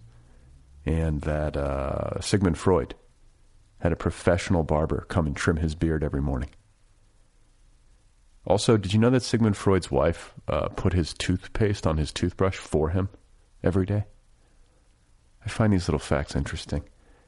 and 0.86 1.22
that 1.22 1.58
uh, 1.58 2.20
Sigmund 2.22 2.58
Freud 2.58 2.96
had 3.80 3.92
a 3.92 3.96
professional 3.98 4.64
barber 4.64 5.06
come 5.10 5.28
and 5.28 5.36
trim 5.36 5.58
his 5.58 5.76
beard 5.76 6.04
every 6.04 6.22
morning. 6.22 6.50
Also, 8.48 8.78
did 8.78 8.94
you 8.94 9.00
know 9.00 9.10
that 9.10 9.24
Sigmund 9.24 9.58
Freud's 9.58 9.90
wife 9.90 10.34
uh, 10.48 10.70
put 10.70 10.94
his 10.94 11.14
toothpaste 11.14 11.88
on 11.88 11.98
his 11.98 12.12
toothbrush 12.12 12.58
for 12.58 12.90
him 12.90 13.10
every 13.64 13.86
day? 13.86 14.06
I 15.44 15.50
find 15.50 15.74
these 15.74 15.88
little 15.88 16.00
facts 16.00 16.36
interesting. 16.36 16.84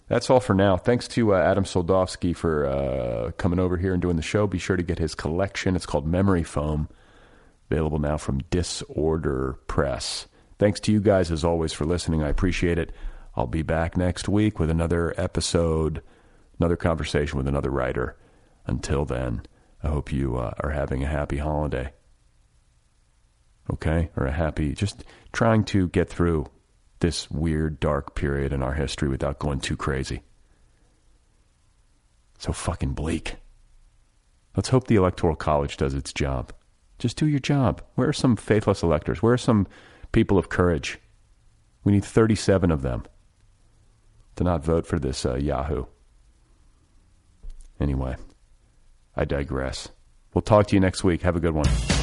That's 0.08 0.30
all 0.30 0.40
for 0.40 0.54
now. 0.54 0.78
Thanks 0.78 1.08
to 1.10 1.34
uh, 1.34 1.40
Adam 1.40 1.66
Soldofsky 1.66 2.36
for 2.36 2.66
uh, 2.66 3.32
coming 3.32 3.60
over 3.60 3.78
here 3.78 3.94
and 3.94 4.02
doing 4.02 4.16
the 4.16 4.22
show. 4.22 4.48
Be 4.48 4.60
sure 4.60 4.78
to 4.78 4.84
get 4.84 5.00
his 5.00 5.16
collection. 5.16 5.76
It's 5.76 5.86
called 5.86 6.08
Memory 6.08 6.44
Foam, 6.44 6.88
available 7.70 8.00
now 8.00 8.18
from 8.18 8.40
Disorder 8.50 9.60
Press. 9.68 10.28
Thanks 10.60 10.80
to 10.82 10.92
you 10.92 11.02
guys, 11.02 11.30
as 11.30 11.44
always, 11.44 11.74
for 11.74 11.86
listening. 11.86 12.24
I 12.24 12.30
appreciate 12.30 12.78
it. 12.78 12.94
I'll 13.38 13.46
be 13.46 13.62
back 13.62 13.96
next 13.96 14.28
week 14.28 14.58
with 14.58 14.72
another 14.72 15.14
episode, 15.16 16.02
another 16.60 16.76
conversation 16.76 17.38
with 17.38 17.48
another 17.48 17.70
writer. 17.70 18.18
Until 18.66 19.06
then, 19.06 19.44
I 19.84 19.90
hope 19.90 20.12
you 20.12 20.38
uh, 20.38 20.54
are 20.62 20.72
having 20.72 21.04
a 21.04 21.08
happy 21.08 21.38
holiday. 21.38 21.94
Okay? 23.72 24.10
Or 24.18 24.26
a 24.26 24.32
happy, 24.32 24.74
just 24.74 25.04
trying 25.34 25.66
to 25.66 25.88
get 25.90 26.10
through 26.10 26.48
this 27.00 27.30
weird, 27.30 27.80
dark 27.80 28.16
period 28.16 28.52
in 28.52 28.64
our 28.64 28.74
history 28.74 29.08
without 29.08 29.38
going 29.38 29.60
too 29.60 29.78
crazy. 29.78 30.24
So 32.40 32.52
fucking 32.52 32.94
bleak. 32.94 33.36
Let's 34.56 34.70
hope 34.70 34.88
the 34.88 34.96
Electoral 34.96 35.36
College 35.36 35.78
does 35.78 35.94
its 35.94 36.12
job. 36.12 36.54
Just 36.98 37.18
do 37.18 37.28
your 37.28 37.40
job. 37.40 37.84
Where 37.94 38.10
are 38.10 38.14
some 38.14 38.36
faithless 38.36 38.82
electors? 38.82 39.22
Where 39.22 39.34
are 39.34 39.38
some 39.38 39.68
people 40.12 40.40
of 40.40 40.50
courage? 40.50 40.98
We 41.84 41.92
need 41.92 42.04
37 42.04 42.72
of 42.72 42.82
them 42.82 43.04
to 44.38 44.44
not 44.44 44.64
vote 44.64 44.88
for 44.88 44.98
this 44.98 45.26
uh, 45.26 45.36
Yahoo. 45.36 45.86
Anyway, 47.80 48.16
I 49.16 49.26
digress. 49.26 49.90
We'll 50.34 50.42
talk 50.42 50.68
to 50.68 50.76
you 50.76 50.80
next 50.80 51.04
week. 51.04 51.22
Have 51.22 51.36
a 51.36 51.40
good 51.40 51.54
one. 51.54 51.97